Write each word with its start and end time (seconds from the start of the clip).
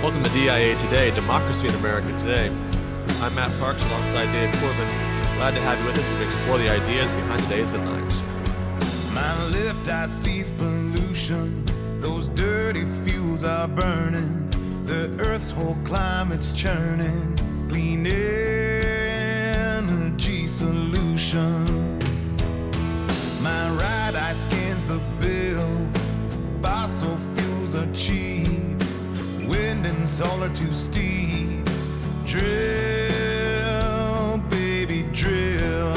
Welcome 0.00 0.22
to 0.22 0.30
DIA 0.30 0.78
Today, 0.78 1.10
Democracy 1.10 1.66
in 1.66 1.74
America 1.74 2.06
Today. 2.20 2.46
I'm 3.20 3.34
Matt 3.34 3.50
Parks 3.58 3.82
alongside 3.84 4.30
Dave 4.32 4.54
Corbin. 4.60 4.86
Glad 5.34 5.54
to 5.56 5.60
have 5.60 5.80
you 5.80 5.86
with 5.86 5.98
us 5.98 6.04
as 6.04 6.20
explore 6.24 6.56
the 6.56 6.70
ideas 6.70 7.10
behind 7.10 7.42
today's 7.42 7.72
headlines. 7.72 8.22
My 9.12 9.44
left 9.46 9.88
eye 9.88 10.06
sees 10.06 10.50
pollution. 10.50 11.64
Those 11.98 12.28
dirty 12.28 12.84
fuels 12.84 13.42
are 13.42 13.66
burning. 13.66 14.48
The 14.84 15.10
earth's 15.26 15.50
whole 15.50 15.76
climate's 15.82 16.52
churning. 16.52 17.36
Clean 17.68 18.06
energy 19.66 20.46
solution. 20.46 21.98
My 23.42 23.68
right 23.70 24.14
eye 24.14 24.32
scans 24.32 24.84
the 24.84 25.00
bill. 25.20 25.88
Fossil 26.62 27.16
fuels 27.34 27.74
are 27.74 27.92
cheap. 27.92 28.57
Wind 29.48 29.86
and 29.86 30.08
solar 30.08 30.50
too 30.50 30.72
steep. 30.72 31.64
Drill, 32.26 32.48
baby, 34.50 35.04
drill. 35.10 35.94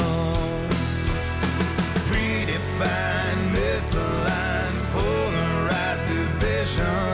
Predefined, 2.08 3.54
misaligned, 3.54 4.80
polarized 4.92 6.06
division. 6.06 7.12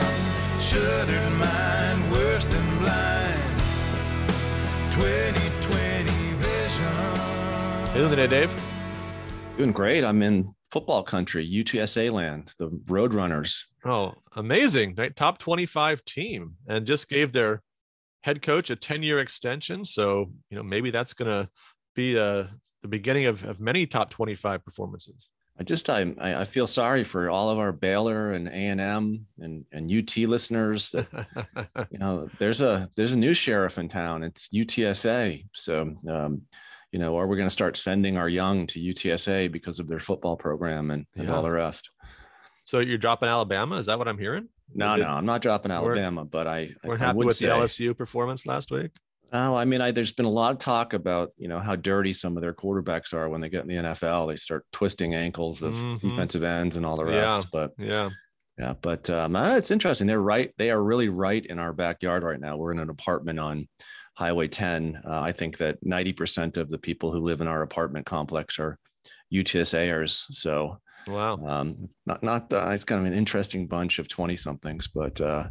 Shuttered 0.61 1.31
mind, 1.33 2.11
worse 2.11 2.47
than 2.47 2.77
blind. 2.79 3.41
2020 4.91 6.33
vision. 6.35 6.95
Hey, 7.93 8.09
today, 8.09 8.27
Dave. 8.27 8.51
Doing 9.57 9.73
great. 9.73 10.05
I'm 10.05 10.21
in 10.21 10.55
football 10.71 11.03
country, 11.03 11.45
UTSA 11.45 12.11
land, 12.13 12.53
the 12.57 12.69
Roadrunners. 12.69 13.65
Oh, 13.85 14.13
amazing. 14.35 14.95
Right? 14.97 15.15
Top 15.15 15.37
25 15.37 16.03
team 16.05 16.55
and 16.67 16.85
just 16.85 17.07
gave 17.09 17.31
their 17.31 17.61
head 18.23 18.41
coach 18.41 18.69
a 18.69 18.75
10 18.75 19.03
year 19.03 19.19
extension. 19.19 19.85
So, 19.85 20.31
you 20.49 20.57
know, 20.57 20.63
maybe 20.63 20.91
that's 20.91 21.13
going 21.13 21.31
to 21.31 21.49
be 21.95 22.17
uh, 22.19 22.45
the 22.81 22.87
beginning 22.89 23.25
of, 23.27 23.43
of 23.45 23.59
many 23.59 23.85
top 23.87 24.09
25 24.09 24.63
performances. 24.63 25.27
I 25.57 25.63
just 25.63 25.89
I 25.89 26.13
I 26.17 26.45
feel 26.45 26.67
sorry 26.67 27.03
for 27.03 27.29
all 27.29 27.49
of 27.49 27.59
our 27.59 27.73
Baylor 27.73 28.31
and 28.31 28.47
A 28.47 28.51
and 28.51 28.79
M 28.79 29.25
and 29.39 29.65
and 29.73 29.91
UT 29.91 30.15
listeners. 30.19 30.91
That, 30.91 31.27
you 31.91 31.99
know, 31.99 32.29
there's 32.39 32.61
a 32.61 32.89
there's 32.95 33.11
a 33.11 33.17
new 33.17 33.33
sheriff 33.33 33.77
in 33.77 33.89
town. 33.89 34.23
It's 34.23 34.47
UTSA. 34.53 35.45
So, 35.53 35.97
um, 36.09 36.43
you 36.93 36.99
know, 36.99 37.17
are 37.17 37.27
we 37.27 37.35
going 37.35 37.45
to 37.45 37.51
start 37.53 37.75
sending 37.75 38.15
our 38.15 38.29
young 38.29 38.67
to 38.67 38.79
UTSA 38.79 39.51
because 39.51 39.79
of 39.79 39.89
their 39.89 39.99
football 39.99 40.37
program 40.37 40.91
and, 40.91 41.05
and 41.17 41.27
Yeah. 41.27 41.35
all 41.35 41.43
the 41.43 41.51
rest? 41.51 41.89
So 42.69 42.79
you're 42.79 42.99
dropping 42.99 43.29
Alabama? 43.29 43.77
Is 43.77 43.87
that 43.87 43.97
what 43.97 44.07
I'm 44.07 44.19
hearing? 44.19 44.47
No, 44.75 44.95
no, 44.95 45.07
I'm 45.07 45.25
not 45.25 45.41
dropping 45.41 45.71
Alabama, 45.71 46.23
but 46.23 46.45
I, 46.47 46.57
I- 46.59 46.75
We're 46.87 46.95
I 46.95 46.97
happy 46.99 47.17
would 47.17 47.25
with 47.27 47.35
say, 47.37 47.47
the 47.47 47.53
LSU 47.53 47.97
performance 47.97 48.45
last 48.45 48.69
week. 48.69 48.91
Oh, 49.33 49.55
I 49.55 49.65
mean, 49.65 49.81
I, 49.81 49.89
there's 49.91 50.11
been 50.11 50.27
a 50.27 50.29
lot 50.29 50.51
of 50.51 50.59
talk 50.59 50.93
about 50.93 51.31
you 51.37 51.47
know 51.47 51.57
how 51.59 51.75
dirty 51.75 52.13
some 52.13 52.37
of 52.37 52.41
their 52.41 52.53
quarterbacks 52.53 53.11
are 53.13 53.27
when 53.27 53.41
they 53.41 53.49
get 53.49 53.61
in 53.63 53.67
the 53.67 53.75
NFL. 53.89 54.27
They 54.29 54.35
start 54.35 54.65
twisting 54.71 55.15
ankles 55.15 55.63
of 55.63 55.73
Mhm. 55.73 56.01
defensive 56.01 56.43
ends 56.43 56.75
and 56.75 56.85
all 56.85 56.95
the 56.95 57.05
Yeah. 57.05 57.21
rest. 57.21 57.47
But 57.51 57.71
Yeah. 57.79 58.09
yeah, 58.59 58.73
but 58.81 59.09
um, 59.09 59.35
uh, 59.35 59.55
it's 59.55 59.71
interesting. 59.71 60.05
They're 60.05 60.21
right. 60.21 60.51
They 60.57 60.69
are 60.69 60.83
really 60.83 61.09
right 61.09 61.43
in 61.45 61.57
our 61.57 61.73
backyard 61.73 62.21
right 62.23 62.39
now. 62.39 62.55
We're 62.57 62.71
in 62.71 62.79
an 62.79 62.89
apartment 62.91 63.39
on 63.39 63.67
Highway 64.15 64.47
10. 64.47 64.99
Uh, 65.05 65.21
I 65.21 65.31
think 65.31 65.57
that 65.57 65.77
90% 65.83 66.57
of 66.57 66.69
the 66.69 66.77
people 66.79 67.11
who 67.11 67.19
live 67.19 67.41
in 67.41 67.47
our 67.47 67.61
apartment 67.63 68.05
complex 68.05 68.59
are 68.59 68.77
UTSAers. 69.33 70.25
So 70.31 70.77
Wow. 71.09 71.39
um, 71.45 71.89
not 72.05 72.23
not 72.23 72.53
uh, 72.53 72.69
it's 72.69 72.83
kind 72.83 73.01
of 73.01 73.11
an 73.11 73.17
interesting 73.17 73.67
bunch 73.67 73.99
of 73.99 74.07
20 74.07 74.35
somethings, 74.35 74.87
but 74.87 75.19
uh, 75.19 75.47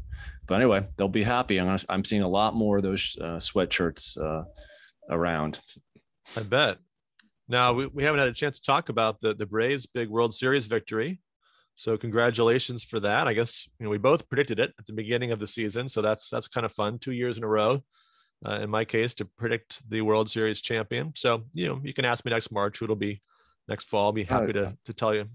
but 0.47 0.55
anyway, 0.55 0.87
they'll 0.97 1.09
be 1.09 1.23
happy. 1.23 1.59
I'm 1.59 1.67
gonna, 1.67 1.79
I'm 1.89 2.05
seeing 2.05 2.23
a 2.23 2.29
lot 2.29 2.55
more 2.55 2.79
of 2.79 2.83
those 2.83 3.17
uh, 3.21 3.39
sweatshirts 3.39 4.19
uh, 4.21 4.45
around. 5.11 5.61
I 6.37 6.43
bet. 6.43 6.79
Now 7.49 7.73
we, 7.73 7.87
we 7.87 8.05
haven't 8.05 8.21
had 8.21 8.29
a 8.29 8.33
chance 8.33 8.59
to 8.61 8.67
talk 8.67 8.89
about 8.89 9.21
the 9.21 9.35
the 9.35 9.47
Braves' 9.47 9.87
big 9.87 10.09
World 10.09 10.35
Series 10.35 10.67
victory. 10.67 11.21
So 11.77 11.97
congratulations 11.97 12.83
for 12.83 12.99
that. 13.01 13.29
I 13.29 13.35
guess 13.35 13.69
you 13.79 13.85
know 13.85 13.91
we 13.91 13.99
both 13.99 14.29
predicted 14.29 14.59
it 14.59 14.75
at 14.79 14.87
the 14.87 14.93
beginning 14.93 15.33
of 15.33 15.39
the 15.39 15.47
season, 15.47 15.89
so 15.89 16.03
that's 16.03 16.29
that's 16.29 16.49
kind 16.49 16.67
of 16.67 16.73
fun. 16.73 16.99
Two 16.99 17.13
years 17.13 17.39
in 17.39 17.45
a 17.45 17.49
row, 17.49 17.83
uh, 18.45 18.59
in 18.63 18.71
my 18.71 18.85
case, 18.85 19.15
to 19.15 19.25
predict 19.25 19.81
the 19.89 20.03
World 20.03 20.31
Series 20.31 20.61
champion. 20.61 21.13
So 21.17 21.45
you 21.55 21.69
know 21.69 21.81
you 21.83 21.95
can 21.95 22.05
ask 22.05 22.25
me 22.25 22.31
next 22.31 22.51
March 22.51 22.79
who 22.79 22.85
it'll 22.85 22.97
be 22.97 23.23
next 23.69 23.85
fall. 23.85 24.07
I'll 24.07 24.13
be 24.13 24.25
happy 24.25 24.53
to 24.55 24.77
to 24.87 24.93
tell 24.93 25.15
you. 25.15 25.27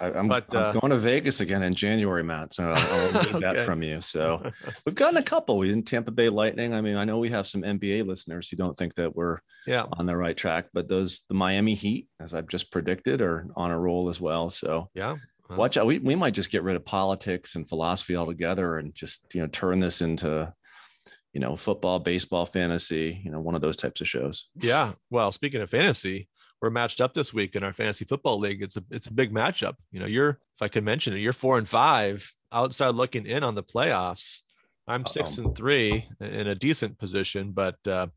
I, 0.00 0.12
I'm, 0.12 0.28
But, 0.28 0.54
I'm 0.54 0.76
uh, 0.76 0.80
going 0.80 0.90
to 0.90 0.98
Vegas 0.98 1.40
again 1.40 1.62
in 1.62 1.74
January, 1.74 2.24
Matt. 2.24 2.54
So 2.54 2.70
I'll, 2.70 3.16
I'll 3.16 3.22
need 3.32 3.42
that 3.42 3.66
from 3.66 3.82
you. 3.82 4.00
So 4.00 4.50
we've 4.86 4.94
gotten 4.94 5.18
a 5.18 5.22
couple. 5.22 5.58
We 5.58 5.72
in 5.72 5.82
Tampa 5.82 6.10
Bay 6.10 6.28
Lightning. 6.28 6.74
I 6.74 6.80
mean, 6.80 6.96
I 6.96 7.04
know 7.04 7.18
we 7.18 7.30
have 7.30 7.46
some 7.46 7.62
NBA 7.62 8.06
listeners 8.06 8.48
who 8.48 8.56
don't 8.56 8.76
think 8.76 8.94
that 8.94 9.14
we're 9.14 9.38
yeah, 9.66 9.84
on 9.92 10.06
the 10.06 10.16
right 10.16 10.36
track, 10.36 10.66
but 10.72 10.88
those 10.88 11.22
the 11.28 11.34
Miami 11.34 11.74
Heat, 11.74 12.08
as 12.18 12.34
I've 12.34 12.48
just 12.48 12.72
predicted, 12.72 13.20
are 13.20 13.46
on 13.56 13.70
a 13.70 13.78
roll 13.78 14.08
as 14.08 14.20
well. 14.20 14.50
So 14.50 14.88
yeah. 14.94 15.16
Well, 15.48 15.58
watch 15.58 15.76
out. 15.76 15.86
We, 15.86 15.98
we 15.98 16.14
might 16.14 16.34
just 16.34 16.50
get 16.50 16.62
rid 16.62 16.76
of 16.76 16.84
politics 16.84 17.56
and 17.56 17.68
philosophy 17.68 18.14
altogether 18.14 18.78
and 18.78 18.94
just, 18.94 19.34
you 19.34 19.40
know, 19.40 19.48
turn 19.48 19.80
this 19.80 20.00
into, 20.00 20.52
you 21.32 21.40
know, 21.40 21.56
football, 21.56 21.98
baseball, 21.98 22.46
fantasy, 22.46 23.20
you 23.24 23.32
know, 23.32 23.40
one 23.40 23.56
of 23.56 23.60
those 23.60 23.76
types 23.76 24.00
of 24.00 24.08
shows. 24.08 24.46
Yeah. 24.54 24.92
Well, 25.10 25.32
speaking 25.32 25.60
of 25.60 25.68
fantasy, 25.68 26.28
we're 26.60 26.70
matched 26.70 27.00
up 27.00 27.14
this 27.14 27.32
week 27.32 27.56
in 27.56 27.62
our 27.62 27.72
fantasy 27.72 28.04
football 28.04 28.38
league. 28.38 28.62
It's 28.62 28.76
a 28.76 28.84
it's 28.90 29.06
a 29.06 29.12
big 29.12 29.32
matchup. 29.32 29.74
You 29.90 30.00
know, 30.00 30.06
you're 30.06 30.30
if 30.30 30.62
I 30.62 30.68
could 30.68 30.84
mention 30.84 31.14
it, 31.14 31.18
you're 31.18 31.32
four 31.32 31.58
and 31.58 31.68
five 31.68 32.32
outside 32.52 32.94
looking 32.94 33.26
in 33.26 33.42
on 33.42 33.54
the 33.54 33.62
playoffs. 33.62 34.40
I'm 34.88 35.06
6 35.06 35.38
Uh-oh. 35.38 35.44
and 35.46 35.56
three 35.56 36.08
in 36.20 36.48
a 36.48 36.54
decent 36.54 36.98
position, 36.98 37.52
but 37.52 37.76
uh, 37.86 38.08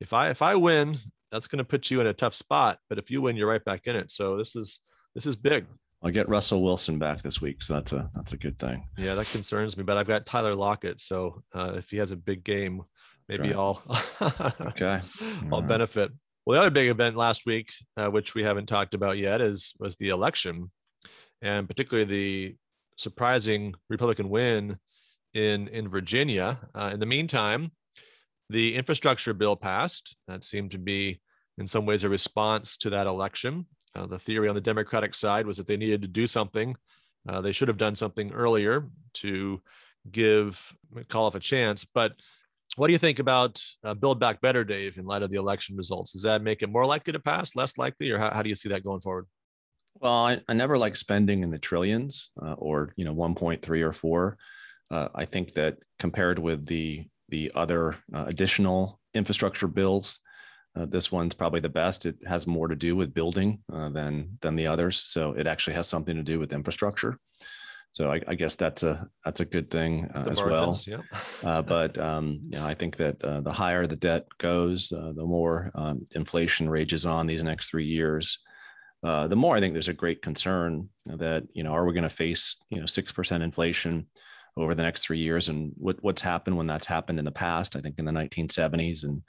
if 0.00 0.12
I 0.12 0.30
if 0.30 0.40
I 0.40 0.54
win, 0.54 0.98
that's 1.32 1.46
going 1.46 1.58
to 1.58 1.64
put 1.64 1.90
you 1.90 2.00
in 2.00 2.06
a 2.06 2.12
tough 2.12 2.34
spot. 2.34 2.78
But 2.88 2.98
if 2.98 3.10
you 3.10 3.22
win, 3.22 3.36
you're 3.36 3.48
right 3.48 3.64
back 3.64 3.86
in 3.86 3.96
it. 3.96 4.10
So 4.10 4.36
this 4.36 4.54
is 4.54 4.80
this 5.14 5.26
is 5.26 5.34
big. 5.36 5.66
I'll 6.02 6.10
get 6.10 6.28
Russell 6.28 6.62
Wilson 6.62 6.98
back 6.98 7.22
this 7.22 7.40
week. 7.40 7.62
So 7.62 7.74
that's 7.74 7.92
a, 7.92 8.10
that's 8.14 8.32
a 8.32 8.36
good 8.36 8.58
thing. 8.58 8.88
Yeah, 8.98 9.14
that 9.14 9.26
concerns 9.26 9.76
me. 9.76 9.84
But 9.84 9.96
I've 9.96 10.08
got 10.08 10.26
Tyler 10.26 10.54
Lockett, 10.54 11.00
so 11.00 11.42
uh, 11.54 11.74
if 11.76 11.90
he 11.90 11.96
has 11.98 12.10
a 12.10 12.16
big 12.16 12.42
game, 12.42 12.82
maybe 13.28 13.52
right. 13.52 13.56
I'll 13.56 13.82
Okay. 14.60 15.00
I'll 15.52 15.60
right. 15.60 15.68
benefit. 15.68 16.10
Well, 16.44 16.56
the 16.56 16.60
other 16.66 16.70
big 16.70 16.88
event 16.88 17.16
last 17.16 17.46
week, 17.46 17.70
uh, 17.96 18.08
which 18.08 18.34
we 18.34 18.42
haven't 18.42 18.66
talked 18.66 18.94
about 18.94 19.16
yet, 19.16 19.40
is 19.40 19.74
was 19.78 19.94
the 19.96 20.08
election, 20.08 20.72
and 21.40 21.68
particularly 21.68 22.04
the 22.04 22.56
surprising 22.96 23.74
Republican 23.88 24.28
win 24.28 24.76
in 25.34 25.68
in 25.68 25.88
Virginia. 25.88 26.58
Uh, 26.74 26.90
in 26.92 26.98
the 26.98 27.06
meantime, 27.06 27.70
the 28.50 28.74
infrastructure 28.74 29.32
bill 29.32 29.54
passed. 29.54 30.16
That 30.26 30.44
seemed 30.44 30.72
to 30.72 30.78
be, 30.78 31.20
in 31.58 31.68
some 31.68 31.86
ways, 31.86 32.02
a 32.02 32.08
response 32.08 32.76
to 32.78 32.90
that 32.90 33.06
election. 33.06 33.66
Uh, 33.94 34.06
the 34.06 34.18
theory 34.18 34.48
on 34.48 34.56
the 34.56 34.60
Democratic 34.60 35.14
side 35.14 35.46
was 35.46 35.58
that 35.58 35.68
they 35.68 35.76
needed 35.76 36.02
to 36.02 36.08
do 36.08 36.26
something. 36.26 36.74
Uh, 37.28 37.40
they 37.40 37.52
should 37.52 37.68
have 37.68 37.78
done 37.78 37.94
something 37.94 38.32
earlier 38.32 38.88
to 39.14 39.60
give 40.10 40.72
McAuliffe 40.92 41.36
a 41.36 41.40
chance. 41.40 41.84
But 41.84 42.14
what 42.76 42.86
do 42.86 42.92
you 42.92 42.98
think 42.98 43.18
about 43.18 43.62
uh, 43.84 43.94
Build 43.94 44.18
Back 44.18 44.40
Better, 44.40 44.64
Dave, 44.64 44.98
in 44.98 45.04
light 45.04 45.22
of 45.22 45.30
the 45.30 45.38
election 45.38 45.76
results? 45.76 46.12
Does 46.12 46.22
that 46.22 46.42
make 46.42 46.62
it 46.62 46.70
more 46.70 46.86
likely 46.86 47.12
to 47.12 47.20
pass, 47.20 47.54
less 47.54 47.76
likely, 47.76 48.10
or 48.10 48.18
how, 48.18 48.32
how 48.32 48.42
do 48.42 48.48
you 48.48 48.56
see 48.56 48.68
that 48.70 48.84
going 48.84 49.00
forward? 49.00 49.26
Well, 50.00 50.12
I, 50.12 50.40
I 50.48 50.54
never 50.54 50.78
like 50.78 50.96
spending 50.96 51.42
in 51.42 51.50
the 51.50 51.58
trillions 51.58 52.30
uh, 52.40 52.54
or 52.54 52.92
you 52.96 53.04
know 53.04 53.14
1.3 53.14 53.82
or 53.82 53.92
four. 53.92 54.38
Uh, 54.90 55.08
I 55.14 55.24
think 55.24 55.54
that 55.54 55.78
compared 55.98 56.38
with 56.38 56.66
the 56.66 57.06
the 57.28 57.52
other 57.54 57.96
uh, 58.14 58.24
additional 58.26 59.00
infrastructure 59.14 59.68
bills, 59.68 60.18
uh, 60.74 60.86
this 60.86 61.12
one's 61.12 61.34
probably 61.34 61.60
the 61.60 61.68
best. 61.68 62.06
It 62.06 62.16
has 62.26 62.46
more 62.46 62.68
to 62.68 62.76
do 62.76 62.96
with 62.96 63.14
building 63.14 63.62
uh, 63.72 63.90
than 63.90 64.38
than 64.40 64.56
the 64.56 64.66
others, 64.66 65.02
so 65.06 65.32
it 65.32 65.46
actually 65.46 65.74
has 65.74 65.88
something 65.88 66.16
to 66.16 66.22
do 66.22 66.38
with 66.38 66.52
infrastructure. 66.52 67.18
So 67.92 68.10
I, 68.10 68.22
I 68.26 68.34
guess 68.34 68.56
that's 68.56 68.82
a 68.82 69.06
that's 69.22 69.40
a 69.40 69.44
good 69.44 69.70
thing 69.70 70.10
uh, 70.14 70.26
as 70.30 70.42
well. 70.42 70.66
margins, 70.66 70.86
yeah. 70.86 71.02
Uh, 71.44 71.60
but 71.60 71.98
um, 71.98 72.40
you 72.48 72.58
know, 72.58 72.66
I 72.66 72.72
think 72.72 72.96
that 72.96 73.22
uh, 73.22 73.40
the 73.42 73.52
higher 73.52 73.86
the 73.86 73.96
debt 73.96 74.26
goes, 74.38 74.90
uh, 74.92 75.12
the 75.14 75.24
more 75.24 75.70
um, 75.74 76.06
inflation 76.14 76.70
rages 76.70 77.04
on 77.04 77.26
these 77.26 77.42
next 77.42 77.68
three 77.68 77.84
years. 77.84 78.38
Uh, 79.04 79.26
the 79.26 79.36
more 79.36 79.56
I 79.56 79.60
think 79.60 79.74
there's 79.74 79.88
a 79.88 79.92
great 79.92 80.22
concern 80.22 80.88
that 81.06 81.44
you 81.52 81.62
know, 81.62 81.72
are 81.72 81.84
we 81.84 81.92
going 81.92 82.02
to 82.04 82.08
face 82.08 82.56
you 82.70 82.80
know 82.80 82.86
six 82.86 83.12
percent 83.12 83.42
inflation 83.42 84.06
over 84.56 84.74
the 84.74 84.82
next 84.82 85.02
three 85.02 85.18
years, 85.18 85.48
and 85.48 85.72
what, 85.76 86.02
what's 86.02 86.22
happened 86.22 86.56
when 86.56 86.66
that's 86.66 86.86
happened 86.86 87.18
in 87.18 87.24
the 87.24 87.30
past? 87.30 87.76
I 87.76 87.80
think 87.80 87.98
in 87.98 88.04
the 88.04 88.12
1970s, 88.12 89.04
and 89.04 89.22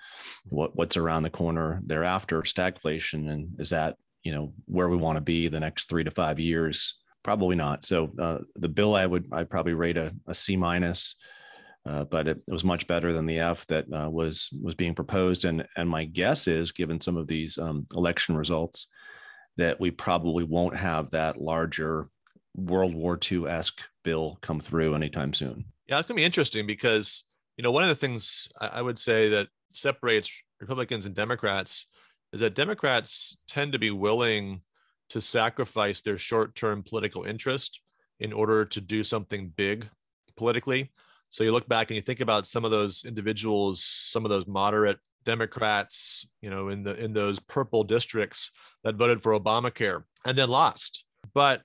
what 0.45 0.73
what's 0.75 0.95
around 0.95 1.23
the 1.23 1.29
corner 1.29 1.81
thereafter, 1.85 2.41
stagflation, 2.43 3.29
and 3.29 3.59
is 3.59 3.71
that 3.71 3.97
you 4.23 4.33
know 4.33 4.53
where 4.65 4.87
we 4.87 4.97
want 4.97 5.17
to 5.17 5.21
be 5.21 5.49
the 5.49 5.59
next 5.59 5.89
three 5.89 6.05
to 6.05 6.11
five 6.11 6.39
years? 6.39 6.95
Probably 7.23 7.55
not. 7.55 7.85
So 7.85 8.11
uh, 8.19 8.39
the 8.55 8.69
bill 8.69 8.95
I 8.95 9.05
would 9.05 9.27
I'd 9.31 9.49
probably 9.49 9.73
rate 9.73 9.97
a, 9.97 10.13
a 10.27 10.33
C 10.33 10.55
minus. 10.55 11.15
Uh, 11.85 12.05
but 12.05 12.29
it, 12.29 12.41
it 12.47 12.53
was 12.53 12.63
much 12.63 12.87
better 12.87 13.11
than 13.11 13.25
the 13.25 13.39
F 13.39 13.67
that 13.67 13.85
uh, 13.93 14.09
was 14.09 14.49
was 14.61 14.73
being 14.73 14.95
proposed. 14.95 15.43
And 15.43 15.65
and 15.75 15.89
my 15.89 16.05
guess 16.05 16.47
is, 16.47 16.71
given 16.71 17.01
some 17.01 17.17
of 17.17 17.27
these 17.27 17.57
um, 17.57 17.87
election 17.93 18.37
results, 18.37 18.87
that 19.57 19.81
we 19.81 19.91
probably 19.91 20.45
won't 20.45 20.77
have 20.77 21.09
that 21.09 21.41
larger 21.41 22.07
World 22.55 22.95
War 22.95 23.19
II 23.31 23.47
esque 23.47 23.81
bill 24.03 24.37
come 24.39 24.61
through 24.61 24.95
anytime 24.95 25.33
soon. 25.33 25.65
Yeah, 25.87 25.99
it's 25.99 26.07
gonna 26.07 26.17
be 26.17 26.23
interesting 26.23 26.65
because 26.65 27.25
you 27.57 27.63
know, 27.63 27.71
one 27.71 27.83
of 27.83 27.89
the 27.89 27.95
things 27.95 28.47
I 28.59 28.81
would 28.81 28.97
say 28.97 29.29
that 29.29 29.47
separates 29.73 30.31
Republicans 30.59 31.05
and 31.05 31.13
Democrats 31.13 31.87
is 32.31 32.39
that 32.39 32.55
Democrats 32.55 33.37
tend 33.47 33.73
to 33.73 33.79
be 33.79 33.91
willing 33.91 34.61
to 35.13 35.21
sacrifice 35.21 36.01
their 36.01 36.17
short 36.17 36.55
term 36.55 36.81
political 36.81 37.23
interest 37.23 37.79
in 38.19 38.33
order 38.33 38.65
to 38.65 38.81
do 38.81 39.03
something 39.03 39.53
big 39.55 39.87
politically. 40.35 40.91
So 41.29 41.43
you 41.43 41.51
look 41.51 41.69
back 41.69 41.91
and 41.91 41.95
you 41.95 42.01
think 42.01 42.19
about 42.19 42.47
some 42.47 42.65
of 42.65 42.71
those 42.71 43.05
individuals, 43.05 43.83
some 43.85 44.25
of 44.25 44.31
those 44.31 44.47
moderate 44.47 44.97
Democrats, 45.23 46.25
you 46.41 46.49
know, 46.49 46.69
in 46.69 46.81
the 46.81 46.95
in 46.95 47.13
those 47.13 47.39
purple 47.39 47.83
districts 47.83 48.49
that 48.83 48.95
voted 48.95 49.21
for 49.21 49.39
Obamacare 49.39 50.01
and 50.25 50.35
then 50.35 50.49
lost. 50.49 51.05
But 51.35 51.61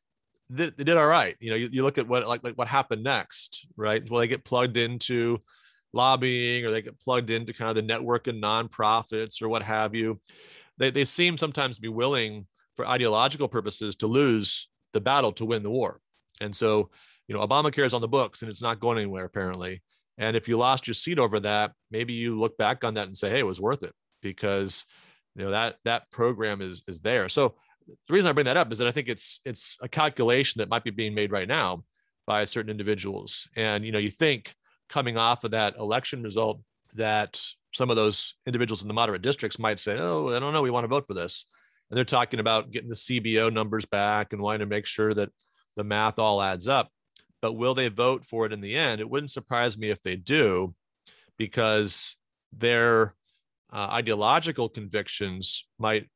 they, 0.51 0.69
they 0.69 0.85
did 0.85 0.99
all 0.99 1.07
right. 1.07 1.35
You 1.41 1.51
know, 1.51 1.57
you, 1.57 1.71
you 1.73 1.83
look 1.85 1.97
at 1.97 2.07
what 2.07 2.29
like, 2.29 2.45
like 2.45 2.59
what 2.59 2.69
happened 2.69 3.03
next, 3.03 3.67
right? 3.79 4.03
Well, 4.11 4.21
they 4.21 4.29
get 4.29 4.45
plugged 4.45 4.77
into 4.77 5.39
lobbying 5.95 6.67
or 6.67 6.71
they 6.71 6.83
get 6.83 7.01
plugged 7.01 7.31
into 7.31 7.55
kind 7.55 7.71
of 7.71 7.77
the 7.77 7.83
network 7.83 8.27
and 8.27 8.43
nonprofits 8.43 9.41
or 9.41 9.49
what 9.49 9.63
have 9.63 9.95
you. 9.95 10.21
They, 10.77 10.91
they 10.91 11.07
seem 11.07 11.39
sometimes 11.39 11.77
to 11.77 11.83
be 11.83 11.89
willing 11.89 12.47
for 12.79 12.87
ideological 12.87 13.49
purposes 13.49 13.97
to 13.97 14.07
lose 14.07 14.69
the 14.93 15.01
battle 15.01 15.33
to 15.33 15.45
win 15.45 15.65
the 15.65 15.71
war. 15.71 16.01
And 16.41 16.55
so, 16.55 16.91
you 17.27 17.35
know, 17.35 17.45
Obamacare 17.45 17.85
is 17.85 17.93
on 17.93 18.01
the 18.01 18.07
books 18.07 18.41
and 18.41 18.49
it's 18.49 18.63
not 18.63 18.79
going 18.79 18.99
anywhere 18.99 19.25
apparently. 19.25 19.83
And 20.17 20.37
if 20.37 20.47
you 20.47 20.57
lost 20.57 20.87
your 20.87 20.95
seat 20.95 21.19
over 21.19 21.41
that, 21.41 21.73
maybe 21.91 22.13
you 22.13 22.39
look 22.39 22.57
back 22.57 22.85
on 22.85 22.95
that 22.95 23.09
and 23.09 23.19
say, 23.19 23.31
hey, 23.31 23.41
it 23.41 23.47
was 23.47 23.61
worth 23.61 23.83
it 23.83 23.93
because 24.23 24.85
you 25.35 25.45
know 25.45 25.51
that 25.51 25.79
that 25.85 26.09
program 26.13 26.63
is 26.63 26.85
is 26.87 27.01
there. 27.01 27.29
So 27.29 27.57
the 27.89 28.15
reason 28.15 28.29
I 28.29 28.33
bring 28.33 28.47
that 28.47 28.57
up 28.57 28.71
is 28.71 28.79
that 28.79 28.87
I 28.87 28.93
think 28.93 29.09
it's 29.09 29.41
it's 29.45 29.77
a 29.83 29.89
calculation 29.89 30.61
that 30.61 30.69
might 30.69 30.85
be 30.85 30.91
being 30.91 31.17
made 31.17 31.33
right 31.33 31.49
now 31.49 31.83
by 32.29 32.45
certain 32.45 32.71
individuals. 32.71 33.49
And 33.57 33.85
you 33.85 33.91
know, 33.91 33.99
you 33.99 34.11
think 34.11 34.55
coming 34.89 35.17
off 35.17 35.43
of 35.43 35.51
that 35.51 35.75
election 35.79 36.23
result 36.23 36.61
that 36.95 37.43
some 37.75 37.91
of 37.91 37.97
those 37.97 38.35
individuals 38.47 38.83
in 38.83 38.89
the 38.89 38.95
moderate 38.95 39.23
districts 39.23 39.59
might 39.59 39.81
say, 39.81 39.99
"Oh, 39.99 40.29
I 40.29 40.39
don't 40.39 40.53
know, 40.53 40.63
we 40.63 40.71
want 40.71 40.85
to 40.85 40.89
vote 40.89 41.09
for 41.09 41.15
this," 41.15 41.45
and 41.91 41.97
they're 41.97 42.05
talking 42.05 42.41
about 42.41 42.71
getting 42.71 42.89
the 42.89 42.95
CBO 42.95 43.53
numbers 43.53 43.85
back 43.85 44.33
and 44.33 44.43
wanting 44.43 44.61
to 44.61 44.67
make 44.67 44.87
sure 44.87 45.15
that 45.15 45.31
the 45.77 45.85
math 45.85 46.19
all 46.19 46.43
adds 46.43 46.69
up. 46.69 46.91
But 47.41 47.55
will 47.55 47.75
they 47.75 47.89
vote 47.89 48.25
for 48.25 48.47
it 48.47 48.53
in 48.53 48.61
the 48.61 48.77
end? 48.77 49.01
It 49.01 49.09
wouldn't 49.09 49.31
surprise 49.31 49.79
me 49.79 49.91
if 49.91 50.03
they 50.03 50.17
do, 50.17 50.75
because 51.39 52.17
their 52.53 53.15
uh, 53.73 53.89
ideological 53.93 54.69
convictions 54.69 55.67
might 55.79 56.09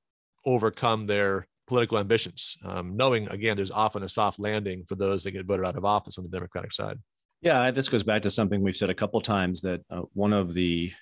overcome 0.45 1.07
their 1.07 1.47
political 1.67 1.99
ambitions, 1.99 2.57
um, 2.65 2.97
knowing 2.97 3.29
again 3.29 3.57
there's 3.57 3.71
often 3.71 4.03
a 4.03 4.09
soft 4.09 4.39
landing 4.39 4.85
for 4.85 4.97
those 4.97 5.25
that 5.25 5.31
get 5.31 5.47
voted 5.47 5.65
out 5.65 5.77
of 5.77 5.85
office 5.85 6.19
on 6.19 6.25
the 6.25 6.31
Democratic 6.31 6.73
side. 6.73 6.99
Yeah, 7.41 7.71
this 7.71 7.89
goes 7.89 8.03
back 8.03 8.23
to 8.23 8.31
something 8.31 8.63
we've 8.63 8.77
said 8.77 8.91
a 8.91 8.95
couple 8.95 9.21
times 9.21 9.61
that 9.63 9.81
uh, 9.91 10.03
one 10.13 10.33
of 10.33 10.55
the 10.55 10.93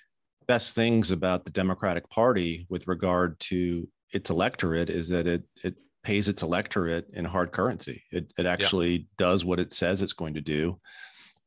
best 0.47 0.75
things 0.75 1.11
about 1.11 1.45
the 1.45 1.51
Democratic 1.51 2.09
Party 2.09 2.65
with 2.69 2.87
regard 2.87 3.39
to 3.39 3.87
its 4.11 4.29
electorate 4.29 4.89
is 4.89 5.09
that 5.09 5.27
it 5.27 5.43
it 5.63 5.75
pays 6.03 6.27
its 6.27 6.41
electorate 6.41 7.07
in 7.13 7.25
hard 7.25 7.51
currency. 7.51 8.03
It 8.11 8.31
it 8.37 8.45
actually 8.45 8.91
yeah. 8.91 9.05
does 9.17 9.45
what 9.45 9.59
it 9.59 9.73
says 9.73 10.01
it's 10.01 10.13
going 10.13 10.33
to 10.35 10.41
do, 10.41 10.79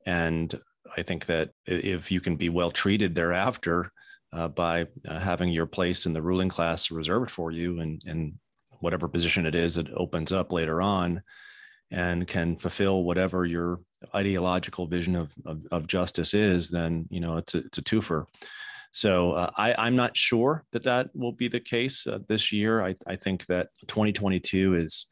and 0.06 0.58
I 0.96 1.02
think 1.02 1.26
that 1.26 1.50
if 1.66 2.10
you 2.10 2.20
can 2.20 2.36
be 2.36 2.48
well 2.48 2.70
treated 2.70 3.14
thereafter 3.14 3.90
uh, 4.32 4.48
by 4.48 4.86
uh, 5.08 5.18
having 5.18 5.50
your 5.50 5.66
place 5.66 6.06
in 6.06 6.12
the 6.12 6.22
ruling 6.22 6.48
class 6.48 6.90
reserved 6.90 7.30
for 7.30 7.50
you 7.50 7.80
and 7.80 8.02
and 8.06 8.34
whatever 8.80 9.08
position 9.08 9.46
it 9.46 9.54
is 9.54 9.78
it 9.78 9.88
opens 9.94 10.30
up 10.30 10.52
later 10.52 10.82
on 10.82 11.22
and 11.90 12.26
can 12.26 12.56
fulfill 12.56 13.04
whatever 13.04 13.44
your 13.44 13.80
ideological 14.14 14.86
vision 14.86 15.16
of, 15.16 15.34
of, 15.46 15.62
of 15.70 15.86
justice 15.86 16.34
is, 16.34 16.68
then, 16.68 17.06
you 17.10 17.20
know, 17.20 17.36
it's 17.36 17.54
a, 17.54 17.58
it's 17.58 17.78
a 17.78 17.82
twofer. 17.82 18.26
So 18.94 19.32
uh, 19.32 19.50
I, 19.56 19.74
I'm 19.76 19.96
not 19.96 20.16
sure 20.16 20.64
that 20.70 20.84
that 20.84 21.10
will 21.14 21.32
be 21.32 21.48
the 21.48 21.60
case 21.60 22.06
uh, 22.06 22.20
this 22.28 22.52
year. 22.52 22.80
I, 22.80 22.94
I 23.06 23.16
think 23.16 23.44
that 23.46 23.68
2022 23.88 24.74
is 24.74 25.06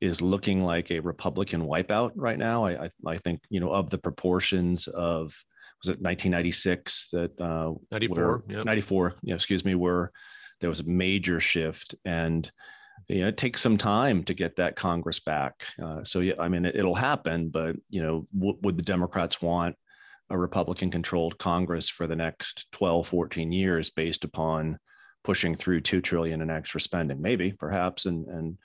is 0.00 0.20
looking 0.20 0.62
like 0.62 0.90
a 0.90 1.00
Republican 1.00 1.62
wipeout 1.62 2.10
right 2.16 2.38
now. 2.38 2.66
I, 2.66 2.84
I, 2.84 2.90
I 3.06 3.16
think 3.16 3.40
you 3.48 3.60
know 3.60 3.70
of 3.70 3.88
the 3.88 3.98
proportions 3.98 4.86
of 4.88 5.34
was 5.82 5.88
it 5.88 6.02
1996 6.02 7.08
that 7.12 7.40
uh, 7.40 7.72
94 7.90 8.44
yep. 8.48 8.64
94 8.66 9.14
yeah 9.22 9.34
excuse 9.34 9.64
me 9.64 9.74
where 9.74 10.10
there 10.60 10.70
was 10.70 10.80
a 10.80 10.84
major 10.84 11.40
shift 11.40 11.94
and 12.04 12.50
you 13.08 13.20
know, 13.20 13.28
it 13.28 13.36
takes 13.36 13.60
some 13.60 13.76
time 13.76 14.24
to 14.24 14.34
get 14.34 14.56
that 14.56 14.76
Congress 14.76 15.20
back. 15.20 15.64
Uh, 15.82 16.02
so, 16.04 16.20
yeah, 16.20 16.34
I 16.38 16.48
mean, 16.48 16.64
it, 16.64 16.84
will 16.84 16.94
happen, 16.94 17.50
but, 17.50 17.76
you 17.90 18.00
know, 18.00 18.26
w- 18.34 18.56
would 18.62 18.78
the 18.78 18.82
Democrats 18.82 19.42
want 19.42 19.76
a 20.30 20.38
Republican 20.38 20.90
controlled 20.90 21.38
Congress 21.38 21.88
for 21.88 22.06
the 22.06 22.16
next 22.16 22.66
12, 22.72 23.06
14 23.06 23.52
years 23.52 23.90
based 23.90 24.24
upon 24.24 24.78
pushing 25.22 25.54
through 25.54 25.80
2 25.80 26.00
trillion 26.00 26.40
in 26.40 26.50
extra 26.50 26.80
spending? 26.80 27.20
Maybe, 27.20 27.52
perhaps. 27.52 28.06
And, 28.06 28.26
and, 28.28 28.58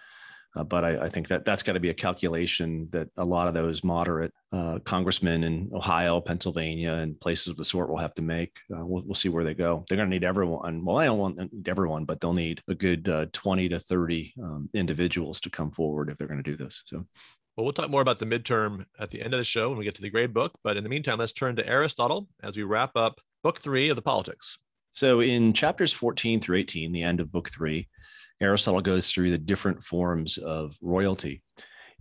uh, 0.55 0.63
but 0.63 0.83
I, 0.83 1.05
I, 1.05 1.09
think 1.09 1.27
that 1.27 1.45
that's 1.45 1.61
got 1.61 1.73
to 1.73 1.79
be 1.79 1.91
a 1.91 1.93
calculation 1.93 2.89
that 2.91 3.07
a 3.17 3.25
lot 3.25 3.47
of 3.47 3.53
those 3.53 3.83
moderate 3.83 4.33
uh, 4.51 4.79
congressmen 4.83 5.43
in 5.43 5.69
Ohio, 5.73 6.19
Pennsylvania, 6.19 6.93
and 6.93 7.19
places 7.19 7.49
of 7.49 7.57
the 7.57 7.63
sort 7.63 7.89
will 7.89 7.97
have 7.97 8.15
to 8.15 8.23
make. 8.23 8.57
Uh, 8.73 8.83
we'll, 8.83 9.03
we'll, 9.05 9.15
see 9.15 9.29
where 9.29 9.43
they 9.43 9.53
go. 9.53 9.85
They're 9.87 9.97
going 9.97 10.09
to 10.09 10.15
need 10.15 10.23
everyone. 10.23 10.83
Well, 10.83 10.97
I 10.97 11.05
don't 11.05 11.19
want 11.19 11.51
everyone, 11.67 12.05
but 12.05 12.19
they'll 12.19 12.33
need 12.33 12.63
a 12.67 12.73
good 12.73 13.07
uh, 13.07 13.27
20 13.31 13.69
to 13.69 13.79
30 13.79 14.33
um, 14.41 14.69
individuals 14.73 15.39
to 15.41 15.51
come 15.51 15.69
forward 15.71 16.09
if 16.09 16.17
they're 16.17 16.27
going 16.27 16.43
to 16.43 16.51
do 16.51 16.57
this. 16.57 16.81
So. 16.85 17.05
Well, 17.59 17.65
we'll 17.65 17.73
talk 17.73 17.89
more 17.89 18.01
about 18.01 18.19
the 18.19 18.25
midterm 18.25 18.85
at 19.01 19.11
the 19.11 19.21
end 19.21 19.33
of 19.33 19.37
the 19.37 19.43
show 19.43 19.67
when 19.67 19.77
we 19.77 19.83
get 19.83 19.93
to 19.95 20.01
the 20.01 20.09
grade 20.09 20.33
book. 20.33 20.57
But 20.63 20.77
in 20.77 20.83
the 20.85 20.89
meantime, 20.89 21.19
let's 21.19 21.33
turn 21.33 21.57
to 21.57 21.67
Aristotle 21.67 22.29
as 22.41 22.55
we 22.55 22.63
wrap 22.63 22.91
up 22.95 23.19
book 23.43 23.59
three 23.59 23.89
of 23.89 23.97
the 23.97 24.01
politics. 24.01 24.57
So, 24.93 25.19
in 25.19 25.51
chapters 25.51 25.91
14 25.91 26.39
through 26.39 26.55
18, 26.55 26.93
the 26.93 27.03
end 27.03 27.19
of 27.19 27.33
book 27.33 27.49
three, 27.49 27.89
Aristotle 28.39 28.79
goes 28.79 29.11
through 29.11 29.31
the 29.31 29.37
different 29.37 29.83
forms 29.83 30.37
of 30.37 30.77
royalty. 30.81 31.43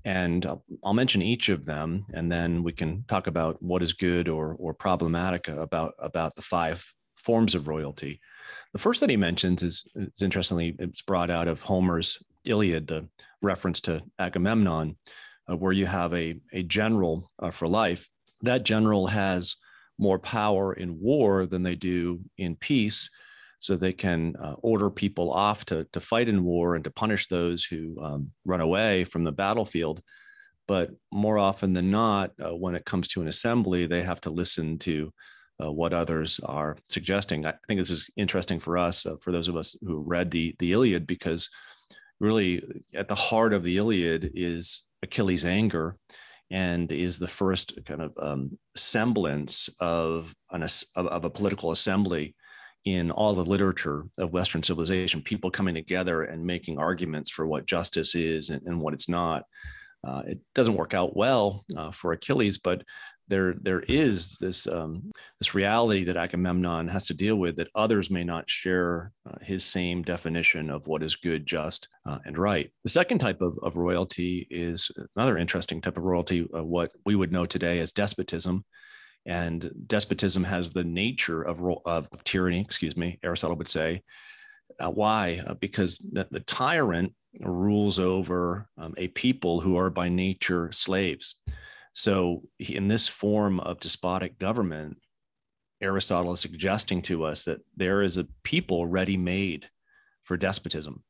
And 0.05 0.47
I'll 0.85 0.95
mention 0.95 1.23
each 1.23 1.49
of 1.49 1.65
them, 1.65 2.07
and 2.15 2.31
then 2.31 2.63
we 2.63 2.71
can 2.71 3.03
talk 3.09 3.27
about 3.27 3.61
what 3.61 3.83
is 3.83 3.93
good 3.95 4.29
or, 4.29 4.55
or 4.61 4.75
problematic 4.75 5.49
about, 5.49 5.95
about 5.99 6.37
the 6.37 6.43
five 6.43 6.87
forms 7.17 7.57
of 7.57 7.67
royalty. 7.67 8.21
The 8.75 8.79
first 8.79 9.01
that 9.01 9.11
he 9.11 9.17
mentions 9.17 9.65
is, 9.65 9.89
is 9.97 10.23
interestingly, 10.23 10.77
it's 10.79 11.03
brought 11.03 11.31
out 11.31 11.49
of 11.49 11.63
Homer's 11.63 12.23
Iliad, 12.45 12.87
the 12.87 13.09
reference 13.43 13.81
to 13.81 14.05
Agamemnon, 14.21 14.97
uh, 15.51 15.57
where 15.57 15.73
you 15.73 15.87
have 15.87 16.13
a, 16.15 16.41
a 16.53 16.63
general 16.63 17.31
uh, 17.39 17.51
for 17.51 17.69
life. 17.69 18.09
That 18.43 18.65
general 18.65 19.07
has 19.07 19.57
more 19.99 20.19
power 20.19 20.73
in 20.73 21.01
war 21.01 21.47
than 21.47 21.63
they 21.63 21.75
do 21.75 22.21
in 22.37 22.57
peace 22.57 23.11
so 23.59 23.75
they 23.75 23.93
can 23.93 24.37
uh, 24.37 24.55
order 24.63 24.89
people 24.89 25.33
off 25.33 25.65
to, 25.67 25.85
to 25.93 26.01
fight 26.01 26.29
in 26.29 26.45
war 26.45 26.77
and 26.77 26.85
to 26.85 26.91
punish 26.91 27.27
those 27.27 27.65
who 27.65 28.01
um, 28.01 28.31
run 28.45 28.61
away 28.61 29.05
from 29.05 29.25
the 29.25 29.33
battlefield. 29.33 30.01
But 30.69 30.91
more 31.11 31.39
often 31.39 31.73
than 31.73 31.91
not, 31.91 32.33
uh, 32.45 32.55
when 32.55 32.75
it 32.75 32.85
comes 32.85 33.09
to 33.09 33.23
an 33.23 33.29
assembly, 33.29 33.87
they 33.87 34.03
have 34.03 34.21
to 34.23 34.31
listen 34.31 34.79
to 34.81 35.13
uh, 35.63 35.73
what 35.73 35.93
others 35.93 36.39
are 36.45 36.77
suggesting. 36.87 37.47
I 37.47 37.55
think 37.67 37.81
this 37.81 37.91
is 37.91 38.09
interesting 38.17 38.61
for 38.61 38.79
us, 38.79 39.05
uh, 39.07 39.17
for 39.21 39.33
those 39.33 39.49
of 39.49 39.57
us 39.57 39.75
who 39.81 39.99
read 39.99 40.31
the, 40.31 40.55
the 40.61 40.73
Iliad, 40.73 41.07
because 41.07 41.51
really 42.21 42.63
at 42.95 43.09
the 43.09 43.15
heart 43.15 43.53
of 43.53 43.65
the 43.65 43.77
Iliad 43.77 44.31
is 44.35 44.85
Achilles' 45.03 45.45
anger 45.45 45.97
and 46.51 46.91
is 46.91 47.19
the 47.19 47.29
first 47.29 47.79
kind 47.85 48.01
of 48.01 48.13
um, 48.21 48.59
semblance 48.75 49.69
of, 49.81 50.35
an, 50.51 50.65
of, 50.97 51.25
a 51.25 51.31
political 51.31 51.73
assembly 51.73 52.35
in 52.85 53.11
all 53.11 53.35
the 53.35 53.45
literature 53.45 54.05
of 54.17 54.33
Western 54.33 54.63
civilization, 54.63 55.21
people 55.21 55.51
coming 55.51 55.75
together 55.75 56.23
and 56.23 56.45
making 56.45 56.79
arguments 56.79 57.31
for 57.31 57.47
what 57.47 57.67
justice 57.67 58.15
is 58.15 58.49
and, 58.49 58.63
and 58.65 58.81
what 58.81 58.95
it's 58.95 59.09
not. 59.09 59.45
Uh, 60.07 60.23
it 60.27 60.41
doesn't 60.55 60.77
work 60.77 60.95
out 60.95 61.17
well 61.17 61.65
uh, 61.77 61.91
for 61.91 62.13
Achilles, 62.13 62.57
but 62.57 62.83
there 63.29 63.55
there 63.61 63.81
is 63.81 64.37
this 64.41 64.67
um, 64.67 65.11
this 65.39 65.55
reality 65.55 66.05
that 66.05 66.17
Agamemnon 66.17 66.89
has 66.89 67.07
to 67.07 67.15
deal 67.15 67.37
with 67.37 67.57
that 67.57 67.69
others 67.75 68.11
may 68.11 68.25
not 68.25 68.49
share 68.51 69.13
uh, 69.27 69.37
his 69.41 69.65
same 69.65 70.03
definition 70.03 70.71
of 70.71 70.87
what 70.87 71.03
is 71.03 71.17
good, 71.17 71.47
just, 71.47 71.89
uh, 72.07 72.19
and 72.25 72.37
right. 72.37 72.71
The 72.85 72.91
second 72.91 73.19
type 73.19 73.41
of, 73.41 73.59
of 73.63 73.77
royalty 73.77 74.47
is 74.51 74.91
another 75.17 75.39
interesting 75.39 75.81
type 75.81 75.97
of 75.97 76.05
royalty, 76.05 76.49
uh, 76.55 76.65
what 76.65 76.93
we 77.05 77.15
would 77.15 77.33
know 77.33 77.47
today 77.47 77.79
as 77.81 77.93
despotism. 77.93 78.65
And 79.27 79.71
despotism 79.87 80.45
has 80.45 80.71
the 80.71 80.85
nature 80.85 81.43
of, 81.43 81.61
ro- 81.61 81.83
of 81.85 82.09
tyranny, 82.25 82.61
excuse 82.61 82.97
me, 82.97 83.19
Aristotle 83.23 83.57
would 83.57 83.69
say. 83.69 84.03
Uh, 84.81 84.91
why? 84.91 85.43
Uh, 85.47 85.55
because 85.55 85.99
the, 85.99 86.27
the, 86.31 86.41
tyrant 86.41 87.13
rules 87.41 87.99
over 87.99 88.69
um, 88.79 88.95
a 88.97 89.09
people 89.09 89.61
who 89.61 89.77
are 89.77 89.91
by 89.91 90.09
nature 90.09 90.71
slaves. 90.73 91.37
So, 91.95 92.43
in 92.59 92.89
this 92.89 93.09
form 93.09 93.61
of 93.61 93.81
despotic 93.81 94.39
government, 94.39 94.99
Aristotle 95.81 96.33
is 96.33 96.41
suggesting 96.41 97.03
to 97.03 97.25
us 97.25 97.45
that 97.45 97.61
there 97.77 98.03
is 98.03 98.17
a 98.17 98.27
people 98.43 98.87
ready 98.87 99.17
made 99.17 99.69
for 100.25 100.37
despotism. 100.37 101.03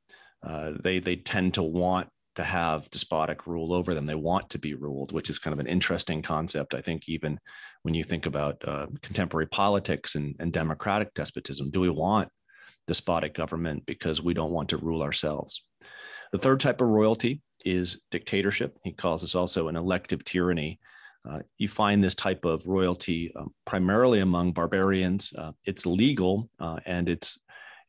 Uh, 0.43 0.73
they, 0.81 0.99
they 0.99 1.17
tend 1.17 1.55
to 1.55 1.63
want 1.63 2.09
to 2.37 2.45
have 2.45 2.89
despotic 2.91 3.47
rule 3.47 3.73
over 3.73 3.95
them. 3.95 4.07
They 4.07 4.15
want 4.15 4.51
to 4.51 4.59
be 4.59 4.75
ruled, 4.75 5.11
which 5.11 5.29
is 5.29 5.41
kind 5.41 5.53
of 5.53 5.59
an 5.59 5.67
interesting 5.67 6.23
concept. 6.23 6.73
I 6.73 6.81
think 6.81 7.09
even 7.09 7.41
when 7.83 7.95
you 7.95 8.05
think 8.05 8.27
about 8.27 8.57
uh, 8.65 8.87
contemporary 9.03 9.47
politics 9.47 10.15
and, 10.15 10.37
and 10.39 10.53
democratic 10.53 11.15
despotism, 11.15 11.71
do 11.71 11.81
we 11.81 11.91
want 11.91 12.29
despotic 12.87 13.35
government 13.35 13.85
because 13.87 14.23
we 14.23 14.35
don't 14.35 14.53
want 14.53 14.69
to 14.69 14.77
rule 14.77 15.03
ourselves? 15.03 15.65
The 16.33 16.39
third 16.39 16.61
type 16.61 16.81
of 16.81 16.89
royalty 16.89 17.43
is 17.65 18.01
dictatorship. 18.11 18.77
He 18.85 18.93
calls 18.93 19.23
this 19.23 19.35
also 19.35 19.69
an 19.69 19.77
elective 19.77 20.25
tyranny. 20.25 20.79
Uh, 21.29 21.41
you 21.59 21.69
find 21.69 22.03
this 22.03 22.15
type 22.15 22.45
of 22.45 22.67
royalty 22.67 23.33
uh, 23.39 23.45
primarily 23.65 24.21
among 24.21 24.53
barbarians. 24.53 25.33
Uh, 25.37 25.53
it's 25.65 25.85
legal 25.85 26.49
uh, 26.61 26.79
and 26.87 27.09
it's 27.09 27.39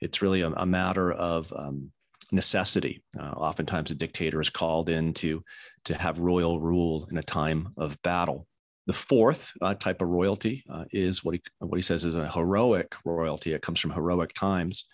it's 0.01 0.21
really 0.21 0.41
a, 0.41 0.49
a 0.49 0.65
matter 0.65 1.11
of 1.11 1.51
um, 1.55 1.91
necessity. 2.31 3.03
Uh, 3.19 3.31
oftentimes, 3.31 3.91
a 3.91 3.95
dictator 3.95 4.41
is 4.41 4.49
called 4.49 4.89
in 4.89 5.13
to, 5.15 5.43
to 5.85 5.95
have 5.95 6.19
royal 6.19 6.59
rule 6.59 7.07
in 7.11 7.17
a 7.17 7.23
time 7.23 7.69
of 7.77 8.01
battle. 8.01 8.47
The 8.87 8.93
fourth 8.93 9.51
uh, 9.61 9.75
type 9.75 10.01
of 10.01 10.09
royalty 10.09 10.63
uh, 10.69 10.85
is 10.91 11.23
what 11.23 11.35
he, 11.35 11.41
what 11.59 11.77
he 11.77 11.81
says 11.81 12.05
is 12.05 12.15
a 12.15 12.29
heroic 12.29 12.95
royalty. 13.05 13.53
It 13.53 13.61
comes 13.61 13.79
from 13.79 13.91
heroic 13.91 14.33
times, 14.33 14.85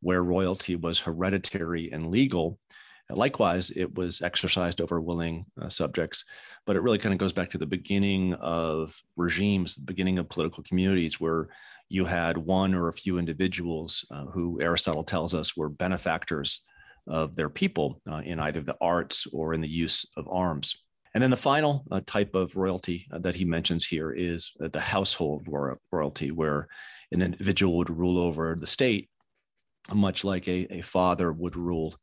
where 0.00 0.22
royalty 0.22 0.76
was 0.76 1.00
hereditary 1.00 1.90
and 1.92 2.10
legal. 2.10 2.58
Likewise, 3.10 3.70
it 3.70 3.94
was 3.94 4.22
exercised 4.22 4.80
over 4.80 5.00
willing 5.00 5.44
uh, 5.60 5.68
subjects, 5.68 6.24
but 6.66 6.74
it 6.74 6.80
really 6.80 6.98
kind 6.98 7.12
of 7.12 7.18
goes 7.18 7.34
back 7.34 7.50
to 7.50 7.58
the 7.58 7.66
beginning 7.66 8.34
of 8.34 8.98
regimes, 9.16 9.76
the 9.76 9.82
beginning 9.82 10.18
of 10.18 10.28
political 10.28 10.62
communities, 10.64 11.20
where 11.20 11.48
you 11.90 12.06
had 12.06 12.38
one 12.38 12.74
or 12.74 12.88
a 12.88 12.92
few 12.94 13.18
individuals 13.18 14.06
uh, 14.10 14.24
who 14.24 14.60
Aristotle 14.60 15.04
tells 15.04 15.34
us 15.34 15.56
were 15.56 15.68
benefactors 15.68 16.62
of 17.06 17.36
their 17.36 17.50
people 17.50 18.00
uh, 18.10 18.22
in 18.24 18.40
either 18.40 18.62
the 18.62 18.76
arts 18.80 19.26
or 19.32 19.52
in 19.52 19.60
the 19.60 19.68
use 19.68 20.06
of 20.16 20.26
arms. 20.28 20.74
And 21.12 21.22
then 21.22 21.30
the 21.30 21.36
final 21.36 21.84
uh, 21.90 22.00
type 22.06 22.34
of 22.34 22.56
royalty 22.56 23.06
uh, 23.12 23.18
that 23.18 23.34
he 23.34 23.44
mentions 23.44 23.86
here 23.86 24.12
is 24.12 24.52
the 24.58 24.80
household 24.80 25.46
royalty, 25.92 26.30
where 26.30 26.68
an 27.12 27.22
individual 27.22 27.76
would 27.76 27.90
rule 27.90 28.18
over 28.18 28.56
the 28.58 28.66
state, 28.66 29.10
much 29.92 30.24
like 30.24 30.48
a, 30.48 30.66
a 30.78 30.80
father 30.80 31.32
would 31.32 31.54
rule 31.54 31.94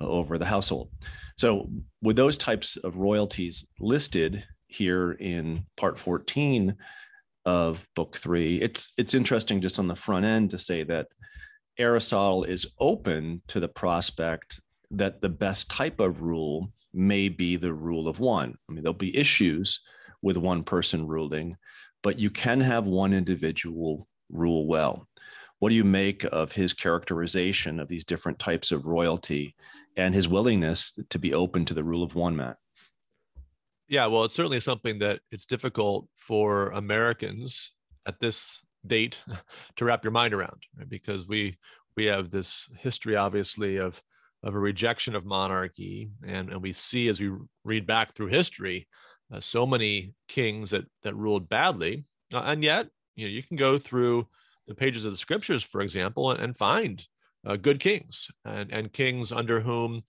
over 0.00 0.38
the 0.38 0.44
household. 0.46 0.90
So, 1.36 1.70
with 2.02 2.16
those 2.16 2.36
types 2.36 2.76
of 2.76 2.96
royalties 2.96 3.66
listed 3.78 4.44
here 4.66 5.12
in 5.12 5.64
part 5.76 5.98
14 5.98 6.76
of 7.44 7.86
book 7.96 8.16
three, 8.16 8.60
it's, 8.60 8.92
it's 8.98 9.14
interesting 9.14 9.60
just 9.60 9.78
on 9.78 9.88
the 9.88 9.96
front 9.96 10.26
end 10.26 10.50
to 10.50 10.58
say 10.58 10.84
that 10.84 11.08
Aristotle 11.78 12.44
is 12.44 12.66
open 12.78 13.42
to 13.48 13.60
the 13.60 13.68
prospect 13.68 14.60
that 14.90 15.20
the 15.20 15.28
best 15.28 15.70
type 15.70 16.00
of 16.00 16.20
rule 16.20 16.72
may 16.92 17.28
be 17.28 17.56
the 17.56 17.72
rule 17.72 18.08
of 18.08 18.20
one. 18.20 18.54
I 18.68 18.72
mean, 18.72 18.82
there'll 18.82 18.94
be 18.94 19.16
issues 19.16 19.80
with 20.22 20.36
one 20.36 20.64
person 20.64 21.06
ruling, 21.06 21.56
but 22.02 22.18
you 22.18 22.30
can 22.30 22.60
have 22.60 22.86
one 22.86 23.12
individual 23.12 24.08
rule 24.28 24.66
well. 24.66 25.06
What 25.58 25.68
do 25.68 25.74
you 25.74 25.84
make 25.84 26.24
of 26.24 26.52
his 26.52 26.72
characterization 26.72 27.80
of 27.80 27.88
these 27.88 28.04
different 28.04 28.38
types 28.38 28.72
of 28.72 28.86
royalty 28.86 29.54
and 29.96 30.14
his 30.14 30.28
willingness 30.28 30.98
to 31.10 31.18
be 31.18 31.34
open 31.34 31.64
to 31.66 31.74
the 31.74 31.84
rule 31.84 32.02
of 32.02 32.14
one, 32.14 32.36
Matt? 32.36 32.56
Yeah, 33.88 34.06
well, 34.06 34.24
it's 34.24 34.34
certainly 34.34 34.60
something 34.60 35.00
that 35.00 35.20
it's 35.32 35.46
difficult 35.46 36.06
for 36.16 36.68
Americans 36.68 37.72
at 38.06 38.20
this 38.20 38.62
date 38.86 39.22
to 39.76 39.84
wrap 39.84 40.04
your 40.04 40.12
mind 40.12 40.34
around 40.34 40.62
right? 40.76 40.88
because 40.88 41.28
we 41.28 41.56
we 41.96 42.06
have 42.06 42.30
this 42.30 42.68
history 42.78 43.16
obviously 43.16 43.76
of 43.76 44.02
of 44.42 44.54
a 44.54 44.58
rejection 44.58 45.14
of 45.14 45.24
monarchy 45.24 46.10
and 46.26 46.50
and 46.50 46.62
we 46.62 46.72
see 46.72 47.08
as 47.08 47.20
we 47.20 47.30
read 47.64 47.86
back 47.86 48.14
through 48.14 48.26
history 48.26 48.88
uh, 49.32 49.40
so 49.40 49.66
many 49.66 50.14
kings 50.28 50.70
that 50.70 50.84
that 51.02 51.14
ruled 51.16 51.48
badly 51.48 52.04
uh, 52.32 52.42
and 52.46 52.64
yet 52.64 52.88
you 53.16 53.26
know 53.26 53.30
you 53.30 53.42
can 53.42 53.56
go 53.56 53.76
through 53.76 54.26
the 54.66 54.74
pages 54.74 55.04
of 55.04 55.12
the 55.12 55.18
scriptures 55.18 55.62
for 55.62 55.82
example 55.82 56.30
and, 56.30 56.40
and 56.40 56.56
find 56.56 57.06
uh, 57.46 57.56
good 57.56 57.80
kings 57.80 58.28
and 58.44 58.70
and 58.72 58.92
kings 58.92 59.32
under 59.32 59.60
whom 59.60 60.02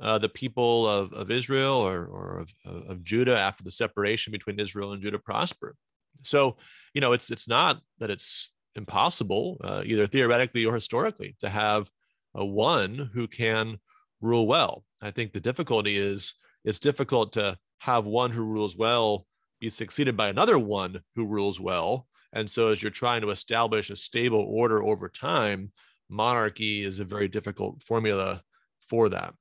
uh, 0.00 0.18
the 0.18 0.28
people 0.28 0.88
of, 0.88 1.12
of 1.12 1.30
Israel 1.30 1.74
or, 1.74 2.06
or 2.06 2.38
of, 2.38 2.54
of 2.88 3.02
Judah 3.02 3.36
after 3.36 3.64
the 3.64 3.70
separation 3.70 4.30
between 4.30 4.60
Israel 4.60 4.92
and 4.92 5.02
Judah 5.02 5.18
prospered. 5.18 5.76
So 6.24 6.56
you 6.94 7.00
know, 7.00 7.12
it's 7.12 7.30
it's 7.30 7.48
not 7.48 7.80
that 7.98 8.10
it's 8.10 8.52
impossible, 8.74 9.58
uh, 9.62 9.82
either 9.84 10.06
theoretically 10.06 10.64
or 10.64 10.74
historically, 10.74 11.36
to 11.40 11.48
have 11.48 11.90
a 12.34 12.44
one 12.44 13.10
who 13.12 13.26
can 13.26 13.78
rule 14.20 14.46
well. 14.46 14.84
I 15.02 15.10
think 15.10 15.32
the 15.32 15.40
difficulty 15.40 15.96
is 15.96 16.34
it's 16.64 16.80
difficult 16.80 17.32
to 17.34 17.58
have 17.80 18.04
one 18.04 18.30
who 18.30 18.44
rules 18.44 18.76
well 18.76 19.26
be 19.60 19.70
succeeded 19.70 20.16
by 20.16 20.28
another 20.28 20.58
one 20.58 21.00
who 21.14 21.26
rules 21.26 21.60
well. 21.60 22.06
And 22.32 22.48
so, 22.50 22.68
as 22.68 22.82
you're 22.82 22.90
trying 22.90 23.22
to 23.22 23.30
establish 23.30 23.90
a 23.90 23.96
stable 23.96 24.44
order 24.48 24.82
over 24.82 25.08
time, 25.08 25.72
monarchy 26.08 26.82
is 26.82 26.98
a 26.98 27.04
very 27.04 27.28
difficult 27.28 27.82
formula 27.82 28.42
for 28.80 29.08
that. 29.08 29.34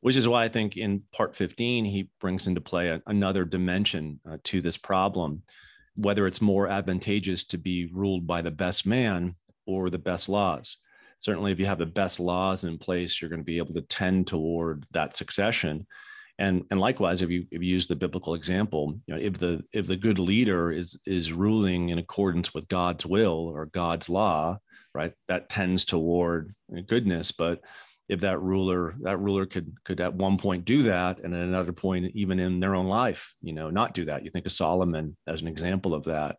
Which 0.00 0.16
is 0.16 0.26
why 0.26 0.44
I 0.44 0.48
think 0.48 0.76
in 0.76 1.02
part 1.12 1.36
15, 1.36 1.84
he 1.84 2.08
brings 2.20 2.46
into 2.46 2.60
play 2.60 2.88
a, 2.88 3.02
another 3.06 3.44
dimension 3.44 4.20
uh, 4.28 4.38
to 4.44 4.60
this 4.60 4.76
problem 4.76 5.42
whether 5.96 6.26
it's 6.26 6.40
more 6.40 6.68
advantageous 6.68 7.44
to 7.44 7.58
be 7.58 7.86
ruled 7.92 8.26
by 8.26 8.40
the 8.42 8.50
best 8.50 8.86
man 8.86 9.34
or 9.66 9.90
the 9.90 9.98
best 9.98 10.28
laws. 10.28 10.78
Certainly, 11.18 11.52
if 11.52 11.60
you 11.60 11.66
have 11.66 11.78
the 11.78 11.86
best 11.86 12.18
laws 12.18 12.64
in 12.64 12.78
place, 12.78 13.20
you're 13.20 13.28
going 13.28 13.40
to 13.40 13.44
be 13.44 13.58
able 13.58 13.74
to 13.74 13.82
tend 13.82 14.26
toward 14.26 14.86
that 14.90 15.14
succession. 15.14 15.86
And, 16.38 16.64
and 16.70 16.80
likewise, 16.80 17.22
if 17.22 17.30
you, 17.30 17.46
if 17.50 17.62
you 17.62 17.68
use 17.68 17.86
the 17.86 17.94
biblical 17.94 18.34
example, 18.34 18.98
you 19.06 19.14
know, 19.14 19.20
if 19.20 19.38
the 19.38 19.62
if 19.72 19.86
the 19.86 19.96
good 19.96 20.18
leader 20.18 20.72
is 20.72 20.98
is 21.06 21.32
ruling 21.32 21.90
in 21.90 21.98
accordance 21.98 22.54
with 22.54 22.66
God's 22.68 23.06
will 23.06 23.52
or 23.54 23.66
God's 23.66 24.08
law, 24.08 24.58
right, 24.94 25.12
that 25.28 25.48
tends 25.48 25.84
toward 25.84 26.54
goodness. 26.86 27.32
But 27.32 27.60
if 28.08 28.20
that 28.20 28.42
ruler 28.42 28.94
that 29.02 29.18
ruler 29.18 29.46
could 29.46 29.74
could 29.84 30.00
at 30.00 30.14
one 30.14 30.36
point 30.36 30.64
do 30.64 30.82
that 30.82 31.20
and 31.20 31.34
at 31.34 31.40
another 31.40 31.72
point 31.72 32.10
even 32.14 32.38
in 32.38 32.60
their 32.60 32.74
own 32.74 32.86
life 32.86 33.34
you 33.40 33.52
know 33.52 33.70
not 33.70 33.94
do 33.94 34.04
that. 34.04 34.24
You 34.24 34.30
think 34.30 34.44
of 34.44 34.52
solomon 34.52 35.16
as 35.26 35.40
an 35.40 35.48
example 35.48 35.94
of 35.94 36.04
that. 36.04 36.36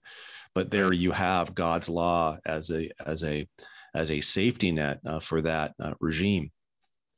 But 0.54 0.70
there 0.70 0.94
you 0.94 1.12
have 1.12 1.56
god's 1.56 1.90
law 1.90 2.38
as 2.46 2.70
a 2.70 2.92
as 3.04 3.24
a 3.24 3.48
as 3.96 4.12
a 4.12 4.22
safety 4.22 4.72
net 4.72 5.00
uh, 5.06 5.20
for 5.20 5.42
that 5.42 5.74
uh, 5.82 5.94
regime. 6.00 6.52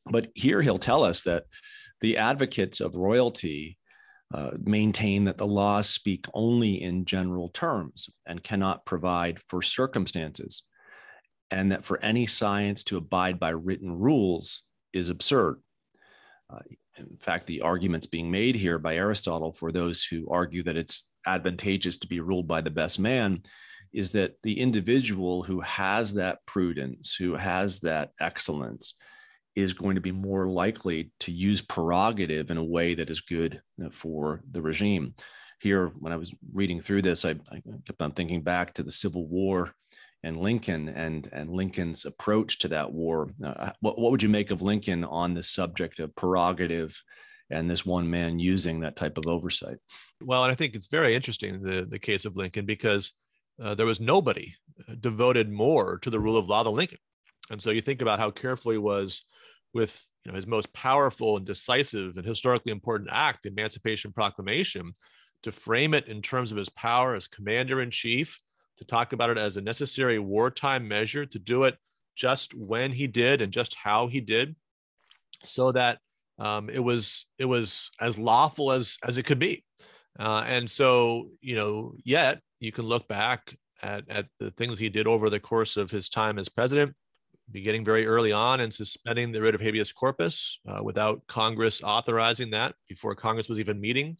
But 0.06 0.30
here 0.36 0.62
he'll 0.62 0.78
tell 0.78 1.04
us 1.04 1.24
that 1.24 1.46
the 2.02 2.18
advocates 2.18 2.82
of 2.82 2.96
royalty 2.96 3.78
uh, 4.34 4.52
maintain 4.64 5.26
that 5.26 5.38
the 5.38 5.48
laws 5.48 5.90
speak 5.90 6.26
only 6.34 6.82
in 6.82 7.06
general 7.06 7.50
terms 7.50 8.10
and 8.26 8.44
cannot 8.44 8.86
provide 8.86 9.40
for 9.48 9.62
circumstances 9.62 10.64
and 11.52 11.72
that 11.72 11.86
for 11.86 12.00
any 12.04 12.26
science 12.26 12.84
to 12.84 12.98
abide 12.98 13.40
by 13.40 13.50
written 13.50 13.98
rules 13.98 14.64
is 14.94 15.10
absurd. 15.10 15.60
Uh, 16.50 16.60
in 16.98 17.18
fact, 17.20 17.46
the 17.48 17.62
arguments 17.62 18.08
being 18.08 18.32
made 18.32 18.56
here 18.56 18.80
by 18.80 18.96
Aristotle 18.96 19.52
for 19.52 19.72
those 19.72 20.04
who 20.04 20.30
argue 20.30 20.64
that 20.64 20.78
it's 20.78 21.08
advantageous 21.26 21.98
to 21.98 22.08
be 22.08 22.20
ruled 22.20 22.48
by 22.48 22.62
the 22.62 22.70
best 22.70 23.00
man 23.00 23.42
is 23.94 24.12
that 24.12 24.36
the 24.44 24.60
individual 24.60 25.42
who 25.44 25.62
has 25.62 26.14
that 26.14 26.40
prudence, 26.46 27.16
who 27.16 27.36
has 27.36 27.80
that 27.82 28.12
excellence, 28.20 28.96
is 29.56 29.74
going 29.74 29.96
to 29.96 30.02
be 30.02 30.12
more 30.12 30.48
likely 30.48 31.12
to 31.22 31.32
use 31.32 31.62
prerogative 31.62 32.52
in 32.52 32.58
a 32.58 32.64
way 32.64 32.94
that 32.94 33.10
is 33.10 33.22
good 33.22 33.62
for 33.92 34.42
the 34.52 34.62
regime. 34.62 35.14
Here, 35.62 35.94
when 36.00 36.12
I 36.12 36.18
was 36.18 36.34
reading 36.54 36.82
through 36.82 37.04
this, 37.04 37.24
I, 37.24 37.32
I 37.50 37.62
kept 37.86 38.02
on 38.02 38.12
thinking 38.12 38.42
back 38.42 38.74
to 38.74 38.84
the 38.84 38.92
Civil 38.92 39.28
War 39.28 39.72
and 40.26 40.42
Lincoln 40.42 40.90
and 40.90 41.30
and 41.32 41.52
Lincoln's 41.52 42.04
approach 42.06 42.58
to 42.60 42.68
that 42.70 42.92
war. 42.92 43.30
Uh, 43.42 43.72
what 43.80 43.98
what 44.00 44.12
would 44.12 44.24
you 44.24 44.30
make 44.30 44.50
of 44.52 44.64
Lincoln 44.64 45.04
on 45.04 45.34
this 45.34 45.50
subject 45.50 46.00
of 46.00 46.16
prerogative 46.16 47.02
and 47.52 47.70
this 47.70 47.86
one 47.86 48.10
man 48.10 48.40
using 48.40 48.80
that 48.80 48.96
type 48.96 49.20
of 49.20 49.28
oversight? 49.28 49.78
Well, 50.22 50.44
and 50.44 50.52
I 50.52 50.56
think 50.56 50.74
it's 50.74 50.88
very 50.88 51.16
interesting 51.16 51.62
the 51.62 51.86
the 51.86 52.00
case 52.00 52.26
of 52.26 52.36
Lincoln 52.36 52.66
because 52.66 53.14
uh, 53.62 53.76
there 53.76 53.86
was 53.86 54.02
nobody 54.02 54.56
devoted 55.00 55.52
more 55.52 56.00
to 56.00 56.10
the 56.10 56.20
rule 56.20 56.38
of 56.38 56.50
law 56.50 56.64
than 56.64 56.74
Lincoln, 56.74 57.00
and 57.52 57.62
so 57.62 57.70
you 57.70 57.82
think 57.82 58.02
about 58.02 58.20
how 58.20 58.32
careful 58.32 58.72
he 58.72 58.80
was 58.80 59.22
with 59.76 60.04
you 60.24 60.32
know, 60.32 60.36
his 60.36 60.48
most 60.48 60.74
powerful 60.74 61.38
and 61.38 61.46
decisive 61.46 62.18
and 62.18 62.26
historically 62.26 62.72
important 62.72 63.10
act, 63.12 63.44
the 63.44 63.50
Emancipation 63.50 64.12
Proclamation, 64.12 64.96
to 65.44 65.52
frame 65.52 65.94
it 65.94 66.08
in 66.08 66.22
terms 66.22 66.52
of 66.52 66.58
his 66.58 66.70
power 66.70 67.14
as 67.14 67.28
commander 67.28 67.80
in 67.82 67.92
chief 67.92 68.40
to 68.78 68.86
talk 68.86 69.14
about 69.14 69.30
it 69.30 69.38
as 69.38 69.58
a 69.58 69.62
necessary 69.62 70.20
wartime 70.20 70.88
measure, 70.88 71.26
to 71.26 71.40
do 71.40 71.64
it 71.64 71.78
just 72.16 72.54
when 72.54 72.92
he 72.92 73.08
did 73.08 73.42
and 73.42 73.52
just 73.52 73.76
how 73.76 74.08
he 74.08 74.22
did, 74.22 74.56
so 75.44 75.72
that 75.72 76.00
um, 76.40 76.70
it 76.70 76.80
was 76.80 77.28
it 77.38 77.46
was 77.46 77.92
as 78.00 78.18
lawful 78.18 78.72
as 78.72 78.98
as 79.04 79.18
it 79.18 79.24
could 79.24 79.40
be. 79.40 79.64
Uh, 80.20 80.44
and 80.48 80.70
so, 80.70 81.30
you 81.42 81.56
know, 81.56 81.94
yet 82.04 82.42
you 82.60 82.72
can 82.72 82.86
look 82.86 83.08
back 83.08 83.56
at, 83.84 84.04
at 84.10 84.28
the 84.40 84.52
things 84.52 84.80
he 84.80 84.90
did 84.90 85.08
over 85.08 85.30
the 85.30 85.40
course 85.40 85.76
of 85.76 85.92
his 85.92 86.10
time 86.10 86.40
as 86.40 86.48
president, 86.48 86.94
beginning 87.52 87.84
very 87.84 88.08
early 88.08 88.32
on 88.32 88.62
and 88.62 88.74
suspending 88.74 89.32
the 89.32 89.42
writ 89.42 89.56
of 89.56 89.62
habeas 89.62 89.92
corpus 89.92 90.60
uh, 90.68 90.82
without 90.82 91.22
Congress 91.28 91.84
authorizing 91.84 92.50
that 92.52 92.76
before 92.88 93.14
Congress 93.14 93.50
was 93.50 93.60
even 93.60 93.80
meeting 93.80 94.18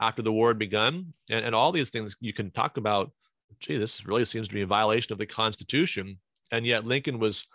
after 0.00 0.22
the 0.22 0.32
war 0.32 0.48
had 0.48 0.58
begun. 0.58 1.12
And, 1.30 1.44
and 1.44 1.54
all 1.54 1.72
these 1.72 1.90
things 1.90 2.16
you 2.20 2.32
can 2.32 2.50
talk 2.50 2.76
about, 2.76 3.10
gee, 3.60 3.76
this 3.76 4.06
really 4.06 4.24
seems 4.24 4.48
to 4.48 4.54
be 4.54 4.62
a 4.62 4.66
violation 4.66 5.12
of 5.12 5.18
the 5.18 5.26
Constitution. 5.26 6.18
And 6.50 6.64
yet 6.66 6.86
Lincoln 6.86 7.18
was 7.18 7.46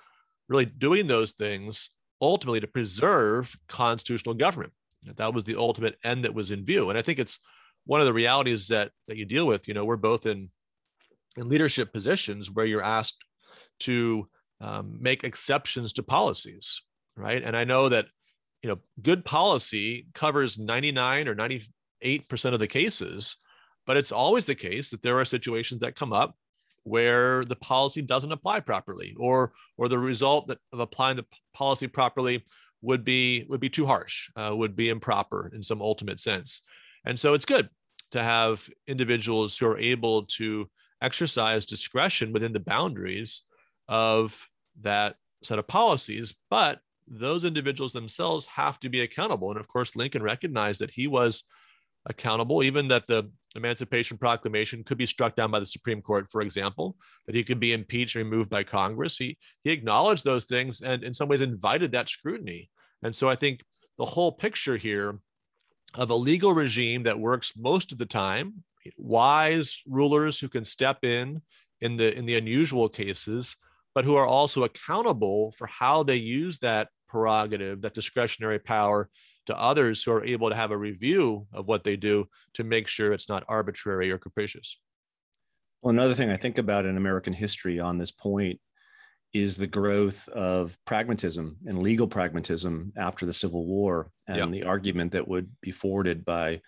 really 0.48 0.66
doing 0.66 1.08
those 1.08 1.32
things 1.32 1.90
ultimately 2.22 2.60
to 2.60 2.68
preserve 2.68 3.56
constitutional 3.68 4.36
government. 4.36 4.74
That 5.16 5.34
was 5.34 5.44
the 5.44 5.58
ultimate 5.58 5.98
end 6.04 6.24
that 6.24 6.34
was 6.34 6.52
in 6.52 6.64
view. 6.64 6.90
And 6.90 6.98
I 6.98 7.02
think 7.02 7.20
it's 7.20 7.40
one 7.86 8.00
of 8.00 8.06
the 8.06 8.14
realities 8.14 8.68
that, 8.70 8.92
that 9.08 9.18
you 9.18 9.26
deal 9.26 9.46
with. 9.46 9.68
You 9.68 9.74
know, 9.74 9.84
we're 9.84 9.98
both 9.98 10.26
in, 10.26 10.50
in 11.36 11.50
leadership 11.50 11.92
positions 11.92 12.50
where 12.50 12.66
you're 12.66 12.84
asked 12.84 13.18
to 13.82 14.28
um, 14.62 14.98
make 15.02 15.24
exceptions 15.24 15.92
to 15.94 16.04
policies, 16.04 16.82
right? 17.18 17.44
And 17.44 17.58
I 17.58 17.66
know 17.66 17.90
that, 17.90 18.06
you 18.62 18.70
know, 18.70 18.80
good 19.02 19.26
policy 19.26 20.08
covers 20.14 20.58
99 20.58 21.28
or 21.28 21.36
98% 21.36 21.68
of 22.46 22.60
the 22.60 22.68
cases, 22.68 23.36
but 23.86 23.98
it's 23.98 24.12
always 24.12 24.46
the 24.46 24.56
case 24.56 24.90
that 24.90 25.02
there 25.02 25.20
are 25.20 25.25
situations 25.25 25.82
that 25.82 25.96
come 25.96 26.13
up 26.13 26.36
where 26.84 27.46
the 27.46 27.56
policy 27.56 28.02
doesn't 28.02 28.32
apply 28.32 28.60
properly 28.60 29.16
or 29.18 29.54
or 29.78 29.88
the 29.88 29.98
result 29.98 30.48
that, 30.48 30.60
of 30.72 30.80
applying 30.80 31.16
the 31.16 31.25
policy 31.54 31.88
properly 31.88 32.44
would 32.82 33.06
be 33.06 33.46
would 33.50 33.62
be 33.62 33.70
too 33.70 33.86
harsh 33.86 34.30
uh, 34.36 34.52
would 34.54 34.75
be 34.75 34.90
improper 34.90 35.52
in 35.54 35.63
some 35.63 35.82
ultimate 35.82 36.20
sense. 36.20 36.62
And 37.06 37.20
so 37.20 37.34
it's 37.34 37.46
good 37.46 37.70
to 38.12 38.24
have 38.24 38.70
individuals 38.88 39.58
who 39.58 39.68
are 39.68 39.78
able 39.78 40.24
to 40.24 40.70
exercise 41.02 41.66
discretion 41.66 42.32
within 42.32 42.54
the 42.54 42.60
boundaries 42.60 43.42
of 43.88 44.48
that 44.82 45.16
set 45.44 45.60
of 45.60 45.68
policies 45.68 46.34
but 46.50 46.80
those 47.06 47.44
individuals 47.44 47.92
themselves 47.92 48.46
have 48.46 48.80
to 48.80 48.88
be 48.88 49.02
accountable. 49.02 49.52
And 49.52 49.60
of 49.60 49.68
course 49.68 49.96
lincoln 49.96 50.24
recognized 50.24 50.80
that 50.82 50.92
he 50.92 51.08
was 51.08 51.44
accountable, 52.06 52.63
even 52.63 52.88
that 52.90 53.08
the 53.08 53.30
Emancipation 53.56 54.18
Proclamation 54.18 54.84
could 54.84 54.98
be 54.98 55.06
struck 55.06 55.36
down 55.36 55.52
by 55.52 55.60
the 55.60 55.66
Supreme 55.66 56.02
Court, 56.02 56.28
for 56.32 56.42
example, 56.42 56.96
that 57.26 57.36
he 57.36 57.44
could 57.44 57.60
be 57.60 57.74
impeached 57.74 58.16
and 58.16 58.26
removed 58.26 58.50
by 58.50 58.64
Congress. 58.64 59.18
He, 59.18 59.38
he 59.64 59.72
acknowledged 59.72 60.24
those 60.24 60.46
things 60.46 60.82
and, 60.82 61.04
in 61.04 61.14
some 61.14 61.28
ways, 61.28 61.42
invited 61.42 61.92
that 61.92 62.10
scrutiny. 62.10 62.70
And 63.04 63.16
so 63.16 63.30
I 63.30 63.36
think 63.36 63.62
the 63.98 64.06
whole 64.06 64.32
picture 64.32 64.78
here 64.78 65.20
of 65.96 66.10
a 66.10 66.16
legal 66.16 66.54
regime 66.54 67.04
that 67.04 67.20
works 67.20 67.54
most 67.56 67.92
of 67.92 67.98
the 68.00 68.06
time, 68.06 68.64
wise 68.98 69.82
rulers 69.88 70.40
who 70.40 70.50
can 70.50 70.66
step 70.66 71.04
in 71.04 71.42
in 71.82 71.96
the 71.96 72.18
in 72.18 72.26
the 72.26 72.36
unusual 72.36 72.90
cases, 72.90 73.56
but 73.94 74.04
who 74.04 74.16
are 74.16 74.26
also 74.26 74.64
accountable 74.64 75.54
for 75.58 75.68
how 75.68 76.02
they 76.02 76.16
use 76.16 76.58
that 76.60 76.90
prerogative, 77.08 77.82
that 77.82 77.94
discretionary 77.94 78.60
power 78.60 79.10
to 79.46 79.60
others 79.60 80.04
who 80.04 80.12
are 80.12 80.24
able 80.24 80.50
to 80.50 80.56
have 80.56 80.72
a 80.72 80.78
review 80.78 81.48
of 81.54 81.68
what 81.68 81.84
they 81.84 81.96
do 81.96 82.28
to 82.54 82.64
make 82.64 82.88
sure 82.88 83.12
it's 83.12 83.30
not 83.30 83.44
arbitrary 83.48 84.12
or 84.12 84.18
capricious. 84.18 84.80
Well, 85.82 85.92
another 85.92 86.14
thing 86.14 86.30
I 86.30 86.38
think 86.38 86.58
about 86.58 86.86
in 86.86 86.96
American 86.96 87.34
history 87.34 87.80
on 87.80 87.98
this 87.98 88.12
point 88.12 88.60
is 89.34 89.58
the 89.58 89.68
growth 89.68 90.30
of 90.30 90.78
pragmatism 90.86 91.58
and 91.66 91.82
legal 91.82 92.08
pragmatism 92.08 92.94
after 92.96 93.26
the 93.26 93.34
Civil 93.34 93.66
War, 93.66 94.12
and 94.28 94.38
yep. 94.38 94.50
the 94.52 94.64
argument 94.64 95.12
that 95.14 95.28
would 95.28 95.50
be 95.62 95.72
forwarded 95.72 96.24
by 96.24 96.62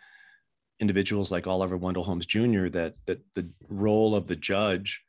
individuals 0.79 1.31
like 1.31 1.47
Oliver 1.47 1.77
Wendell 1.77 2.03
Holmes 2.03 2.25
Jr. 2.25 2.67
that 2.69 2.95
that 3.05 3.21
the 3.35 3.49
role 3.69 4.15
of 4.15 4.27
the 4.27 4.35
judge 4.35 5.01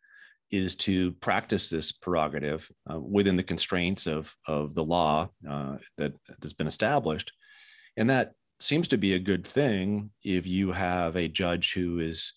is 0.50 0.76
to 0.76 1.12
practice 1.12 1.68
this 1.68 1.90
prerogative 1.90 2.70
uh, 2.90 3.00
within 3.00 3.36
the 3.36 3.42
constraints 3.42 4.06
of 4.06 4.34
of 4.46 4.74
the 4.74 4.84
law 4.84 5.28
uh, 5.48 5.76
that 5.96 6.12
has 6.42 6.52
been 6.52 6.68
established, 6.68 7.32
and 7.96 8.10
that 8.10 8.32
seems 8.60 8.88
to 8.88 8.98
be 8.98 9.14
a 9.14 9.18
good 9.18 9.46
thing 9.46 10.10
if 10.24 10.46
you 10.46 10.72
have 10.72 11.16
a 11.16 11.28
judge 11.28 11.74
who 11.74 11.98
is 11.98 12.32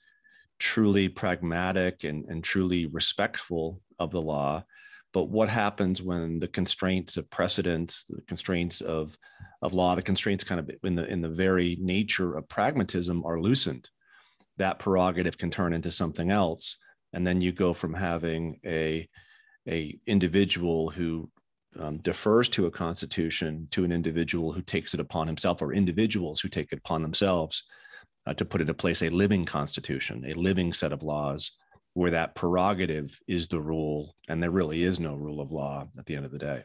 truly 0.59 1.07
pragmatic 1.07 2.03
and, 2.03 2.25
and 2.25 2.43
truly 2.43 2.85
respectful 2.85 3.81
of 3.97 4.11
the 4.11 4.21
law. 4.21 4.63
But 5.11 5.29
what 5.29 5.49
happens 5.49 6.01
when 6.01 6.39
the 6.39 6.47
constraints 6.47 7.17
of 7.17 7.29
precedents, 7.29 8.03
the 8.03 8.21
constraints 8.23 8.81
of, 8.81 9.17
of 9.61 9.73
law, 9.73 9.95
the 9.95 10.01
constraints 10.01 10.43
kind 10.43 10.59
of 10.59 10.69
in 10.83 10.95
the 10.95 11.07
in 11.07 11.21
the 11.21 11.29
very 11.29 11.77
nature 11.81 12.37
of 12.37 12.47
pragmatism 12.47 13.25
are 13.25 13.39
loosened? 13.39 13.89
That 14.57 14.77
prerogative 14.77 15.37
can 15.37 15.49
turn 15.49 15.73
into 15.73 15.89
something 15.89 16.29
else. 16.29 16.77
And 17.13 17.25
then 17.25 17.41
you 17.41 17.51
go 17.51 17.73
from 17.73 17.93
having 17.93 18.59
a, 18.63 19.09
a 19.67 19.97
individual 20.05 20.91
who 20.91 21.31
um, 21.77 21.97
defers 21.97 22.49
to 22.49 22.65
a 22.65 22.71
constitution 22.71 23.67
to 23.71 23.83
an 23.83 23.91
individual 23.91 24.51
who 24.51 24.61
takes 24.61 24.93
it 24.93 24.99
upon 24.99 25.27
himself 25.27 25.61
or 25.61 25.73
individuals 25.73 26.39
who 26.39 26.49
take 26.49 26.71
it 26.71 26.79
upon 26.79 27.01
themselves 27.01 27.63
uh, 28.25 28.33
to 28.33 28.45
put 28.45 28.61
into 28.61 28.73
place 28.73 29.01
a 29.01 29.09
living 29.09 29.45
constitution, 29.45 30.25
a 30.27 30.33
living 30.33 30.73
set 30.73 30.91
of 30.91 31.03
laws 31.03 31.51
where 31.93 32.11
that 32.11 32.35
prerogative 32.35 33.19
is 33.27 33.47
the 33.47 33.59
rule 33.59 34.15
and 34.27 34.41
there 34.41 34.51
really 34.51 34.83
is 34.83 34.99
no 34.99 35.15
rule 35.15 35.41
of 35.41 35.51
law 35.51 35.87
at 35.97 36.05
the 36.05 36.15
end 36.15 36.25
of 36.25 36.31
the 36.31 36.37
day. 36.37 36.63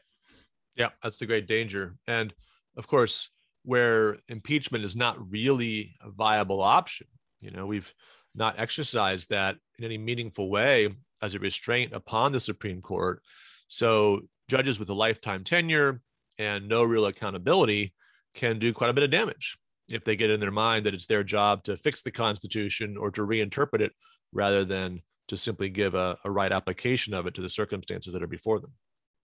Yeah, 0.77 0.91
that's 1.03 1.19
the 1.19 1.27
great 1.27 1.47
danger. 1.47 1.95
And 2.07 2.35
of 2.77 2.87
course, 2.87 3.31
where 3.65 4.19
impeachment 4.29 4.85
is 4.85 4.97
not 4.97 5.31
really 5.31 5.95
a 6.03 6.11
viable 6.11 6.61
option, 6.61 7.07
you 7.41 7.51
know, 7.51 7.67
we've 7.67 7.93
not 8.35 8.59
exercised 8.59 9.31
that 9.31 9.57
in 9.79 9.85
any 9.85 9.99
meaningful 9.99 10.51
way 10.51 10.95
as 11.23 11.35
a 11.35 11.39
restraint 11.39 11.93
upon 11.93 12.33
the 12.33 12.41
Supreme 12.41 12.83
Court. 12.83 13.23
So 13.69 14.23
judges 14.49 14.79
with 14.79 14.89
a 14.91 14.95
lifetime 14.95 15.45
tenure 15.45 16.01
and 16.39 16.69
no 16.69 16.83
real 16.83 17.07
accountability 17.07 17.95
can 18.35 18.59
do 18.59 18.73
quite 18.73 18.91
a 18.91 18.93
bit 18.93 19.05
of 19.05 19.11
damage 19.11 19.57
if 19.91 20.05
they 20.05 20.17
get 20.17 20.31
in 20.31 20.41
their 20.41 20.51
mind 20.51 20.87
that 20.87 20.95
it's 20.95 21.07
their 21.07 21.23
job 21.23 21.63
to 21.65 21.77
fix 21.77 22.03
the 22.03 22.11
Constitution 22.11 22.97
or 22.97 23.11
to 23.11 23.27
reinterpret 23.27 23.81
it 23.81 23.93
rather 24.33 24.65
than 24.65 25.01
to 25.29 25.37
simply 25.37 25.69
give 25.69 25.95
a, 25.95 26.17
a 26.25 26.31
right 26.31 26.53
application 26.53 27.15
of 27.15 27.27
it 27.27 27.35
to 27.35 27.43
the 27.43 27.49
circumstances 27.49 28.13
that 28.13 28.23
are 28.23 28.29
before 28.29 28.61
them. 28.61 28.73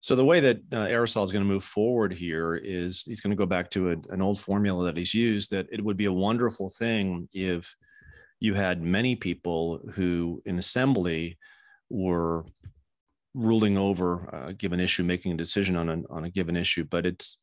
So 0.01 0.15
the 0.15 0.25
way 0.25 0.41
that 0.41 0.59
uh, 0.73 0.81
Aristotle 0.83 1.25
is 1.25 1.33
going 1.33 1.45
to 1.45 1.49
move 1.53 1.65
forward 1.65 2.13
here 2.13 2.57
is 2.57 3.03
he's 3.03 3.21
going 3.21 3.31
to 3.31 3.37
go 3.37 3.47
back 3.47 3.71
to 3.71 3.91
a, 3.91 3.97
an 4.11 4.21
old 4.21 4.39
formula 4.39 4.85
that 4.85 4.97
he's 4.97 5.15
used 5.15 5.51
that 5.51 5.67
it 5.73 5.83
would 5.83 5.97
be 5.97 6.05
a 6.05 6.13
wonderful 6.13 6.69
thing 6.69 7.29
if 7.33 7.75
you 8.41 8.55
had 8.55 8.83
many 8.83 9.17
people 9.17 9.81
who 9.95 10.43
in 10.45 10.59
assembly 10.59 11.39
were 11.89 12.45
ruling 13.37 13.77
over 13.77 14.29
a 14.33 14.53
given 14.53 14.81
issue, 14.81 15.05
making 15.05 15.33
a 15.33 15.37
decision 15.37 15.77
on 15.77 15.88
a, 15.88 16.03
on 16.11 16.25
a 16.25 16.31
given 16.31 16.57
issue, 16.57 16.85
but 16.85 17.07
it's 17.07 17.38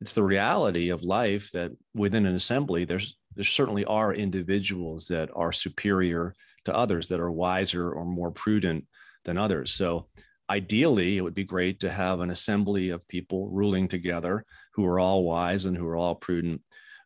it's 0.00 0.12
the 0.12 0.22
reality 0.22 0.90
of 0.90 1.02
life 1.02 1.50
that 1.52 1.72
within 1.94 2.26
an 2.26 2.34
assembly, 2.34 2.84
there's 2.84 3.16
there 3.34 3.44
certainly 3.44 3.84
are 3.84 4.12
individuals 4.12 5.06
that 5.08 5.30
are 5.34 5.52
superior 5.52 6.34
to 6.64 6.74
others, 6.74 7.08
that 7.08 7.20
are 7.20 7.30
wiser 7.30 7.92
or 7.92 8.04
more 8.04 8.30
prudent 8.30 8.86
than 9.24 9.38
others. 9.38 9.72
So 9.72 10.08
ideally, 10.50 11.16
it 11.16 11.20
would 11.22 11.34
be 11.34 11.44
great 11.44 11.80
to 11.80 11.90
have 11.90 12.20
an 12.20 12.30
assembly 12.30 12.90
of 12.90 13.06
people 13.08 13.48
ruling 13.48 13.88
together 13.88 14.44
who 14.74 14.84
are 14.86 14.98
all 14.98 15.24
wise 15.24 15.64
and 15.64 15.76
who 15.76 15.86
are 15.86 15.96
all 15.96 16.14
prudent. 16.14 16.62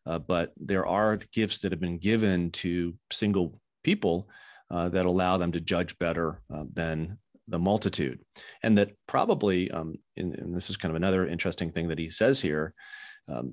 Uh, 0.06 0.18
but 0.18 0.52
there 0.56 0.86
are 0.86 1.18
gifts 1.32 1.58
that 1.60 1.72
have 1.72 1.80
been 1.80 1.98
given 1.98 2.50
to 2.50 2.94
single 3.12 3.60
people 3.84 4.28
uh, 4.70 4.88
that 4.88 5.06
allow 5.06 5.36
them 5.36 5.52
to 5.52 5.60
judge 5.60 5.98
better 5.98 6.40
uh, 6.52 6.64
than 6.72 7.18
the 7.50 7.58
multitude. 7.58 8.20
And 8.62 8.78
that 8.78 8.92
probably 9.06 9.70
um, 9.70 9.96
and, 10.16 10.34
and, 10.36 10.54
this 10.54 10.70
is 10.70 10.76
kind 10.76 10.90
of 10.90 10.96
another 10.96 11.26
interesting 11.26 11.72
thing 11.72 11.88
that 11.88 11.98
he 11.98 12.10
says 12.10 12.40
here 12.40 12.74
um, 13.28 13.52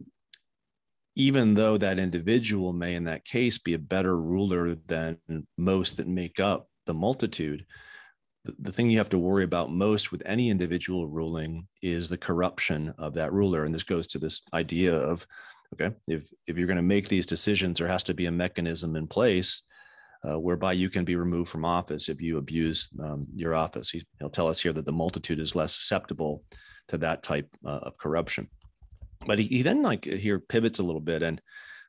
even 1.15 1.55
though 1.55 1.77
that 1.77 1.97
individual 1.97 2.73
may 2.73 2.93
in 2.93 3.05
that 3.05 3.25
case 3.25 3.57
be 3.57 3.73
a 3.73 3.79
better 3.79 4.19
ruler 4.19 4.75
than 4.85 5.17
most 5.57 5.97
that 5.97 6.07
make 6.07 6.39
up 6.39 6.69
the 6.85 6.93
multitude 6.93 7.65
the, 8.47 8.55
the 8.59 8.71
thing 8.71 8.89
you 8.89 8.97
have 8.97 9.09
to 9.09 9.19
worry 9.19 9.43
about 9.43 9.71
most 9.71 10.11
with 10.11 10.23
any 10.25 10.49
individual 10.49 11.07
ruling 11.07 11.67
is 11.81 12.09
the 12.09 12.17
corruption 12.17 12.93
of 12.97 13.13
that 13.15 13.33
ruler. 13.33 13.65
And 13.65 13.75
this 13.75 13.83
goes 13.83 14.07
to 14.07 14.19
this 14.19 14.41
idea 14.53 14.95
of 14.95 15.27
okay 15.73 15.93
if 16.07 16.29
if 16.47 16.57
you're 16.57 16.67
going 16.67 16.77
to 16.77 16.81
make 16.81 17.09
these 17.09 17.25
decisions 17.25 17.77
there 17.77 17.89
has 17.89 18.01
to 18.01 18.13
be 18.13 18.25
a 18.27 18.31
mechanism 18.31 18.95
in 18.95 19.05
place 19.05 19.63
uh, 20.27 20.39
whereby 20.39 20.73
you 20.73 20.89
can 20.89 21.05
be 21.05 21.15
removed 21.15 21.49
from 21.49 21.65
office 21.65 22.09
if 22.09 22.21
you 22.21 22.37
abuse 22.37 22.87
um, 23.03 23.25
your 23.35 23.55
office. 23.55 23.89
He, 23.89 24.05
will 24.19 24.29
tell 24.29 24.47
us 24.47 24.59
here 24.59 24.73
that 24.73 24.85
the 24.85 24.91
multitude 24.91 25.39
is 25.39 25.55
less 25.55 25.75
susceptible 25.75 26.43
to 26.89 26.97
that 26.99 27.23
type 27.23 27.47
uh, 27.65 27.79
of 27.83 27.97
corruption. 27.97 28.49
But 29.25 29.39
he, 29.39 29.45
he, 29.45 29.61
then 29.61 29.81
like 29.81 30.05
here 30.05 30.39
pivots 30.39 30.79
a 30.79 30.83
little 30.83 31.01
bit, 31.01 31.23
and 31.23 31.41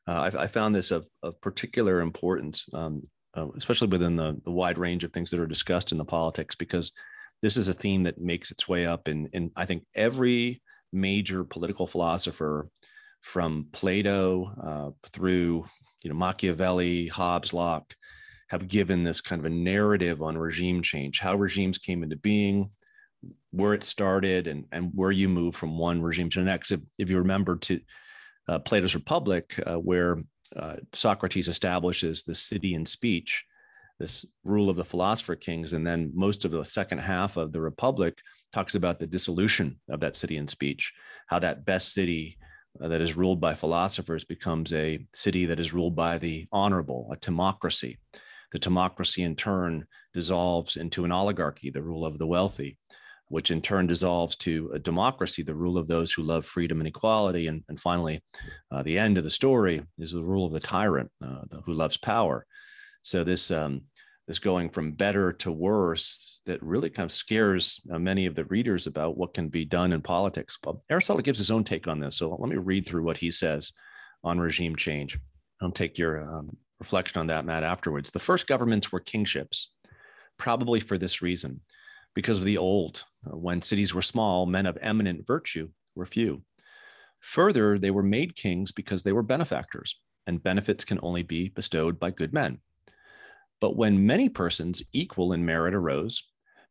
uh, 0.06 0.30
I, 0.32 0.42
I, 0.42 0.46
found 0.46 0.74
this 0.74 0.90
of, 0.90 1.06
of 1.22 1.40
particular 1.40 2.00
importance, 2.00 2.66
um, 2.72 3.02
uh, 3.36 3.48
especially 3.56 3.88
within 3.88 4.16
the, 4.16 4.40
the 4.44 4.50
wide 4.50 4.78
range 4.78 5.04
of 5.04 5.12
things 5.12 5.30
that 5.30 5.40
are 5.40 5.46
discussed 5.46 5.92
in 5.92 5.98
the 5.98 6.04
politics, 6.04 6.54
because 6.54 6.92
this 7.42 7.56
is 7.56 7.68
a 7.68 7.74
theme 7.74 8.02
that 8.04 8.20
makes 8.20 8.50
its 8.50 8.68
way 8.68 8.86
up 8.86 9.08
in, 9.08 9.28
in 9.32 9.50
I 9.56 9.66
think 9.66 9.84
every 9.94 10.62
major 10.92 11.44
political 11.44 11.86
philosopher 11.86 12.68
from 13.22 13.66
Plato 13.72 14.52
uh, 14.62 15.08
through 15.10 15.66
you 16.02 16.10
know 16.10 16.16
Machiavelli, 16.16 17.08
Hobbes, 17.08 17.52
Locke, 17.52 17.94
have 18.48 18.68
given 18.68 19.04
this 19.04 19.20
kind 19.20 19.40
of 19.40 19.46
a 19.46 19.54
narrative 19.54 20.22
on 20.22 20.36
regime 20.36 20.82
change, 20.82 21.20
how 21.20 21.34
regimes 21.34 21.78
came 21.78 22.02
into 22.02 22.16
being, 22.16 22.70
where 23.50 23.74
it 23.74 23.84
started 23.84 24.46
and, 24.46 24.64
and 24.72 24.90
where 24.94 25.10
you 25.10 25.28
move 25.28 25.54
from 25.54 25.78
one 25.78 26.02
regime 26.02 26.30
to 26.30 26.40
the 26.40 26.44
next. 26.44 26.70
If, 26.70 26.80
if 26.98 27.10
you 27.10 27.18
remember 27.18 27.56
to 27.56 27.80
uh, 28.48 28.58
Plato's 28.60 28.94
Republic, 28.94 29.60
uh, 29.66 29.76
where 29.76 30.18
uh, 30.56 30.76
Socrates 30.92 31.48
establishes 31.48 32.22
the 32.22 32.34
city 32.34 32.74
and 32.74 32.88
speech, 32.88 33.44
this 33.98 34.24
rule 34.44 34.70
of 34.70 34.76
the 34.76 34.84
philosopher 34.84 35.34
kings, 35.34 35.72
and 35.72 35.86
then 35.86 36.12
most 36.14 36.44
of 36.44 36.52
the 36.52 36.64
second 36.64 36.98
half 36.98 37.36
of 37.36 37.52
the 37.52 37.60
Republic 37.60 38.20
talks 38.52 38.74
about 38.74 38.98
the 38.98 39.06
dissolution 39.06 39.78
of 39.90 40.00
that 40.00 40.16
city 40.16 40.36
and 40.36 40.48
speech, 40.48 40.92
how 41.26 41.38
that 41.38 41.64
best 41.64 41.92
city 41.92 42.38
uh, 42.80 42.88
that 42.88 43.00
is 43.00 43.16
ruled 43.16 43.40
by 43.40 43.54
philosophers 43.54 44.24
becomes 44.24 44.72
a 44.72 45.04
city 45.12 45.46
that 45.46 45.60
is 45.60 45.74
ruled 45.74 45.96
by 45.96 46.16
the 46.16 46.46
honorable, 46.52 47.08
a 47.12 47.16
timocracy. 47.16 47.96
The 48.52 48.58
timocracy 48.58 49.24
in 49.24 49.36
turn 49.36 49.86
dissolves 50.14 50.76
into 50.76 51.04
an 51.04 51.12
oligarchy, 51.12 51.70
the 51.70 51.82
rule 51.82 52.04
of 52.04 52.18
the 52.18 52.26
wealthy, 52.26 52.78
which 53.28 53.50
in 53.50 53.60
turn 53.60 53.86
dissolves 53.86 54.36
to 54.36 54.70
a 54.74 54.78
democracy, 54.78 55.42
the 55.42 55.54
rule 55.54 55.76
of 55.76 55.86
those 55.86 56.12
who 56.12 56.22
love 56.22 56.46
freedom 56.46 56.80
and 56.80 56.88
equality. 56.88 57.46
And, 57.46 57.62
and 57.68 57.78
finally, 57.78 58.22
uh, 58.70 58.82
the 58.82 58.98
end 58.98 59.18
of 59.18 59.24
the 59.24 59.30
story 59.30 59.82
is 59.98 60.12
the 60.12 60.24
rule 60.24 60.46
of 60.46 60.52
the 60.52 60.60
tyrant 60.60 61.10
uh, 61.22 61.42
who 61.66 61.74
loves 61.74 61.96
power. 61.98 62.46
So 63.02 63.24
this 63.24 63.50
um, 63.50 63.82
this 64.26 64.38
going 64.38 64.68
from 64.68 64.92
better 64.92 65.32
to 65.32 65.50
worse 65.50 66.42
that 66.44 66.62
really 66.62 66.90
kind 66.90 67.04
of 67.04 67.12
scares 67.12 67.80
uh, 67.90 67.98
many 67.98 68.26
of 68.26 68.34
the 68.34 68.44
readers 68.44 68.86
about 68.86 69.16
what 69.16 69.32
can 69.32 69.48
be 69.48 69.64
done 69.64 69.92
in 69.92 70.02
politics. 70.02 70.58
But 70.62 70.76
Aristotle 70.90 71.22
gives 71.22 71.38
his 71.38 71.50
own 71.50 71.64
take 71.64 71.88
on 71.88 71.98
this. 71.98 72.16
So 72.16 72.36
let 72.38 72.50
me 72.50 72.56
read 72.56 72.86
through 72.86 73.04
what 73.04 73.16
he 73.16 73.30
says 73.30 73.72
on 74.22 74.38
regime 74.38 74.76
change. 74.76 75.18
I'll 75.62 75.70
take 75.70 75.96
your 75.96 76.22
um, 76.22 76.56
reflection 76.80 77.20
on 77.20 77.26
that, 77.28 77.44
Matt, 77.44 77.62
afterwards. 77.62 78.10
The 78.10 78.18
first 78.18 78.46
governments 78.46 78.92
were 78.92 79.00
kingships, 79.00 79.72
probably 80.36 80.80
for 80.80 80.98
this 80.98 81.22
reason, 81.22 81.60
because 82.14 82.38
of 82.38 82.44
the 82.44 82.58
old. 82.58 83.04
Uh, 83.26 83.36
when 83.36 83.62
cities 83.62 83.94
were 83.94 84.02
small, 84.02 84.46
men 84.46 84.66
of 84.66 84.78
eminent 84.80 85.26
virtue 85.26 85.68
were 85.94 86.06
few. 86.06 86.42
Further, 87.20 87.78
they 87.78 87.90
were 87.90 88.02
made 88.02 88.36
kings 88.36 88.70
because 88.72 89.02
they 89.02 89.12
were 89.12 89.22
benefactors, 89.22 89.96
and 90.26 90.42
benefits 90.42 90.84
can 90.84 91.00
only 91.02 91.22
be 91.22 91.48
bestowed 91.48 91.98
by 91.98 92.10
good 92.10 92.32
men. 92.32 92.60
But 93.60 93.76
when 93.76 94.06
many 94.06 94.28
persons 94.28 94.82
equal 94.92 95.32
in 95.32 95.44
merit 95.44 95.74
arose, 95.74 96.22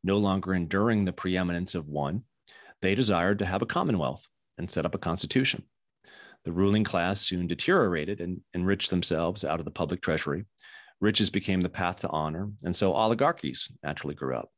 no 0.03 0.17
longer 0.17 0.53
enduring 0.53 1.03
the 1.03 1.11
preeminence 1.11 1.75
of 1.75 1.87
one, 1.87 2.23
they 2.81 2.95
desired 2.95 3.39
to 3.39 3.45
have 3.45 3.61
a 3.61 3.65
commonwealth 3.65 4.27
and 4.57 4.71
set 4.71 4.85
up 4.85 4.95
a 4.95 4.99
constitution. 4.99 5.63
The 6.45 6.51
ruling 6.51 6.83
class 6.83 7.21
soon 7.21 7.47
deteriorated 7.47 8.21
and 8.21 8.41
enriched 8.55 8.89
themselves 8.89 9.43
out 9.43 9.59
of 9.59 9.65
the 9.65 9.71
public 9.71 10.01
treasury. 10.01 10.45
Riches 10.99 11.29
became 11.29 11.61
the 11.61 11.69
path 11.69 11.99
to 11.99 12.09
honor, 12.09 12.49
and 12.63 12.75
so 12.75 12.93
oligarchies 12.93 13.69
naturally 13.83 14.15
grew 14.15 14.35
up. 14.35 14.49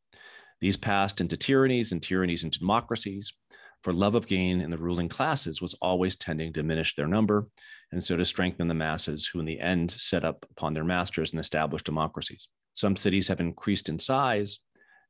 These 0.62 0.78
passed 0.78 1.22
into 1.22 1.38
tyrannies 1.38 1.92
and 1.92 2.02
tyrannies 2.02 2.44
into 2.44 2.60
democracies, 2.60 3.34
for 3.82 3.94
love 3.94 4.14
of 4.16 4.28
gain 4.28 4.60
in 4.60 4.72
the 4.72 4.78
ruling 4.78 5.08
classes 5.08 5.62
was 5.62 5.74
always 5.76 6.16
tending 6.16 6.52
to 6.52 6.62
diminish 6.62 6.96
their 6.96 7.08
number, 7.08 7.48
and 7.92 8.04
so 8.04 8.18
to 8.18 8.26
strengthen 8.26 8.68
the 8.68 8.74
masses, 8.74 9.28
who 9.28 9.40
in 9.40 9.46
the 9.46 9.60
end 9.60 9.92
set 9.92 10.26
up 10.26 10.46
upon 10.52 10.74
their 10.74 10.84
masters 10.84 11.32
and 11.32 11.40
established 11.40 11.86
democracies. 11.86 12.50
Some 12.74 12.98
cities 12.98 13.30
have 13.30 13.40
increased 13.40 13.88
in 13.88 13.98
size. 13.98 14.60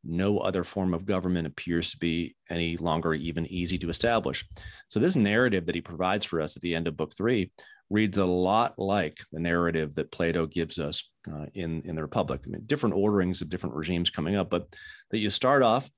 No 0.03 0.39
other 0.39 0.63
form 0.63 0.93
of 0.93 1.05
government 1.05 1.47
appears 1.47 1.91
to 1.91 1.97
be 1.97 2.35
any 2.49 2.77
longer 2.77 3.13
even 3.13 3.45
easy 3.47 3.77
to 3.79 3.89
establish. 3.89 4.45
So, 4.87 4.99
this 4.99 5.15
narrative 5.15 5.65
that 5.65 5.75
he 5.75 5.81
provides 5.81 6.25
for 6.25 6.41
us 6.41 6.55
at 6.55 6.61
the 6.61 6.75
end 6.75 6.87
of 6.87 6.97
book 6.97 7.15
three 7.15 7.51
reads 7.89 8.17
a 8.17 8.25
lot 8.25 8.77
like 8.77 9.17
the 9.31 9.39
narrative 9.39 9.95
that 9.95 10.11
Plato 10.11 10.45
gives 10.45 10.77
us 10.77 11.09
uh, 11.31 11.47
in, 11.55 11.81
in 11.85 11.95
the 11.95 12.01
Republic. 12.01 12.41
I 12.45 12.49
mean, 12.49 12.61
different 12.65 12.95
orderings 12.95 13.41
of 13.41 13.49
different 13.49 13.75
regimes 13.75 14.09
coming 14.09 14.35
up, 14.35 14.49
but 14.49 14.75
that 15.11 15.19
you 15.19 15.29
start 15.29 15.63
off 15.63 15.89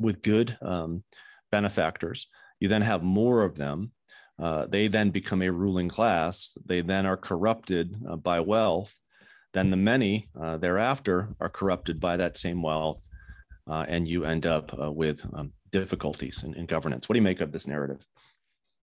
with 0.00 0.22
good 0.22 0.56
um, 0.62 1.04
benefactors, 1.50 2.28
you 2.60 2.68
then 2.68 2.82
have 2.82 3.02
more 3.02 3.44
of 3.44 3.56
them, 3.56 3.92
uh, 4.38 4.66
they 4.66 4.88
then 4.88 5.10
become 5.10 5.42
a 5.42 5.52
ruling 5.52 5.88
class. 5.88 6.56
They 6.64 6.80
then 6.80 7.06
are 7.06 7.16
corrupted 7.16 7.94
uh, 8.08 8.16
by 8.16 8.40
wealth. 8.40 9.00
Then 9.52 9.70
the 9.70 9.76
many 9.76 10.28
uh, 10.40 10.56
thereafter 10.56 11.28
are 11.40 11.48
corrupted 11.48 12.00
by 12.00 12.16
that 12.16 12.36
same 12.36 12.62
wealth, 12.62 13.06
uh, 13.68 13.84
and 13.88 14.08
you 14.08 14.24
end 14.24 14.46
up 14.46 14.76
uh, 14.80 14.90
with 14.90 15.24
um, 15.34 15.52
difficulties 15.70 16.42
in, 16.42 16.54
in, 16.54 16.66
governance. 16.66 17.08
What 17.08 17.14
do 17.14 17.18
you 17.18 17.22
make 17.22 17.40
of 17.40 17.52
this 17.52 17.66
narrative? 17.66 18.04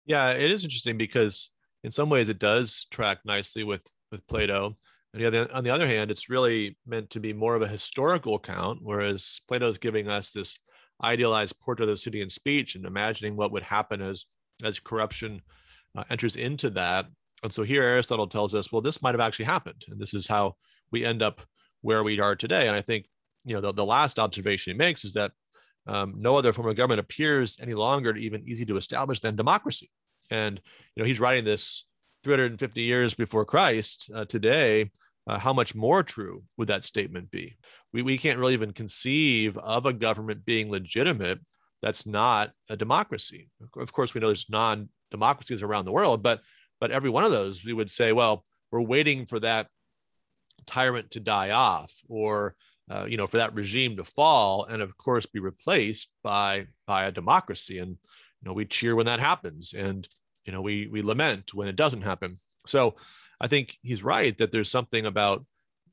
Yeah, 0.06 0.30
it 0.30 0.50
is 0.50 0.64
interesting 0.64 0.96
because 0.96 1.50
in 1.84 1.90
some 1.90 2.08
ways 2.08 2.28
it 2.28 2.38
does 2.38 2.86
track 2.90 3.18
nicely 3.24 3.64
with 3.64 3.82
with 4.10 4.26
Plato. 4.26 4.74
And 5.14 5.24
other, 5.24 5.48
on 5.52 5.64
the 5.64 5.70
other 5.70 5.86
hand, 5.86 6.10
it's 6.10 6.28
really 6.28 6.76
meant 6.86 7.10
to 7.10 7.20
be 7.20 7.32
more 7.32 7.54
of 7.54 7.62
a 7.62 7.68
historical 7.68 8.34
account, 8.34 8.80
whereas 8.82 9.40
Plato 9.48 9.68
is 9.68 9.78
giving 9.78 10.08
us 10.08 10.32
this 10.32 10.58
idealized 11.02 11.58
portrait 11.60 11.88
of 11.88 11.90
the 11.90 11.96
city 11.96 12.20
in 12.20 12.28
speech 12.28 12.74
and 12.74 12.84
imagining 12.84 13.36
what 13.36 13.52
would 13.52 13.62
happen 13.62 14.00
as 14.02 14.26
as 14.64 14.80
corruption 14.80 15.40
uh, 15.96 16.04
enters 16.10 16.36
into 16.36 16.70
that. 16.70 17.06
And 17.42 17.52
so 17.52 17.62
here 17.62 17.82
Aristotle 17.82 18.26
tells 18.26 18.54
us, 18.54 18.72
well, 18.72 18.82
this 18.82 19.02
might 19.02 19.14
have 19.14 19.20
actually 19.20 19.44
happened. 19.44 19.84
And 19.88 20.00
this 20.00 20.14
is 20.14 20.26
how 20.26 20.56
we 20.90 21.04
end 21.04 21.22
up 21.22 21.40
where 21.80 22.02
we 22.02 22.18
are 22.18 22.34
today. 22.34 22.66
And 22.66 22.76
I 22.76 22.80
think, 22.80 23.06
you 23.44 23.54
know, 23.54 23.60
the, 23.60 23.72
the 23.72 23.84
last 23.84 24.18
observation 24.18 24.72
he 24.72 24.78
makes 24.78 25.04
is 25.04 25.14
that 25.14 25.32
um, 25.86 26.14
no 26.18 26.36
other 26.36 26.52
form 26.52 26.68
of 26.68 26.76
government 26.76 27.00
appears 27.00 27.56
any 27.60 27.74
longer 27.74 28.14
even 28.16 28.46
easy 28.46 28.66
to 28.66 28.76
establish 28.76 29.20
than 29.20 29.36
democracy. 29.36 29.90
And, 30.30 30.60
you 30.94 31.02
know, 31.02 31.06
he's 31.06 31.20
writing 31.20 31.44
this 31.44 31.84
350 32.24 32.82
years 32.82 33.14
before 33.14 33.44
Christ 33.44 34.10
uh, 34.14 34.24
today. 34.26 34.90
Uh, 35.26 35.38
how 35.38 35.52
much 35.52 35.74
more 35.74 36.02
true 36.02 36.42
would 36.56 36.68
that 36.68 36.84
statement 36.84 37.30
be? 37.30 37.56
We, 37.92 38.02
we 38.02 38.16
can't 38.16 38.38
really 38.38 38.54
even 38.54 38.72
conceive 38.72 39.58
of 39.58 39.84
a 39.84 39.92
government 39.92 40.44
being 40.44 40.70
legitimate 40.70 41.40
that's 41.82 42.06
not 42.06 42.50
a 42.68 42.76
democracy. 42.76 43.50
Of 43.76 43.92
course, 43.92 44.14
we 44.14 44.20
know 44.20 44.28
there's 44.28 44.50
non-democracies 44.50 45.62
around 45.62 45.84
the 45.84 45.92
world, 45.92 46.22
but 46.22 46.40
but 46.80 46.90
every 46.92 47.10
one 47.10 47.24
of 47.24 47.32
those, 47.32 47.64
we 47.64 47.72
would 47.72 47.90
say, 47.90 48.12
well, 48.12 48.44
we're 48.70 48.80
waiting 48.80 49.26
for 49.26 49.40
that 49.40 49.66
tyrant 50.66 51.10
to 51.12 51.20
die 51.20 51.50
off, 51.50 51.92
or 52.08 52.54
uh, 52.90 53.04
you 53.08 53.16
know, 53.16 53.26
for 53.26 53.36
that 53.36 53.54
regime 53.54 53.96
to 53.96 54.04
fall, 54.04 54.64
and 54.64 54.82
of 54.82 54.96
course, 54.96 55.26
be 55.26 55.40
replaced 55.40 56.08
by 56.22 56.66
by 56.86 57.04
a 57.04 57.12
democracy. 57.12 57.78
And 57.78 57.90
you 57.90 58.44
know, 58.44 58.52
we 58.52 58.64
cheer 58.64 58.96
when 58.96 59.06
that 59.06 59.20
happens, 59.20 59.74
and 59.74 60.08
you 60.44 60.52
know, 60.52 60.62
we 60.62 60.86
we 60.86 61.02
lament 61.02 61.54
when 61.54 61.68
it 61.68 61.76
doesn't 61.76 62.02
happen. 62.02 62.40
So, 62.66 62.96
I 63.40 63.48
think 63.48 63.78
he's 63.82 64.02
right 64.02 64.36
that 64.38 64.52
there's 64.52 64.70
something 64.70 65.06
about 65.06 65.44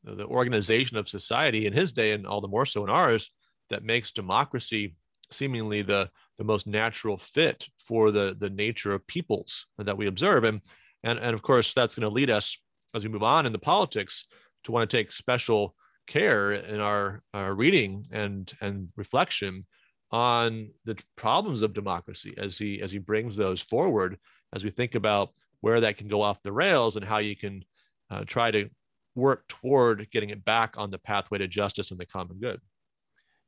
the 0.04 0.26
organization 0.26 0.98
of 0.98 1.10
society 1.10 1.66
in 1.66 1.74
his 1.74 1.92
day, 1.92 2.12
and 2.12 2.26
all 2.26 2.42
the 2.42 2.48
more 2.48 2.66
so 2.66 2.84
in 2.84 2.90
ours, 2.90 3.32
that 3.70 3.84
makes 3.84 4.12
democracy 4.12 4.96
seemingly 5.32 5.82
the 5.82 6.10
the 6.38 6.44
most 6.44 6.68
natural 6.68 7.18
fit 7.18 7.68
for 7.80 8.12
the 8.12 8.36
the 8.40 8.50
nature 8.50 8.94
of 8.94 9.06
peoples 9.08 9.68
that 9.78 9.98
we 9.98 10.08
observe 10.08 10.44
and 10.44 10.62
and, 11.04 11.20
and 11.20 11.34
of 11.34 11.42
course 11.42 11.74
that's 11.74 11.96
going 11.96 12.08
to 12.08 12.14
lead 12.14 12.30
us 12.30 12.60
as 12.94 13.04
we 13.04 13.10
move 13.10 13.24
on 13.24 13.46
in 13.46 13.52
the 13.52 13.60
politics 13.60 14.26
to 14.64 14.72
want 14.72 14.90
to 14.90 14.98
take 14.98 15.12
special 15.12 15.76
care 16.08 16.54
in 16.54 16.80
our, 16.80 17.22
our 17.34 17.54
reading 17.54 18.06
and 18.12 18.54
and 18.62 18.90
reflection 18.96 19.64
on 20.12 20.70
the 20.86 20.98
problems 21.16 21.62
of 21.62 21.74
democracy 21.74 22.34
as 22.38 22.58
he 22.58 22.82
as 22.82 22.92
he 22.92 23.00
brings 23.00 23.36
those 23.36 23.62
forward 23.62 24.18
as 24.54 24.64
we 24.64 24.70
think 24.70 24.96
about 24.96 25.32
where 25.62 25.82
that 25.82 25.98
can 25.98 26.08
go 26.08 26.22
off 26.22 26.44
the 26.44 26.52
rails 26.52 26.96
and 26.96 27.06
how 27.06 27.18
you 27.18 27.36
can 27.36 27.64
uh, 28.12 28.24
try 28.26 28.52
to 28.52 28.70
work 29.16 29.48
toward 29.48 30.10
getting 30.12 30.30
it 30.30 30.46
back 30.46 30.78
on 30.78 30.92
the 30.92 31.00
pathway 31.00 31.38
to 31.38 31.48
justice 31.48 31.92
and 31.92 32.00
the 32.00 32.06
common 32.06 32.38
good 32.40 32.62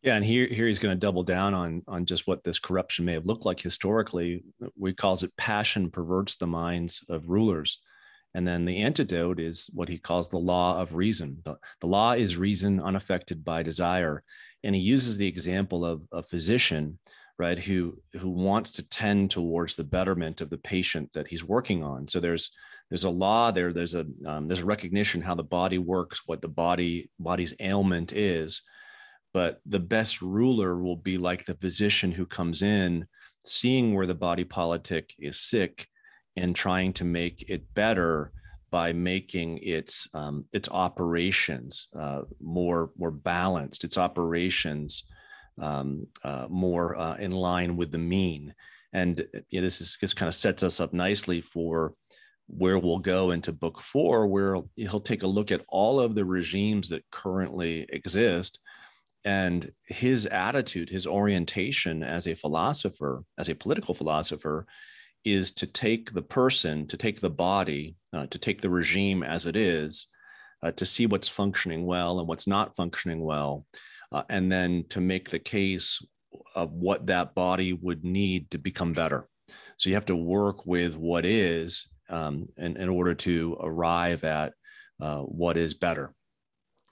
yeah, 0.03 0.15
and 0.15 0.23
here 0.23 0.47
here 0.47 0.67
he's 0.67 0.79
going 0.79 0.95
to 0.95 0.99
double 0.99 1.23
down 1.23 1.53
on 1.53 1.83
on 1.87 2.05
just 2.05 2.27
what 2.27 2.43
this 2.43 2.59
corruption 2.59 3.03
may 3.03 3.13
have 3.13 3.25
looked 3.25 3.45
like 3.45 3.59
historically. 3.59 4.43
We 4.77 4.93
calls 4.93 5.23
it 5.23 5.35
passion 5.37 5.89
perverts 5.89 6.35
the 6.35 6.47
minds 6.47 7.03
of 7.09 7.27
rulers. 7.29 7.79
And 8.37 8.47
then 8.47 8.65
the 8.65 8.83
antidote 8.83 9.39
is 9.39 9.67
what 9.73 9.89
he 9.89 9.97
calls 9.97 10.29
the 10.29 10.37
law 10.37 10.79
of 10.79 10.93
reason. 10.93 11.41
The, 11.43 11.57
the 11.81 11.87
law 11.87 12.11
is 12.11 12.37
reason 12.37 12.79
unaffected 12.79 13.43
by 13.43 13.63
desire. 13.63 14.23
And 14.63 14.75
he 14.75 14.81
uses 14.81 15.17
the 15.17 15.25
example 15.25 15.83
of 15.83 16.03
a 16.11 16.21
physician, 16.21 16.99
right, 17.39 17.57
who 17.57 17.97
who 18.13 18.29
wants 18.29 18.73
to 18.73 18.87
tend 18.89 19.31
towards 19.31 19.75
the 19.75 19.83
betterment 19.83 20.41
of 20.41 20.51
the 20.51 20.59
patient 20.59 21.11
that 21.13 21.25
he's 21.25 21.43
working 21.43 21.83
on. 21.83 22.07
So 22.07 22.19
there's 22.19 22.51
there's 22.89 23.05
a 23.05 23.09
law 23.09 23.49
there. 23.49 23.73
There's 23.73 23.95
a 23.95 24.05
um, 24.27 24.47
there's 24.47 24.59
a 24.59 24.65
recognition 24.65 25.19
how 25.19 25.33
the 25.33 25.41
body 25.41 25.79
works, 25.79 26.21
what 26.27 26.43
the 26.43 26.47
body 26.47 27.09
body's 27.19 27.55
ailment 27.59 28.13
is 28.13 28.61
but 29.33 29.59
the 29.65 29.79
best 29.79 30.21
ruler 30.21 30.81
will 30.81 30.95
be 30.95 31.17
like 31.17 31.45
the 31.45 31.53
physician 31.55 32.11
who 32.11 32.25
comes 32.25 32.61
in 32.61 33.05
seeing 33.45 33.93
where 33.93 34.07
the 34.07 34.15
body 34.15 34.43
politic 34.43 35.13
is 35.19 35.39
sick 35.39 35.87
and 36.37 36.55
trying 36.55 36.93
to 36.93 37.05
make 37.05 37.45
it 37.49 37.73
better 37.73 38.31
by 38.69 38.93
making 38.93 39.59
its 39.59 40.07
um, 40.13 40.45
its 40.53 40.69
operations 40.69 41.87
uh, 41.99 42.21
more 42.41 42.91
more 42.97 43.11
balanced, 43.11 43.83
its 43.83 43.97
operations 43.97 45.03
um, 45.61 46.07
uh, 46.23 46.47
more 46.49 46.97
uh, 46.97 47.15
in 47.15 47.31
line 47.31 47.75
with 47.75 47.91
the 47.91 47.97
mean. 47.97 48.53
And 48.93 49.25
you 49.49 49.59
know, 49.59 49.65
this 49.65 49.81
is 49.81 49.97
this 49.99 50.13
kind 50.13 50.27
of 50.27 50.35
sets 50.35 50.63
us 50.63 50.79
up 50.79 50.93
nicely 50.93 51.41
for 51.41 51.93
where 52.47 52.79
we'll 52.79 52.99
go 52.99 53.31
into 53.31 53.51
book 53.51 53.81
four, 53.81 54.27
where 54.27 54.57
he'll 54.75 55.01
take 55.01 55.23
a 55.23 55.27
look 55.27 55.51
at 55.51 55.65
all 55.67 55.99
of 55.99 56.15
the 56.15 56.23
regimes 56.23 56.89
that 56.89 57.03
currently 57.11 57.85
exist 57.89 58.59
and 59.27 59.73
his 59.83 60.25
attitude, 60.27 60.89
his 60.89 61.05
orientation 61.05 62.01
as 62.01 62.27
a 62.27 62.33
philosopher, 62.33 63.25
as 63.37 63.49
a 63.49 63.55
political 63.55 63.93
philosopher, 63.93 64.65
is 65.33 65.51
to 65.51 65.67
take 65.67 66.13
the 66.13 66.21
person, 66.21 66.87
to 66.87 66.97
take 66.97 67.19
the 67.19 67.29
body, 67.29 67.95
uh, 68.13 68.27
to 68.27 68.37
take 68.37 68.61
the 68.61 68.69
regime 68.69 69.23
as 69.23 69.45
it 69.45 69.55
is, 69.55 70.07
uh, 70.63 70.71
to 70.71 70.85
see 70.85 71.05
what's 71.05 71.29
functioning 71.29 71.85
well 71.85 72.19
and 72.19 72.27
what's 72.27 72.47
not 72.47 72.75
functioning 72.75 73.21
well, 73.21 73.65
uh, 74.11 74.23
and 74.29 74.51
then 74.51 74.85
to 74.89 75.01
make 75.01 75.29
the 75.29 75.39
case 75.39 76.05
of 76.55 76.71
what 76.71 77.07
that 77.07 77.35
body 77.35 77.73
would 77.73 78.03
need 78.03 78.49
to 78.51 78.57
become 78.57 78.93
better. 78.93 79.27
So 79.77 79.89
you 79.89 79.95
have 79.95 80.05
to 80.07 80.15
work 80.15 80.65
with 80.65 80.97
what 80.97 81.25
is 81.25 81.87
um, 82.09 82.47
in, 82.57 82.77
in 82.77 82.89
order 82.89 83.13
to 83.13 83.57
arrive 83.59 84.23
at 84.23 84.53
uh, 85.01 85.19
what 85.19 85.57
is 85.57 85.73
better. 85.73 86.13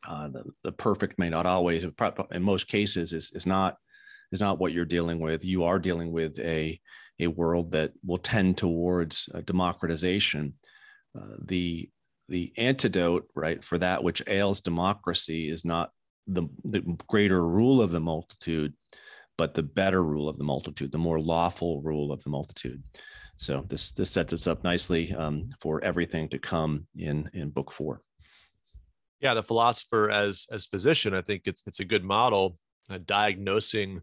Uh, 0.07 0.27
the, 0.27 0.43
the 0.63 0.71
perfect 0.71 1.17
may 1.17 1.29
not 1.29 1.47
always, 1.47 1.83
in 1.83 2.43
most 2.43 2.67
cases, 2.67 3.13
is, 3.13 3.31
is 3.33 3.45
not 3.45 3.77
is 4.31 4.39
not 4.39 4.59
what 4.59 4.71
you're 4.71 4.85
dealing 4.85 5.19
with. 5.19 5.45
You 5.45 5.63
are 5.63 5.79
dealing 5.79 6.11
with 6.11 6.37
a 6.39 6.79
a 7.19 7.27
world 7.27 7.71
that 7.71 7.93
will 8.05 8.17
tend 8.17 8.57
towards 8.57 9.29
uh, 9.33 9.41
democratization. 9.41 10.53
Uh, 11.17 11.35
the 11.45 11.89
the 12.27 12.51
antidote, 12.57 13.27
right, 13.35 13.63
for 13.63 13.77
that 13.77 14.03
which 14.03 14.23
ails 14.27 14.59
democracy 14.59 15.49
is 15.49 15.63
not 15.63 15.91
the, 16.25 16.47
the 16.63 16.81
greater 17.07 17.47
rule 17.47 17.83
of 17.83 17.91
the 17.91 17.99
multitude, 17.99 18.73
but 19.37 19.53
the 19.53 19.61
better 19.61 20.03
rule 20.03 20.27
of 20.27 20.39
the 20.39 20.43
multitude, 20.43 20.91
the 20.91 20.97
more 20.97 21.19
lawful 21.19 21.83
rule 21.83 22.11
of 22.11 22.23
the 22.23 22.31
multitude. 22.31 22.81
So 23.37 23.63
this 23.67 23.91
this 23.91 24.09
sets 24.09 24.33
us 24.33 24.47
up 24.47 24.63
nicely 24.63 25.13
um, 25.13 25.49
for 25.59 25.83
everything 25.83 26.29
to 26.29 26.39
come 26.39 26.87
in 26.97 27.29
in 27.33 27.49
book 27.49 27.71
four 27.71 28.01
yeah 29.25 29.33
the 29.33 29.43
philosopher 29.43 30.09
as 30.11 30.45
as 30.51 30.65
physician 30.65 31.13
i 31.13 31.21
think 31.21 31.43
it's 31.45 31.63
it's 31.65 31.79
a 31.79 31.85
good 31.85 32.03
model 32.03 32.57
uh, 32.89 32.99
diagnosing 33.05 34.01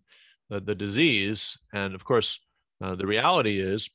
the, 0.50 0.60
the 0.60 0.74
disease 0.74 1.56
and 1.72 1.94
of 1.94 2.04
course 2.04 2.40
uh, 2.82 2.94
the 2.94 3.06
reality 3.06 3.60
is 3.60 3.88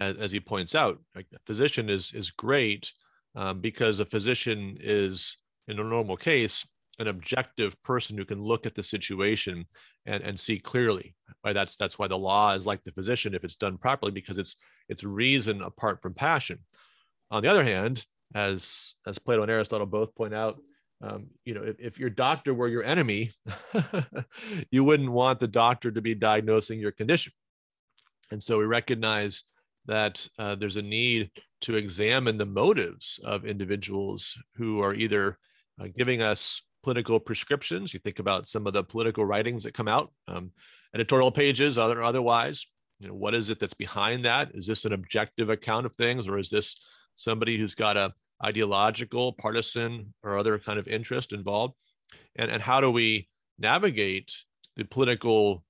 as, 0.00 0.16
as, 0.16 0.32
he 0.32 0.40
points 0.40 0.74
out 0.74 0.98
a 1.16 1.22
physician 1.46 1.88
is 1.88 2.12
is 2.12 2.30
great 2.30 2.92
um, 3.34 3.60
because 3.60 4.00
a 4.00 4.04
physician 4.04 4.76
is 4.80 5.36
in 5.68 5.78
a 5.78 5.84
normal 5.84 6.16
case 6.16 6.66
an 6.98 7.08
objective 7.08 7.80
person 7.82 8.18
who 8.18 8.26
can 8.26 8.42
look 8.42 8.66
at 8.66 8.74
the 8.74 8.82
situation 8.82 9.64
and, 10.04 10.22
and 10.22 10.38
see 10.38 10.58
clearly 10.58 11.14
right 11.44 11.54
that's 11.54 11.76
that's 11.76 11.98
why 11.98 12.06
the 12.06 12.18
law 12.18 12.52
is 12.52 12.66
like 12.66 12.82
the 12.84 12.92
physician 12.92 13.34
if 13.34 13.44
it's 13.44 13.56
done 13.56 13.78
properly 13.78 14.12
because 14.12 14.38
it's 14.38 14.56
it's 14.88 15.04
reason 15.04 15.62
apart 15.62 16.02
from 16.02 16.12
passion 16.12 16.58
on 17.30 17.42
the 17.42 17.48
other 17.48 17.64
hand 17.64 18.04
as 18.34 18.94
as 19.06 19.18
Plato 19.18 19.42
and 19.42 19.50
Aristotle 19.50 19.86
both 19.86 20.14
point 20.14 20.34
out, 20.34 20.58
um, 21.02 21.28
you 21.44 21.54
know, 21.54 21.62
if, 21.62 21.80
if 21.80 21.98
your 21.98 22.10
doctor 22.10 22.54
were 22.54 22.68
your 22.68 22.84
enemy, 22.84 23.32
you 24.70 24.84
wouldn't 24.84 25.10
want 25.10 25.40
the 25.40 25.48
doctor 25.48 25.90
to 25.90 26.00
be 26.00 26.14
diagnosing 26.14 26.78
your 26.78 26.92
condition. 26.92 27.32
And 28.30 28.42
so 28.42 28.58
we 28.58 28.64
recognize 28.64 29.44
that 29.86 30.26
uh, 30.38 30.54
there's 30.54 30.76
a 30.76 30.82
need 30.82 31.30
to 31.62 31.74
examine 31.74 32.36
the 32.36 32.46
motives 32.46 33.18
of 33.24 33.44
individuals 33.44 34.36
who 34.56 34.80
are 34.80 34.94
either 34.94 35.38
uh, 35.80 35.88
giving 35.96 36.22
us 36.22 36.62
political 36.82 37.20
prescriptions. 37.20 37.92
You 37.92 38.00
think 38.00 38.18
about 38.18 38.48
some 38.48 38.66
of 38.66 38.72
the 38.72 38.84
political 38.84 39.24
writings 39.24 39.64
that 39.64 39.74
come 39.74 39.88
out, 39.88 40.12
um, 40.28 40.52
editorial 40.94 41.30
pages, 41.30 41.78
other 41.78 42.02
otherwise. 42.02 42.66
You 43.00 43.08
know, 43.08 43.14
what 43.14 43.34
is 43.34 43.48
it 43.48 43.58
that's 43.58 43.74
behind 43.74 44.24
that? 44.24 44.50
Is 44.54 44.66
this 44.66 44.84
an 44.84 44.92
objective 44.92 45.50
account 45.50 45.86
of 45.86 45.96
things, 45.96 46.28
or 46.28 46.38
is 46.38 46.50
this 46.50 46.76
somebody 47.14 47.58
who's 47.58 47.74
got 47.74 47.96
a 47.96 48.12
ideological, 48.44 49.32
partisan, 49.34 50.14
or 50.22 50.38
other 50.38 50.58
kind 50.58 50.78
of 50.78 50.88
interest 50.88 51.32
involved? 51.32 51.74
And, 52.36 52.50
and 52.50 52.62
how 52.62 52.80
do 52.80 52.90
we 52.90 53.28
navigate 53.58 54.32
the 54.76 54.84
political 54.84 55.64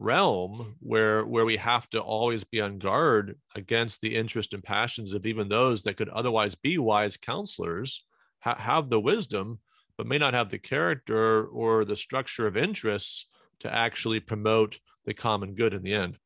realm 0.00 0.76
where 0.80 1.24
where 1.24 1.44
we 1.44 1.56
have 1.56 1.88
to 1.90 2.00
always 2.00 2.42
be 2.42 2.60
on 2.60 2.78
guard 2.78 3.36
against 3.54 4.00
the 4.00 4.14
interest 4.16 4.54
and 4.54 4.64
passions 4.64 5.12
of 5.12 5.26
even 5.26 5.48
those 5.48 5.82
that 5.82 5.96
could 5.96 6.08
otherwise 6.08 6.54
be 6.54 6.78
wise 6.78 7.16
counselors 7.16 8.04
ha- 8.40 8.58
have 8.58 8.88
the 8.88 9.00
wisdom 9.00 9.58
but 9.96 10.06
may 10.06 10.18
not 10.18 10.34
have 10.34 10.48
the 10.48 10.58
character 10.58 11.44
or 11.46 11.84
the 11.84 11.96
structure 11.96 12.46
of 12.46 12.56
interests 12.56 13.26
to 13.60 13.72
actually 13.72 14.18
promote 14.18 14.78
the 15.04 15.12
common 15.12 15.54
good 15.54 15.74
in 15.74 15.82
the 15.82 15.92
end 15.92 16.16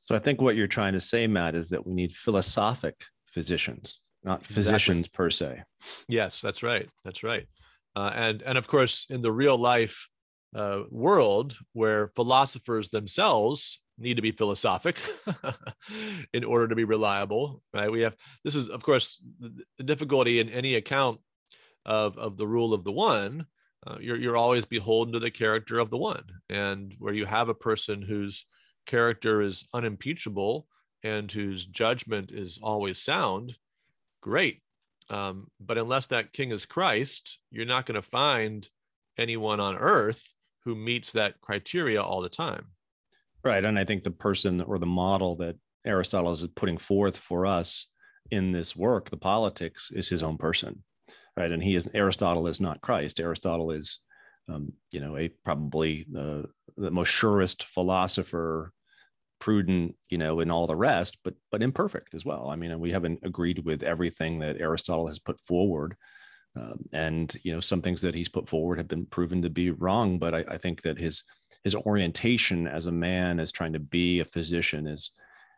so 0.00 0.14
i 0.14 0.18
think 0.18 0.40
what 0.40 0.54
you're 0.54 0.66
trying 0.66 0.92
to 0.92 1.00
say 1.00 1.26
matt 1.26 1.54
is 1.54 1.70
that 1.70 1.86
we 1.86 1.94
need 1.94 2.12
philosophic 2.12 3.06
physicians 3.26 3.98
not 4.22 4.44
physicians 4.44 5.06
exactly. 5.06 5.16
per 5.16 5.30
se. 5.30 5.62
Yes, 6.08 6.40
that's 6.40 6.62
right. 6.62 6.88
That's 7.04 7.22
right. 7.22 7.46
Uh, 7.96 8.12
and 8.14 8.42
and 8.42 8.58
of 8.58 8.68
course, 8.68 9.06
in 9.10 9.20
the 9.20 9.32
real 9.32 9.56
life 9.56 10.08
uh, 10.54 10.82
world, 10.90 11.56
where 11.72 12.08
philosophers 12.08 12.88
themselves 12.88 13.80
need 13.98 14.14
to 14.16 14.22
be 14.22 14.32
philosophic 14.32 14.98
in 16.32 16.42
order 16.42 16.66
to 16.66 16.74
be 16.74 16.84
reliable, 16.84 17.62
right? 17.72 17.92
We 17.92 18.00
have 18.00 18.16
this 18.44 18.56
is 18.56 18.68
of 18.68 18.82
course 18.82 19.22
the 19.38 19.84
difficulty 19.84 20.40
in 20.40 20.48
any 20.48 20.74
account 20.74 21.20
of 21.84 22.18
of 22.18 22.36
the 22.36 22.46
rule 22.46 22.74
of 22.74 22.84
the 22.84 22.92
one. 22.92 23.46
Uh, 23.86 23.96
you're 24.00 24.16
you're 24.16 24.36
always 24.36 24.64
beholden 24.64 25.12
to 25.12 25.18
the 25.18 25.30
character 25.30 25.78
of 25.78 25.90
the 25.90 25.98
one, 25.98 26.24
and 26.48 26.94
where 26.98 27.14
you 27.14 27.26
have 27.26 27.48
a 27.48 27.54
person 27.54 28.02
whose 28.02 28.44
character 28.86 29.42
is 29.42 29.68
unimpeachable 29.72 30.66
and 31.02 31.30
whose 31.30 31.64
judgment 31.64 32.30
is 32.30 32.58
always 32.62 32.98
sound 32.98 33.56
great. 34.20 34.62
Um, 35.08 35.48
but 35.58 35.78
unless 35.78 36.08
that 36.08 36.32
king 36.32 36.50
is 36.50 36.66
Christ, 36.66 37.38
you're 37.50 37.64
not 37.64 37.86
going 37.86 37.96
to 37.96 38.02
find 38.02 38.68
anyone 39.16 39.60
on 39.60 39.76
earth 39.76 40.22
who 40.64 40.74
meets 40.74 41.12
that 41.12 41.40
criteria 41.40 42.02
all 42.02 42.20
the 42.20 42.28
time. 42.28 42.66
Right. 43.42 43.64
And 43.64 43.78
I 43.78 43.84
think 43.84 44.04
the 44.04 44.10
person 44.10 44.60
or 44.60 44.78
the 44.78 44.86
model 44.86 45.36
that 45.36 45.56
Aristotle 45.86 46.32
is 46.32 46.46
putting 46.54 46.76
forth 46.76 47.16
for 47.16 47.46
us 47.46 47.86
in 48.30 48.52
this 48.52 48.76
work, 48.76 49.08
the 49.08 49.16
politics, 49.16 49.90
is 49.92 50.08
his 50.08 50.22
own 50.22 50.36
person. 50.36 50.84
Right. 51.36 51.50
And 51.50 51.62
he 51.62 51.74
is 51.74 51.88
Aristotle 51.94 52.46
is 52.46 52.60
not 52.60 52.82
Christ. 52.82 53.18
Aristotle 53.18 53.70
is 53.70 54.00
um, 54.50 54.72
you 54.90 55.00
know, 55.00 55.16
a 55.16 55.28
probably 55.44 56.06
the 56.10 56.46
the 56.76 56.90
most 56.90 57.08
surest 57.08 57.64
philosopher 57.64 58.72
prudent, 59.38 59.96
you 60.08 60.18
know, 60.18 60.40
and 60.40 60.52
all 60.52 60.66
the 60.66 60.76
rest, 60.76 61.18
but 61.24 61.34
but 61.50 61.62
imperfect 61.62 62.14
as 62.14 62.24
well. 62.24 62.48
I 62.48 62.56
mean, 62.56 62.78
we 62.80 62.92
haven't 62.92 63.20
agreed 63.22 63.64
with 63.64 63.82
everything 63.82 64.38
that 64.40 64.60
Aristotle 64.60 65.08
has 65.08 65.18
put 65.18 65.40
forward, 65.40 65.96
um, 66.56 66.84
and 66.92 67.34
you 67.44 67.52
know, 67.52 67.60
some 67.60 67.80
things 67.80 68.00
that 68.02 68.14
he's 68.14 68.28
put 68.28 68.48
forward 68.48 68.78
have 68.78 68.88
been 68.88 69.06
proven 69.06 69.40
to 69.42 69.50
be 69.50 69.70
wrong. 69.70 70.18
But 70.18 70.34
I, 70.34 70.44
I 70.48 70.58
think 70.58 70.82
that 70.82 70.98
his 70.98 71.22
his 71.64 71.74
orientation 71.74 72.66
as 72.66 72.86
a 72.86 72.92
man, 72.92 73.38
as 73.40 73.52
trying 73.52 73.72
to 73.72 73.78
be 73.78 74.20
a 74.20 74.24
physician, 74.24 74.86
is 74.86 75.10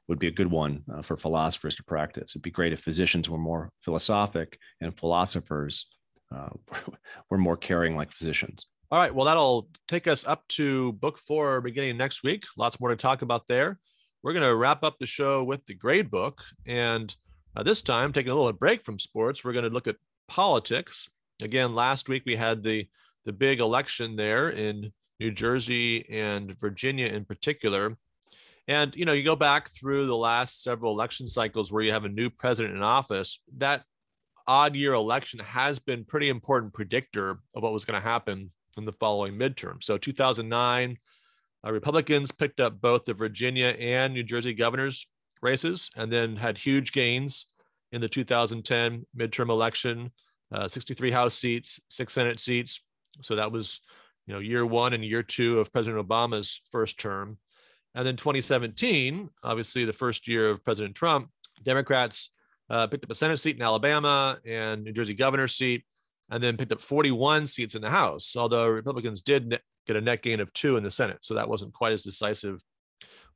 would 0.09 0.19
be 0.19 0.27
a 0.27 0.33
good 0.33 0.51
one 0.51 0.83
uh, 0.93 1.03
for 1.03 1.17
philosophers 1.17 1.77
to 1.77 1.85
practice. 1.85 2.33
It'd 2.33 2.43
be 2.43 2.51
great 2.51 2.73
if 2.73 2.81
physicians 2.81 3.31
were 3.31 3.39
more 3.39 3.71
philosophic 3.81 4.59
and 4.81 4.97
philosophers 4.99 5.87
uh, 6.35 6.51
were 7.31 7.39
more 7.39 7.57
caring 7.57 7.97
like 7.97 8.13
physicians. 8.13 8.67
All 8.91 8.99
right. 8.99 9.15
Well, 9.15 9.25
that'll 9.25 9.69
take 9.89 10.07
us 10.07 10.27
up 10.27 10.47
to 10.49 10.93
book 10.95 11.19
four 11.19 11.63
beginning 11.63 11.97
next 11.97 12.23
week. 12.23 12.45
Lots 12.59 12.79
more 12.79 12.91
to 12.91 12.97
talk 12.97 13.23
about 13.23 13.49
there. 13.49 13.79
We're 14.23 14.35
going 14.35 14.45
to 14.45 14.55
wrap 14.55 14.85
up 14.85 14.99
the 14.99 15.07
show 15.07 15.43
with 15.43 15.65
the 15.65 15.75
grade 15.75 16.11
book. 16.11 16.43
And 16.67 17.15
uh, 17.57 17.63
this 17.63 17.81
time, 17.81 18.13
taking 18.13 18.33
a 18.33 18.35
little 18.35 18.53
break 18.53 18.83
from 18.83 18.99
sports, 18.99 19.43
we're 19.43 19.55
going 19.55 19.65
to 19.65 19.71
look 19.71 19.87
at 19.87 19.97
politics. 20.29 21.09
Again, 21.43 21.75
last 21.75 22.09
week 22.09 22.23
we 22.27 22.37
had 22.37 22.63
the, 22.63 22.89
the 23.25 23.33
big 23.33 23.61
election 23.61 24.17
there 24.17 24.51
in 24.51 24.93
New 25.21 25.31
Jersey 25.31 26.09
and 26.11 26.59
Virginia 26.59 27.07
in 27.07 27.25
particular. 27.25 27.97
And, 28.69 28.95
you 28.95 29.05
know, 29.05 29.13
you 29.13 29.25
go 29.25 29.37
back 29.37 29.71
through 29.71 30.07
the 30.07 30.17
last 30.17 30.63
several 30.63 30.93
election 30.93 31.27
cycles 31.27 31.73
where 31.73 31.83
you 31.83 31.93
have 31.93 32.05
a 32.05 32.09
new 32.09 32.31
president 32.31 32.77
in 32.77 32.83
office, 32.83 33.41
that 33.59 33.85
odd 34.47 34.75
year 34.75 34.93
election 34.95 35.41
has 35.41 35.79
been 35.79 36.05
pretty 36.05 36.29
important 36.29 36.73
predictor 36.73 37.31
of 37.55 37.63
what 37.63 37.73
was 37.73 37.85
going 37.85 38.01
to 38.01 38.09
happen 38.09 38.51
in 38.77 38.85
the 38.85 38.93
following 38.93 39.35
midterm. 39.35 39.83
So 39.83 39.99
2009, 39.99 40.97
uh, 41.65 41.73
Republicans 41.73 42.33
picked 42.33 42.61
up 42.61 42.81
both 42.81 43.05
the 43.05 43.15
Virginia 43.15 43.69
and 43.79 44.15
New 44.15 44.23
Jersey 44.23 44.55
governor's 44.55 45.07
races 45.43 45.91
and 45.97 46.13
then 46.13 46.37
had 46.37 46.59
huge 46.59 46.93
gains 46.93 47.47
in 47.93 48.01
the 48.01 48.09
2010 48.09 49.07
midterm 49.17 49.51
election, 49.51 50.11
uh, 50.53 50.67
63 50.67 51.11
House 51.11 51.35
seats, 51.35 51.81
six 51.89 52.15
Senate 52.15 52.41
seats. 52.41 52.81
So 53.21 53.37
that 53.37 53.53
was, 53.53 53.81
you 54.27 54.35
know, 54.35 54.41
year 54.41 54.67
one 54.67 54.93
and 54.95 55.05
year 55.05 55.23
two 55.23 55.61
of 55.61 55.73
President 55.73 56.07
Obama's 56.07 56.61
first 56.71 56.99
term. 56.99 57.39
And 57.95 58.07
then 58.07 58.17
2017, 58.17 59.29
obviously 59.43 59.85
the 59.85 59.93
first 59.93 60.27
year 60.27 60.49
of 60.49 60.65
President 60.65 60.95
Trump, 60.95 61.29
Democrats 61.63 62.31
uh, 62.71 62.87
picked 62.87 63.05
up 63.05 63.11
a 63.11 63.15
Senate 63.15 63.39
seat 63.39 63.57
in 63.57 63.63
Alabama 63.63 64.39
and 64.47 64.83
New 64.83 64.93
Jersey 64.93 65.15
governor's 65.15 65.55
seat 65.55 65.85
and 66.31 66.43
then 66.43 66.57
picked 66.57 66.73
up 66.73 66.81
41 66.81 67.47
seats 67.47 67.75
in 67.75 67.83
the 67.83 67.91
House, 67.91 68.35
although 68.37 68.67
Republicans 68.67 69.21
did 69.21 69.61
get 69.87 69.97
a 69.97 70.01
net 70.01 70.23
gain 70.23 70.41
of 70.41 70.53
two 70.55 70.79
in 70.79 70.83
the 70.83 70.91
Senate. 70.91 71.19
So 71.21 71.35
that 71.35 71.49
wasn't 71.49 71.75
quite 71.75 71.93
as 71.93 72.03
decisive 72.03 72.63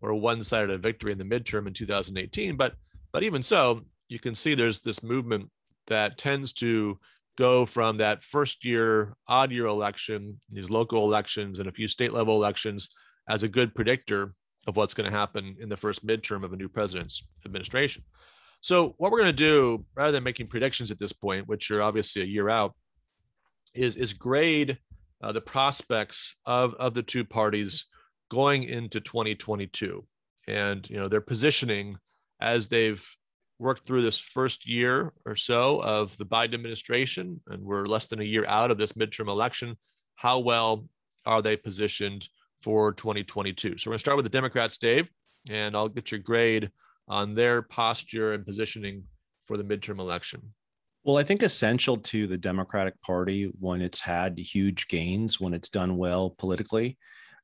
or 0.01 0.15
one 0.15 0.43
sided 0.43 0.71
a 0.71 0.79
victory 0.79 1.13
in 1.13 1.19
the 1.19 1.25
midterm 1.25 1.67
in 1.67 1.75
2018. 1.75 2.57
But, 2.57 2.75
but 3.13 3.23
even 3.23 3.43
so, 3.43 3.83
you 4.09 4.19
can 4.19 4.35
see 4.35 4.55
there's 4.55 4.81
this 4.81 5.03
movement 5.03 5.51
that 5.87 6.19
tends 6.19 6.53
to 6.55 6.99
go 7.37 7.67
from 7.67 7.99
that 7.99 8.25
first 8.25 8.65
year 8.65 9.15
odd 9.29 9.53
year 9.53 9.67
election, 9.67 10.41
these 10.51 10.71
local 10.71 11.05
elections 11.05 11.59
and 11.59 11.69
a 11.69 11.73
few 11.73 11.89
state 11.89 12.13
level 12.13 12.35
elections 12.35 12.89
as 13.29 13.43
a 13.43 13.49
good 13.49 13.75
predictor 13.75 14.35
of 14.67 14.77
what's 14.77 14.95
going 14.95 15.11
to 15.11 15.17
happen 15.17 15.57
in 15.61 15.69
the 15.69 15.77
first 15.77 16.05
midterm 16.07 16.45
of 16.45 16.53
a 16.53 16.57
new 16.57 16.69
president's 16.69 17.25
administration. 17.45 18.03
So, 18.63 18.95
what 18.99 19.13
we're 19.13 19.21
going 19.21 19.37
to 19.37 19.45
do, 19.45 19.85
rather 19.95 20.13
than 20.13 20.25
making 20.25 20.49
predictions 20.49 20.91
at 20.91 20.99
this 20.99 21.13
point, 21.13 21.47
which 21.47 21.71
are 21.71 21.83
obviously 21.83 22.23
a 22.23 22.27
year 22.27 22.49
out, 22.49 22.75
is, 23.75 23.97
is 23.97 24.13
grade 24.13 24.79
uh, 25.23 25.33
the 25.33 25.41
prospects 25.41 26.35
of, 26.47 26.75
of 26.75 26.95
the 26.95 27.03
two 27.03 27.25
parties 27.25 27.87
going 28.31 28.65
into 28.65 29.01
2022 29.01 30.05
and 30.49 30.89
you 30.91 30.97
know 30.97 31.09
their 31.09 31.21
positioning 31.21 31.97
as 32.41 32.69
they've 32.69 33.07
worked 33.59 33.87
through 33.87 34.03
this 34.03 34.19
first 34.19 34.69
year 34.69 35.13
or 35.25 35.37
so 35.37 35.83
of 35.83 36.17
the 36.19 36.27
Biden 36.27 36.55
administration, 36.55 37.41
and 37.49 37.63
we're 37.63 37.87
less 37.87 38.07
than 38.07 38.21
a 38.21 38.25
year 38.25 38.45
out 38.47 38.71
of 38.71 38.79
this 38.79 38.93
midterm 38.93 39.29
election. 39.29 39.77
How 40.15 40.39
well 40.39 40.87
are 41.25 41.43
they 41.43 41.57
positioned 41.57 42.29
for 42.61 42.93
2022? 42.93 43.79
So 43.79 43.89
we're 43.89 43.93
going 43.93 43.97
to 43.97 43.99
start 43.99 44.17
with 44.17 44.27
the 44.27 44.31
Democrats, 44.31 44.79
Dave, 44.79 45.09
and 45.49 45.77
I'll 45.77 45.89
get 45.89 46.11
your 46.11 46.21
grade 46.21 46.71
on 47.09 47.35
their 47.35 47.63
posture 47.63 48.33
and 48.33 48.45
positioning 48.45 49.05
for 49.47 49.57
the 49.57 49.65
midterm 49.65 50.01
election. 50.01 50.43
Well, 51.05 51.19
I 51.19 51.23
think 51.23 51.43
essential 51.43 51.99
to 51.99 52.27
the 52.27 52.37
Democratic 52.37 53.01
Party 53.01 53.53
when 53.61 53.81
it's 53.81 54.01
had 54.01 54.37
huge 54.39 54.89
gains, 54.89 55.41
when 55.41 55.55
it's 55.55 55.71
done 55.71 55.97
well 55.97 56.31
politically, 56.31 56.99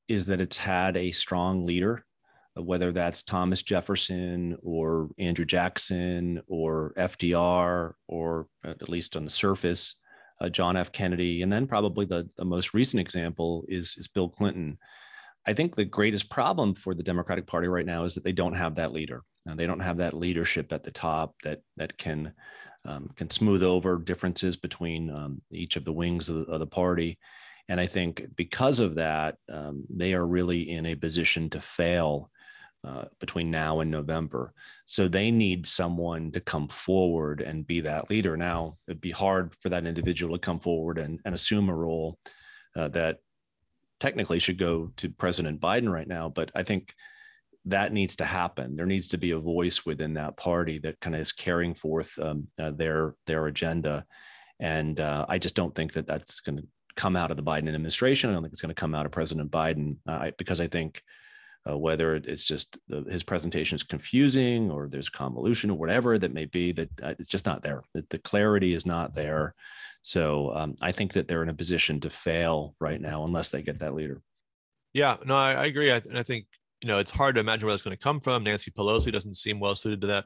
is 0.08 0.26
that 0.26 0.40
it's 0.40 0.58
had 0.58 0.96
a 0.96 1.12
strong 1.12 1.64
leader 1.64 2.04
whether 2.54 2.92
that's 2.92 3.22
Thomas 3.22 3.62
Jefferson 3.62 4.58
or 4.62 5.08
Andrew 5.18 5.44
Jackson 5.44 6.42
or 6.46 6.92
FDR, 6.98 7.92
or 8.08 8.46
at 8.64 8.88
least 8.88 9.16
on 9.16 9.24
the 9.24 9.30
surface, 9.30 9.96
uh, 10.40 10.48
John 10.48 10.76
F. 10.76 10.92
Kennedy. 10.92 11.42
And 11.42 11.52
then 11.52 11.66
probably 11.66 12.04
the, 12.04 12.28
the 12.36 12.44
most 12.44 12.74
recent 12.74 13.00
example 13.00 13.64
is, 13.68 13.94
is 13.96 14.08
Bill 14.08 14.28
Clinton. 14.28 14.78
I 15.46 15.54
think 15.54 15.74
the 15.74 15.84
greatest 15.84 16.30
problem 16.30 16.74
for 16.74 16.94
the 16.94 17.02
Democratic 17.02 17.46
Party 17.46 17.68
right 17.68 17.86
now 17.86 18.04
is 18.04 18.14
that 18.14 18.24
they 18.24 18.32
don't 18.32 18.56
have 18.56 18.74
that 18.74 18.92
leader. 18.92 19.22
And 19.46 19.58
they 19.58 19.66
don't 19.66 19.80
have 19.80 19.96
that 19.96 20.14
leadership 20.14 20.72
at 20.72 20.84
the 20.84 20.92
top 20.92 21.34
that 21.42 21.62
that 21.76 21.98
can 21.98 22.32
um, 22.84 23.10
can 23.16 23.28
smooth 23.30 23.62
over 23.62 23.98
differences 23.98 24.56
between 24.56 25.10
um, 25.10 25.42
each 25.50 25.76
of 25.76 25.84
the 25.84 25.92
wings 25.92 26.28
of 26.28 26.46
the, 26.46 26.52
of 26.52 26.60
the 26.60 26.66
party. 26.66 27.18
And 27.68 27.80
I 27.80 27.86
think 27.86 28.26
because 28.36 28.78
of 28.78 28.96
that, 28.96 29.36
um, 29.50 29.84
they 29.88 30.14
are 30.14 30.26
really 30.26 30.70
in 30.70 30.86
a 30.86 30.94
position 30.94 31.48
to 31.50 31.60
fail 31.60 32.30
uh, 32.84 33.04
between 33.20 33.50
now 33.50 33.80
and 33.80 33.90
November. 33.90 34.52
So 34.86 35.06
they 35.06 35.30
need 35.30 35.66
someone 35.66 36.32
to 36.32 36.40
come 36.40 36.68
forward 36.68 37.40
and 37.40 37.66
be 37.66 37.80
that 37.80 38.10
leader. 38.10 38.36
Now, 38.36 38.76
it'd 38.88 39.00
be 39.00 39.12
hard 39.12 39.54
for 39.60 39.68
that 39.68 39.86
individual 39.86 40.36
to 40.36 40.40
come 40.40 40.58
forward 40.58 40.98
and, 40.98 41.20
and 41.24 41.34
assume 41.34 41.68
a 41.68 41.74
role 41.74 42.18
uh, 42.74 42.88
that 42.88 43.18
technically 44.00 44.40
should 44.40 44.58
go 44.58 44.90
to 44.96 45.08
President 45.10 45.60
Biden 45.60 45.92
right 45.92 46.08
now. 46.08 46.28
But 46.28 46.50
I 46.56 46.64
think 46.64 46.92
that 47.66 47.92
needs 47.92 48.16
to 48.16 48.24
happen. 48.24 48.74
There 48.74 48.86
needs 48.86 49.08
to 49.08 49.18
be 49.18 49.30
a 49.30 49.38
voice 49.38 49.86
within 49.86 50.14
that 50.14 50.36
party 50.36 50.78
that 50.78 50.98
kind 51.00 51.14
of 51.14 51.22
is 51.22 51.30
carrying 51.30 51.74
forth 51.74 52.18
um, 52.18 52.48
uh, 52.58 52.72
their 52.72 53.14
their 53.26 53.46
agenda. 53.46 54.04
And 54.58 54.98
uh, 54.98 55.26
I 55.28 55.38
just 55.38 55.54
don't 55.54 55.74
think 55.74 55.92
that 55.92 56.08
that's 56.08 56.40
going 56.40 56.58
to 56.58 56.66
come 56.96 57.14
out 57.14 57.30
of 57.30 57.36
the 57.36 57.42
Biden 57.44 57.68
administration. 57.68 58.30
I 58.30 58.32
don't 58.32 58.42
think 58.42 58.52
it's 58.52 58.60
going 58.60 58.74
to 58.74 58.80
come 58.80 58.94
out 58.94 59.06
of 59.06 59.12
President 59.12 59.50
Biden 59.52 59.96
because 60.36 60.58
I 60.58 60.66
think 60.66 61.02
uh, 61.68 61.78
whether 61.78 62.16
it's 62.16 62.44
just 62.44 62.78
the, 62.88 63.02
his 63.08 63.22
presentation 63.22 63.76
is 63.76 63.82
confusing 63.82 64.70
or 64.70 64.88
there's 64.88 65.08
convolution 65.08 65.70
or 65.70 65.78
whatever 65.78 66.18
that 66.18 66.34
may 66.34 66.44
be 66.44 66.72
that 66.72 66.88
uh, 67.02 67.14
it's 67.18 67.28
just 67.28 67.46
not 67.46 67.62
there 67.62 67.82
the, 67.94 68.04
the 68.10 68.18
clarity 68.18 68.74
is 68.74 68.86
not 68.86 69.14
there. 69.14 69.54
So 70.02 70.52
um, 70.54 70.74
i 70.82 70.90
think 70.90 71.12
that 71.12 71.28
they're 71.28 71.42
in 71.42 71.48
a 71.48 71.54
position 71.54 72.00
to 72.00 72.10
fail 72.10 72.74
right 72.80 73.00
now 73.00 73.24
unless 73.24 73.50
they 73.50 73.62
get 73.62 73.78
that 73.80 73.94
leader. 73.94 74.20
Yeah 74.92 75.16
no 75.24 75.36
i, 75.36 75.52
I 75.52 75.66
agree 75.66 75.92
I, 75.92 76.02
I 76.14 76.22
think 76.22 76.46
you 76.80 76.88
know 76.88 76.98
it's 76.98 77.12
hard 77.12 77.36
to 77.36 77.40
imagine 77.40 77.66
where 77.66 77.72
that's 77.72 77.84
going 77.84 77.96
to 77.96 78.02
come 78.02 78.20
from. 78.20 78.42
Nancy 78.42 78.70
pelosi 78.70 79.12
doesn't 79.12 79.36
seem 79.36 79.60
well 79.60 79.76
suited 79.76 80.00
to 80.00 80.08
that. 80.08 80.24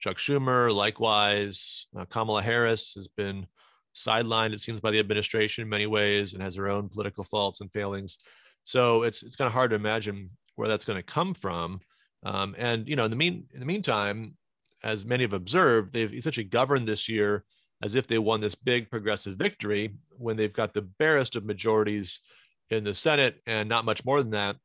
Chuck 0.00 0.16
schumer 0.16 0.74
likewise 0.74 1.86
uh, 1.96 2.06
kamala 2.06 2.42
harris 2.42 2.94
has 2.94 3.08
been 3.08 3.46
sidelined 3.94 4.52
it 4.52 4.60
seems 4.60 4.80
by 4.80 4.90
the 4.90 4.98
administration 4.98 5.62
in 5.62 5.68
many 5.68 5.86
ways 5.86 6.32
and 6.32 6.42
has 6.42 6.54
her 6.54 6.68
own 6.68 6.88
political 6.88 7.24
faults 7.24 7.60
and 7.60 7.72
failings. 7.72 8.18
So 8.62 9.02
it's 9.02 9.22
it's 9.22 9.36
kind 9.36 9.46
of 9.46 9.52
hard 9.52 9.70
to 9.70 9.76
imagine 9.76 10.30
where 10.60 10.68
that's 10.68 10.84
going 10.84 10.98
to 10.98 11.02
come 11.02 11.32
from. 11.32 11.80
Um, 12.22 12.54
and 12.58 12.86
you 12.86 12.94
know, 12.94 13.04
in 13.06 13.10
the 13.10 13.16
mean 13.16 13.46
in 13.54 13.60
the 13.60 13.66
meantime, 13.66 14.36
as 14.84 15.06
many 15.06 15.24
have 15.24 15.32
observed, 15.32 15.92
they've 15.92 16.12
essentially 16.12 16.44
governed 16.44 16.86
this 16.86 17.08
year 17.08 17.44
as 17.82 17.94
if 17.94 18.06
they 18.06 18.18
won 18.18 18.40
this 18.40 18.54
big 18.54 18.90
progressive 18.90 19.36
victory 19.36 19.94
when 20.10 20.36
they've 20.36 20.52
got 20.52 20.74
the 20.74 20.82
barest 20.82 21.34
of 21.34 21.46
majorities 21.46 22.20
in 22.68 22.84
the 22.84 22.94
Senate 22.94 23.40
and 23.46 23.70
not 23.70 23.86
much 23.86 24.04
more 24.04 24.22
than 24.22 24.32
that 24.32 24.56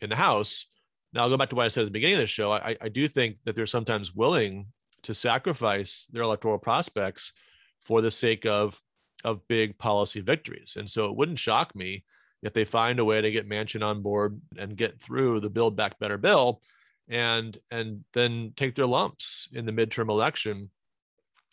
in 0.00 0.08
the 0.08 0.16
House. 0.16 0.66
Now 1.12 1.22
I'll 1.22 1.28
go 1.28 1.36
back 1.36 1.50
to 1.50 1.56
what 1.56 1.66
I 1.66 1.68
said 1.68 1.82
at 1.82 1.84
the 1.84 1.90
beginning 1.90 2.14
of 2.14 2.20
the 2.20 2.26
show. 2.26 2.52
I, 2.52 2.74
I 2.80 2.88
do 2.88 3.06
think 3.06 3.36
that 3.44 3.54
they're 3.54 3.66
sometimes 3.66 4.14
willing 4.14 4.68
to 5.02 5.14
sacrifice 5.14 6.06
their 6.10 6.22
electoral 6.22 6.58
prospects 6.58 7.34
for 7.82 8.00
the 8.00 8.10
sake 8.10 8.46
of 8.46 8.80
of 9.22 9.46
big 9.48 9.78
policy 9.78 10.20
victories. 10.20 10.76
And 10.78 10.90
so 10.90 11.06
it 11.10 11.16
wouldn't 11.16 11.38
shock 11.38 11.76
me 11.76 12.04
if 12.42 12.52
they 12.52 12.64
find 12.64 12.98
a 12.98 13.04
way 13.04 13.20
to 13.20 13.30
get 13.30 13.48
Manchin 13.48 13.84
on 13.84 14.02
board 14.02 14.40
and 14.58 14.76
get 14.76 15.00
through 15.00 15.40
the 15.40 15.50
Build 15.50 15.76
Back 15.76 15.98
Better 15.98 16.18
bill, 16.18 16.60
and 17.08 17.56
and 17.70 18.04
then 18.12 18.52
take 18.56 18.74
their 18.74 18.86
lumps 18.86 19.48
in 19.52 19.64
the 19.64 19.72
midterm 19.72 20.08
election, 20.08 20.70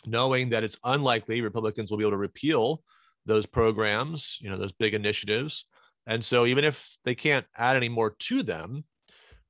knowing 0.06 0.50
that 0.50 0.64
it's 0.64 0.78
unlikely 0.84 1.42
Republicans 1.42 1.92
will 1.92 1.98
be 1.98 2.04
able 2.04 2.12
to 2.12 2.18
repeal 2.18 2.84
those 3.26 3.46
programs, 3.46 4.40
you 4.42 4.50
know, 4.50 4.58
those 4.58 4.72
big 4.72 4.94
initiatives. 4.94 5.66
And 6.08 6.24
so 6.26 6.46
even 6.46 6.64
if 6.64 6.98
they 7.04 7.14
can't 7.14 7.46
add 7.56 7.76
any 7.76 7.90
more 7.90 8.12
to 8.12 8.42
them, 8.42 8.84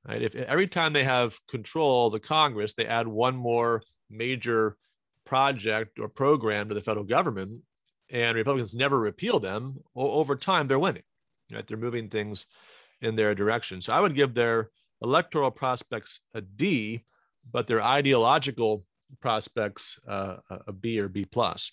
right? 0.06 0.20
If 0.20 0.34
every 0.34 0.68
time 0.68 0.92
they 0.92 1.04
have 1.04 1.38
control 1.46 2.10
the 2.10 2.20
Congress, 2.20 2.74
they 2.74 2.86
add 2.86 3.08
one 3.08 3.36
more 3.36 3.82
major 4.10 4.76
project 5.24 5.98
or 5.98 6.08
program 6.08 6.68
to 6.68 6.74
the 6.74 6.80
federal 6.80 7.06
government, 7.06 7.62
and 8.10 8.36
Republicans 8.36 8.74
never 8.74 8.98
repeal 8.98 9.38
them, 9.38 9.78
over 9.94 10.36
time 10.36 10.68
they're 10.68 10.78
winning 10.78 11.04
right? 11.52 11.66
They're 11.66 11.76
moving 11.76 12.08
things 12.08 12.46
in 13.00 13.16
their 13.16 13.34
direction. 13.34 13.80
So 13.80 13.92
I 13.92 14.00
would 14.00 14.14
give 14.14 14.34
their 14.34 14.70
electoral 15.02 15.50
prospects 15.50 16.20
a 16.34 16.40
D, 16.40 17.04
but 17.50 17.66
their 17.66 17.82
ideological 17.82 18.84
prospects 19.20 19.98
uh, 20.06 20.36
a 20.66 20.72
B 20.72 21.00
or 21.00 21.08
B 21.08 21.24
plus. 21.24 21.72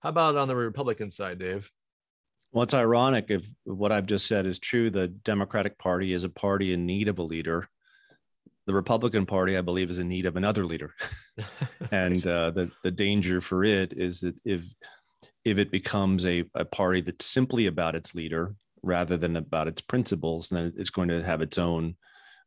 How 0.00 0.10
about 0.10 0.36
on 0.36 0.48
the 0.48 0.56
Republican 0.56 1.10
side, 1.10 1.38
Dave? 1.38 1.70
Well, 2.52 2.62
it's 2.62 2.74
ironic 2.74 3.26
if 3.28 3.46
what 3.64 3.92
I've 3.92 4.06
just 4.06 4.26
said 4.26 4.46
is 4.46 4.58
true. 4.58 4.90
The 4.90 5.08
Democratic 5.08 5.78
Party 5.78 6.12
is 6.12 6.24
a 6.24 6.30
party 6.30 6.72
in 6.72 6.86
need 6.86 7.08
of 7.08 7.18
a 7.18 7.22
leader. 7.22 7.68
The 8.66 8.74
Republican 8.74 9.26
Party, 9.26 9.56
I 9.56 9.60
believe, 9.60 9.90
is 9.90 9.98
in 9.98 10.08
need 10.08 10.26
of 10.26 10.36
another 10.36 10.64
leader. 10.64 10.94
and 11.90 12.26
uh, 12.26 12.50
the 12.50 12.70
the 12.82 12.90
danger 12.90 13.40
for 13.40 13.64
it 13.64 13.92
is 13.92 14.20
that 14.20 14.34
if 14.44 14.62
if 15.44 15.58
it 15.58 15.70
becomes 15.70 16.24
a, 16.26 16.44
a 16.54 16.64
party 16.64 17.00
that's 17.00 17.26
simply 17.26 17.66
about 17.66 17.94
its 17.94 18.14
leader, 18.14 18.54
rather 18.82 19.16
than 19.16 19.36
about 19.36 19.68
its 19.68 19.80
principles, 19.80 20.48
then 20.48 20.72
it's 20.76 20.90
going 20.90 21.08
to 21.08 21.22
have 21.22 21.42
its 21.42 21.58
own 21.58 21.96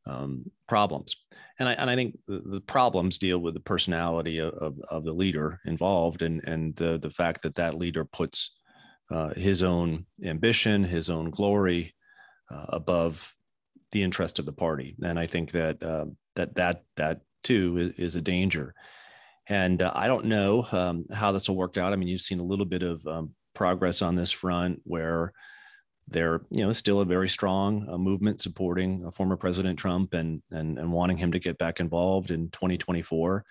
um, 0.05 0.49
problems. 0.67 1.15
And 1.59 1.69
I, 1.69 1.73
and 1.73 1.89
I 1.89 1.95
think 1.95 2.17
the, 2.27 2.39
the, 2.39 2.61
problems 2.61 3.17
deal 3.17 3.37
with 3.37 3.53
the 3.53 3.59
personality 3.59 4.39
of, 4.39 4.53
of, 4.55 4.75
of, 4.89 5.03
the 5.03 5.13
leader 5.13 5.59
involved 5.65 6.23
and, 6.23 6.41
and 6.45 6.75
the, 6.75 6.97
the 6.97 7.11
fact 7.11 7.43
that 7.43 7.55
that 7.55 7.77
leader 7.77 8.03
puts 8.03 8.51
uh, 9.11 9.33
his 9.35 9.61
own 9.61 10.05
ambition, 10.23 10.83
his 10.83 11.09
own 11.09 11.29
glory 11.29 11.93
uh, 12.49 12.65
above 12.69 13.35
the 13.91 14.01
interest 14.01 14.39
of 14.39 14.45
the 14.45 14.53
party. 14.53 14.95
And 15.03 15.19
I 15.19 15.27
think 15.27 15.51
that 15.51 15.83
uh, 15.83 16.05
that 16.35 16.55
that 16.55 16.83
that 16.95 17.21
too 17.43 17.77
is, 17.77 18.07
is 18.07 18.15
a 18.15 18.21
danger. 18.21 18.73
And 19.47 19.81
uh, 19.81 19.91
I 19.93 20.07
don't 20.07 20.25
know 20.25 20.65
um, 20.71 21.05
how 21.11 21.31
this 21.31 21.49
will 21.49 21.57
work 21.57 21.77
out. 21.77 21.93
I 21.93 21.95
mean, 21.95 22.07
you've 22.07 22.21
seen 22.21 22.39
a 22.39 22.43
little 22.43 22.65
bit 22.65 22.83
of 22.83 23.05
um, 23.05 23.31
progress 23.53 24.01
on 24.01 24.15
this 24.15 24.31
front 24.31 24.79
where 24.83 25.33
they're 26.11 26.41
you 26.49 26.65
know 26.65 26.73
still 26.73 26.99
a 26.99 27.05
very 27.05 27.29
strong 27.29 27.87
uh, 27.89 27.97
movement 27.97 28.41
supporting 28.41 29.05
uh, 29.05 29.11
former 29.11 29.37
President 29.37 29.79
Trump 29.79 30.13
and, 30.13 30.41
and 30.51 30.77
and 30.77 30.91
wanting 30.91 31.17
him 31.17 31.31
to 31.31 31.39
get 31.39 31.57
back 31.57 31.79
involved 31.79 32.31
in 32.31 32.49
2024. 32.49 33.43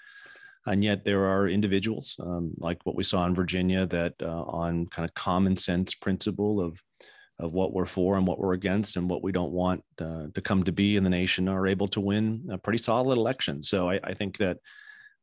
And 0.66 0.84
yet 0.84 1.04
there 1.04 1.24
are 1.24 1.48
individuals 1.48 2.16
um, 2.20 2.52
like 2.58 2.78
what 2.84 2.94
we 2.94 3.02
saw 3.02 3.24
in 3.26 3.34
Virginia 3.34 3.86
that 3.86 4.14
uh, 4.22 4.42
on 4.42 4.86
kind 4.86 5.08
of 5.08 5.14
common 5.14 5.56
sense 5.56 5.94
principle 5.94 6.60
of 6.60 6.80
of 7.38 7.54
what 7.54 7.72
we're 7.72 7.86
for 7.86 8.16
and 8.16 8.26
what 8.26 8.38
we're 8.38 8.52
against 8.52 8.96
and 8.96 9.08
what 9.08 9.22
we 9.22 9.32
don't 9.32 9.52
want 9.52 9.82
uh, 10.00 10.26
to 10.34 10.40
come 10.42 10.62
to 10.62 10.72
be 10.72 10.96
in 10.96 11.04
the 11.04 11.10
nation 11.10 11.48
are 11.48 11.66
able 11.66 11.88
to 11.88 12.00
win 12.00 12.46
a 12.50 12.58
pretty 12.58 12.78
solid 12.78 13.16
election. 13.16 13.62
So 13.62 13.88
I, 13.88 13.98
I 14.04 14.14
think 14.14 14.36
that 14.36 14.58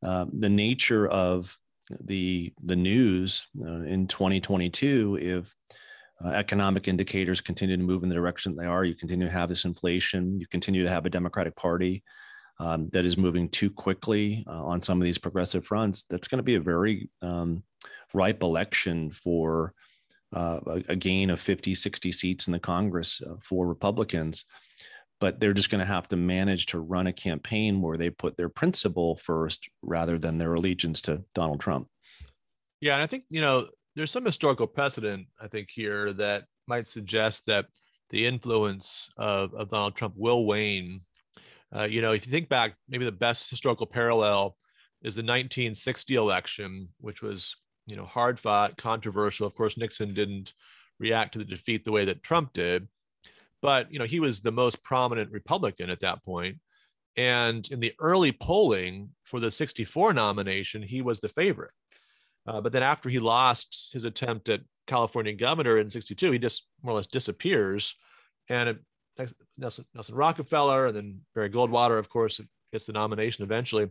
uh, 0.02 0.26
the 0.32 0.48
nature 0.48 1.06
of 1.06 1.56
the 2.00 2.52
the 2.62 2.76
news 2.76 3.46
uh, 3.64 3.82
in 3.82 4.06
2022, 4.08 5.18
if 5.20 5.54
uh, 6.24 6.30
economic 6.30 6.88
indicators 6.88 7.40
continue 7.40 7.76
to 7.76 7.82
move 7.82 8.02
in 8.02 8.08
the 8.08 8.14
direction 8.14 8.56
they 8.56 8.66
are, 8.66 8.84
you 8.84 8.94
continue 8.94 9.26
to 9.26 9.32
have 9.32 9.48
this 9.48 9.64
inflation, 9.64 10.38
you 10.40 10.46
continue 10.46 10.82
to 10.82 10.90
have 10.90 11.06
a 11.06 11.10
Democratic 11.10 11.54
Party 11.56 12.02
um, 12.60 12.88
that 12.90 13.04
is 13.04 13.16
moving 13.16 13.48
too 13.48 13.70
quickly 13.70 14.44
uh, 14.48 14.64
on 14.64 14.82
some 14.82 15.00
of 15.00 15.04
these 15.04 15.18
progressive 15.18 15.64
fronts, 15.64 16.04
that's 16.10 16.28
going 16.28 16.38
to 16.38 16.44
be 16.44 16.56
a 16.56 16.60
very 16.60 17.08
um, 17.22 17.62
ripe 18.12 18.42
election 18.42 19.10
for 19.10 19.74
uh, 20.34 20.60
a, 20.66 20.82
a, 20.88 20.96
gain 20.96 21.30
of 21.30 21.40
50, 21.40 21.74
60 21.74 22.12
seats 22.12 22.46
in 22.48 22.52
the 22.52 22.58
Congress 22.58 23.22
uh, 23.24 23.36
for 23.40 23.66
Republicans. 23.66 24.44
But 25.20 25.40
they're 25.40 25.54
just 25.54 25.70
going 25.70 25.80
to 25.80 25.86
have 25.86 26.06
to 26.08 26.16
manage 26.16 26.66
to 26.66 26.80
run 26.80 27.06
a 27.06 27.12
campaign 27.12 27.80
where 27.80 27.96
they 27.96 28.10
put 28.10 28.36
their 28.36 28.48
principle 28.48 29.16
first 29.16 29.68
rather 29.82 30.18
than 30.18 30.38
their 30.38 30.54
allegiance 30.54 31.00
to 31.02 31.24
Donald 31.34 31.60
Trump. 31.60 31.88
Yeah. 32.80 32.94
And 32.94 33.02
I 33.02 33.06
think, 33.06 33.24
you 33.30 33.40
know, 33.40 33.68
there's 33.98 34.12
some 34.12 34.24
historical 34.24 34.68
precedent, 34.68 35.26
I 35.40 35.48
think, 35.48 35.70
here 35.72 36.12
that 36.12 36.44
might 36.68 36.86
suggest 36.86 37.46
that 37.46 37.66
the 38.10 38.26
influence 38.26 39.10
of, 39.16 39.52
of 39.54 39.70
Donald 39.70 39.96
Trump 39.96 40.14
will 40.16 40.46
wane. 40.46 41.00
Uh, 41.74 41.82
you 41.82 42.00
know, 42.00 42.12
if 42.12 42.24
you 42.24 42.30
think 42.30 42.48
back, 42.48 42.76
maybe 42.88 43.04
the 43.04 43.10
best 43.10 43.50
historical 43.50 43.88
parallel 43.88 44.56
is 45.02 45.16
the 45.16 45.22
1960 45.22 46.14
election, 46.14 46.88
which 47.00 47.22
was, 47.22 47.56
you 47.88 47.96
know, 47.96 48.04
hard 48.04 48.38
fought, 48.38 48.76
controversial. 48.76 49.48
Of 49.48 49.56
course, 49.56 49.76
Nixon 49.76 50.14
didn't 50.14 50.54
react 51.00 51.32
to 51.32 51.40
the 51.40 51.44
defeat 51.44 51.84
the 51.84 51.92
way 51.92 52.04
that 52.04 52.22
Trump 52.22 52.52
did, 52.52 52.86
but, 53.62 53.92
you 53.92 53.98
know, 53.98 54.04
he 54.04 54.20
was 54.20 54.40
the 54.40 54.52
most 54.52 54.80
prominent 54.84 55.32
Republican 55.32 55.90
at 55.90 56.00
that 56.00 56.24
point. 56.24 56.58
And 57.16 57.68
in 57.72 57.80
the 57.80 57.92
early 57.98 58.30
polling 58.30 59.10
for 59.24 59.40
the 59.40 59.50
64 59.50 60.12
nomination, 60.12 60.82
he 60.82 61.02
was 61.02 61.18
the 61.18 61.28
favorite. 61.28 61.72
Uh, 62.48 62.62
but 62.62 62.72
then 62.72 62.82
after 62.82 63.10
he 63.10 63.18
lost 63.18 63.90
his 63.92 64.04
attempt 64.04 64.48
at 64.48 64.60
California 64.86 65.34
governor 65.34 65.76
in 65.76 65.90
62, 65.90 66.32
he 66.32 66.38
just 66.38 66.66
more 66.82 66.92
or 66.92 66.96
less 66.96 67.06
disappears. 67.06 67.94
And 68.48 68.70
it, 68.70 68.78
Nelson, 69.58 69.84
Nelson 69.94 70.14
Rockefeller 70.14 70.86
and 70.86 70.96
then 70.96 71.20
Barry 71.34 71.50
Goldwater, 71.50 71.98
of 71.98 72.08
course, 72.08 72.40
gets 72.72 72.86
the 72.86 72.92
nomination 72.92 73.44
eventually. 73.44 73.90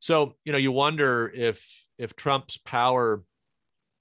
So, 0.00 0.34
you 0.44 0.50
know, 0.50 0.58
you 0.58 0.72
wonder 0.72 1.30
if 1.32 1.86
if 1.96 2.16
Trump's 2.16 2.56
power 2.56 3.22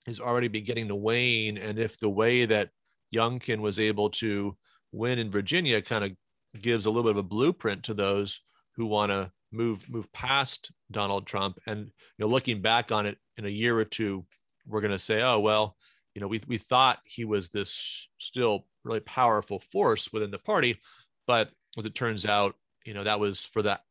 is 0.08 0.20
already 0.20 0.48
beginning 0.48 0.88
to 0.88 0.96
wane 0.96 1.60
and 1.60 1.78
if 1.78 2.00
the 2.00 2.10
way 2.10 2.46
that 2.46 2.70
Youngkin 3.14 3.60
was 3.60 3.80
able 3.80 4.10
to 4.10 4.58
win 4.92 5.20
in 5.20 5.30
Virginia 5.30 5.80
kind 5.80 6.06
of 6.06 6.12
gives 6.60 6.88
a 6.88 6.90
little 6.90 7.04
bit 7.04 7.12
of 7.12 7.24
a 7.26 7.28
blueprint 7.28 7.84
to 7.84 7.94
those 7.94 8.42
who 8.76 8.88
want 8.88 9.12
to 9.12 9.32
move 9.52 9.90
move 9.90 10.12
past 10.14 10.72
Donald 10.92 11.28
Trump. 11.28 11.60
And 11.68 11.86
you 11.86 11.92
know, 12.20 12.28
looking 12.28 12.62
back 12.62 12.92
on 12.92 13.06
it 13.06 13.18
in 13.38 13.46
a 13.46 13.50
year 13.50 13.78
or 13.78 13.86
two, 13.86 14.26
we're 14.66 14.82
going 14.82 14.92
to 14.92 15.00
say, 15.00 15.22
oh 15.22 15.40
well, 15.40 15.76
you 16.16 16.22
know, 16.22 16.28
we 16.28 16.42
we 16.48 16.58
thought 16.58 17.00
he 17.06 17.26
was 17.26 17.50
this 17.50 18.08
still 18.20 18.66
really 18.84 19.00
powerful 19.02 19.60
force 19.60 20.12
within 20.12 20.32
the 20.32 20.40
party, 20.40 20.78
but 21.28 21.50
as 21.78 21.86
it 21.86 21.96
turns 21.96 22.26
out, 22.26 22.56
you 22.86 22.94
know, 22.94 23.04
that 23.04 23.20
was 23.20 23.46
for 23.46 23.62
that 23.62 23.82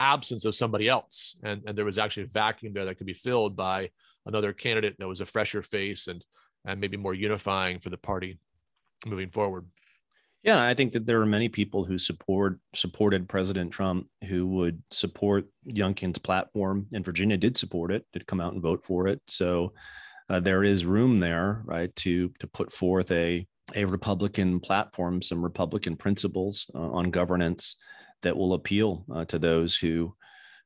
absence 0.00 0.44
of 0.44 0.54
somebody 0.54 0.88
else, 0.88 1.36
and 1.42 1.62
and 1.66 1.76
there 1.76 1.84
was 1.84 1.98
actually 1.98 2.24
a 2.24 2.28
vacuum 2.28 2.72
there 2.72 2.84
that 2.84 2.96
could 2.96 3.06
be 3.06 3.14
filled 3.14 3.56
by 3.56 3.90
another 4.26 4.52
candidate 4.52 4.96
that 4.98 5.08
was 5.08 5.20
a 5.20 5.26
fresher 5.26 5.62
face 5.62 6.08
and 6.08 6.24
and 6.64 6.80
maybe 6.80 6.96
more 6.96 7.14
unifying 7.14 7.78
for 7.78 7.90
the 7.90 7.96
party 7.96 8.38
moving 9.06 9.30
forward. 9.30 9.66
Yeah, 10.42 10.64
I 10.64 10.74
think 10.74 10.92
that 10.92 11.06
there 11.06 11.20
are 11.20 11.26
many 11.26 11.48
people 11.48 11.84
who 11.84 11.98
support 11.98 12.58
supported 12.74 13.28
President 13.28 13.70
Trump 13.70 14.08
who 14.26 14.46
would 14.48 14.82
support 14.90 15.46
Youngkin's 15.68 16.18
platform, 16.18 16.86
and 16.92 17.04
Virginia 17.04 17.36
did 17.36 17.56
support 17.56 17.92
it, 17.92 18.04
did 18.12 18.26
come 18.26 18.40
out 18.40 18.52
and 18.52 18.60
vote 18.62 18.82
for 18.84 19.06
it. 19.06 19.20
So 19.28 19.72
uh, 20.28 20.40
there 20.40 20.64
is 20.64 20.84
room 20.84 21.20
there, 21.20 21.62
right, 21.64 21.94
to 21.96 22.30
to 22.40 22.46
put 22.48 22.72
forth 22.72 23.10
a 23.12 23.46
a 23.76 23.84
Republican 23.84 24.58
platform, 24.58 25.22
some 25.22 25.42
Republican 25.42 25.96
principles 25.96 26.66
uh, 26.74 26.90
on 26.90 27.10
governance 27.12 27.76
that 28.22 28.36
will 28.36 28.54
appeal 28.54 29.04
uh, 29.14 29.24
to 29.26 29.38
those 29.38 29.76
who 29.76 30.12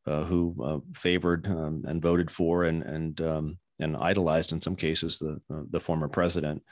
uh, 0.07 0.25
who 0.25 0.57
uh, 0.65 0.79
favored 0.95 1.47
um, 1.49 1.85
and 1.87 2.01
voted 2.01 2.31
for 2.31 2.65
and 2.65 2.83
and 2.83 3.21
um, 3.21 3.59
and 3.79 3.95
idolized 3.97 4.53
in 4.53 4.63
some 4.63 4.77
cases 4.77 5.19
the 5.19 5.39
uh, 5.53 5.63
the 5.71 5.81
former 5.81 6.09
president. 6.09 6.63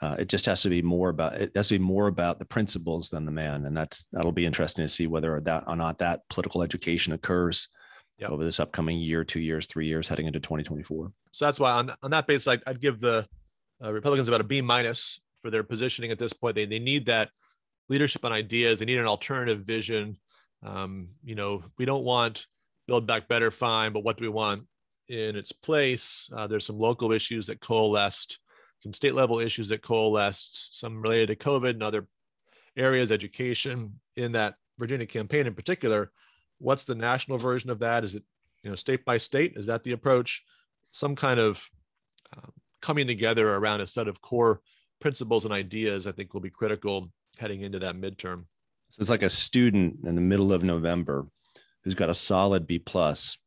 Uh, 0.00 0.16
it 0.18 0.28
just 0.28 0.46
has 0.46 0.62
to 0.62 0.68
be 0.68 0.82
more 0.82 1.08
about 1.08 1.34
it 1.34 1.52
has 1.54 1.68
to 1.68 1.78
be 1.78 1.84
more 1.84 2.08
about 2.08 2.38
the 2.38 2.44
principles 2.44 3.10
than 3.10 3.24
the 3.24 3.30
man, 3.30 3.66
and 3.66 3.76
that's 3.76 4.06
that'll 4.12 4.32
be 4.32 4.46
interesting 4.46 4.84
to 4.84 4.88
see 4.88 5.06
whether 5.06 5.40
that 5.40 5.64
or 5.66 5.76
not 5.76 5.98
that 5.98 6.20
political 6.28 6.62
education 6.62 7.12
occurs 7.12 7.68
yep. 8.18 8.30
over 8.30 8.44
this 8.44 8.60
upcoming 8.60 8.98
year, 8.98 9.24
two 9.24 9.40
years, 9.40 9.66
three 9.66 9.86
years, 9.86 10.08
heading 10.08 10.26
into 10.26 10.40
2024. 10.40 11.12
So 11.32 11.44
that's 11.44 11.60
why 11.60 11.72
on 11.72 11.90
on 12.02 12.10
that 12.10 12.26
basis, 12.26 12.48
I'd, 12.48 12.62
I'd 12.66 12.80
give 12.80 13.00
the 13.00 13.26
uh, 13.82 13.92
Republicans 13.92 14.28
about 14.28 14.40
a 14.40 14.44
B 14.44 14.60
minus 14.60 15.20
for 15.40 15.50
their 15.50 15.62
positioning 15.62 16.10
at 16.10 16.18
this 16.18 16.32
point. 16.32 16.54
They 16.54 16.66
they 16.66 16.78
need 16.78 17.06
that 17.06 17.30
leadership 17.88 18.24
on 18.24 18.32
ideas. 18.32 18.78
They 18.78 18.84
need 18.84 18.98
an 18.98 19.06
alternative 19.06 19.60
vision. 19.60 20.18
Um, 20.62 21.08
you 21.22 21.34
know, 21.34 21.62
we 21.78 21.84
don't 21.84 22.04
want 22.04 22.46
build 22.86 23.06
back 23.06 23.28
better, 23.28 23.50
fine, 23.50 23.92
but 23.92 24.04
what 24.04 24.16
do 24.16 24.24
we 24.24 24.28
want 24.28 24.64
in 25.08 25.36
its 25.36 25.52
place? 25.52 26.28
Uh, 26.34 26.46
there's 26.46 26.66
some 26.66 26.78
local 26.78 27.12
issues 27.12 27.46
that 27.46 27.60
coalesced 27.60 28.38
some 28.84 28.92
state 28.92 29.14
level 29.14 29.40
issues 29.40 29.70
that 29.70 29.80
coalesced, 29.80 30.78
some 30.78 31.00
related 31.00 31.28
to 31.28 31.36
COVID 31.36 31.70
and 31.70 31.82
other 31.82 32.06
areas, 32.76 33.10
education 33.10 33.98
in 34.14 34.32
that 34.32 34.56
Virginia 34.78 35.06
campaign 35.06 35.46
in 35.46 35.54
particular. 35.54 36.12
What's 36.58 36.84
the 36.84 36.94
national 36.94 37.38
version 37.38 37.70
of 37.70 37.78
that? 37.78 38.04
Is 38.04 38.14
it, 38.14 38.24
you 38.62 38.68
know, 38.68 38.76
state 38.76 39.06
by 39.06 39.16
state? 39.16 39.54
Is 39.56 39.64
that 39.66 39.84
the 39.84 39.92
approach? 39.92 40.44
Some 40.90 41.16
kind 41.16 41.40
of 41.40 41.66
um, 42.36 42.52
coming 42.82 43.06
together 43.06 43.54
around 43.54 43.80
a 43.80 43.86
set 43.86 44.06
of 44.06 44.20
core 44.20 44.60
principles 45.00 45.46
and 45.46 45.54
ideas, 45.54 46.06
I 46.06 46.12
think, 46.12 46.34
will 46.34 46.42
be 46.42 46.50
critical 46.50 47.10
heading 47.38 47.62
into 47.62 47.78
that 47.78 47.96
midterm. 47.96 48.44
So 48.90 49.00
it's 49.00 49.08
like 49.08 49.22
a 49.22 49.30
student 49.30 50.00
in 50.04 50.14
the 50.14 50.20
middle 50.20 50.52
of 50.52 50.62
November 50.62 51.26
who's 51.84 51.94
got 51.94 52.10
a 52.10 52.14
solid 52.14 52.66
B 52.66 52.78
plus, 52.78 53.38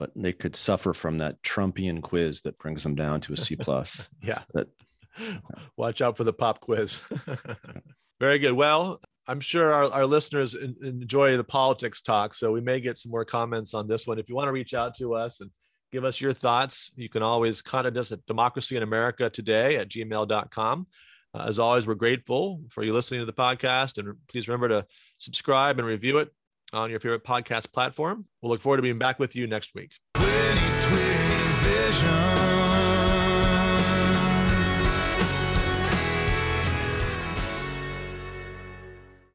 but 0.00 0.10
they 0.16 0.32
could 0.32 0.56
suffer 0.56 0.94
from 0.94 1.18
that 1.18 1.40
Trumpian 1.42 2.00
quiz 2.00 2.40
that 2.40 2.58
brings 2.58 2.82
them 2.82 2.94
down 2.94 3.20
to 3.20 3.34
a 3.34 3.36
C 3.36 3.54
plus. 3.60 4.08
yeah. 4.22 4.42
That, 4.54 4.68
Watch 5.76 6.00
out 6.00 6.16
for 6.16 6.24
the 6.24 6.32
pop 6.32 6.60
quiz. 6.60 7.02
Very 8.20 8.38
good. 8.38 8.54
Well, 8.54 9.00
I'm 9.28 9.40
sure 9.40 9.72
our, 9.72 9.92
our 9.92 10.06
listeners 10.06 10.54
enjoy 10.54 11.36
the 11.36 11.44
politics 11.44 12.00
talk, 12.00 12.32
so 12.32 12.50
we 12.50 12.62
may 12.62 12.80
get 12.80 12.96
some 12.96 13.12
more 13.12 13.26
comments 13.26 13.74
on 13.74 13.86
this 13.86 14.06
one. 14.06 14.18
If 14.18 14.28
you 14.30 14.34
want 14.34 14.48
to 14.48 14.52
reach 14.52 14.72
out 14.72 14.96
to 14.96 15.14
us 15.14 15.42
and 15.42 15.50
give 15.92 16.06
us 16.06 16.18
your 16.18 16.32
thoughts, 16.32 16.90
you 16.96 17.10
can 17.10 17.22
always 17.22 17.60
contact 17.60 17.98
us 17.98 18.10
at 18.10 18.24
democracy 18.24 18.76
in 18.76 18.82
America 18.82 19.28
today 19.28 19.76
at 19.76 19.90
gmail.com. 19.90 20.86
Uh, 21.34 21.44
as 21.46 21.58
always, 21.58 21.86
we're 21.86 21.94
grateful 21.94 22.62
for 22.70 22.82
you 22.82 22.94
listening 22.94 23.20
to 23.20 23.26
the 23.26 23.32
podcast, 23.34 23.98
and 23.98 24.16
please 24.28 24.48
remember 24.48 24.68
to 24.68 24.86
subscribe 25.18 25.78
and 25.78 25.86
review 25.86 26.18
it 26.18 26.30
on 26.72 26.90
your 26.90 27.00
favorite 27.00 27.24
podcast 27.24 27.72
platform. 27.72 28.26
We'll 28.42 28.50
look 28.50 28.60
forward 28.60 28.78
to 28.78 28.82
being 28.82 28.98
back 28.98 29.18
with 29.18 29.36
you 29.36 29.46
next 29.46 29.74
week. 29.74 29.92
2020 30.14 30.96
vision. 31.62 32.49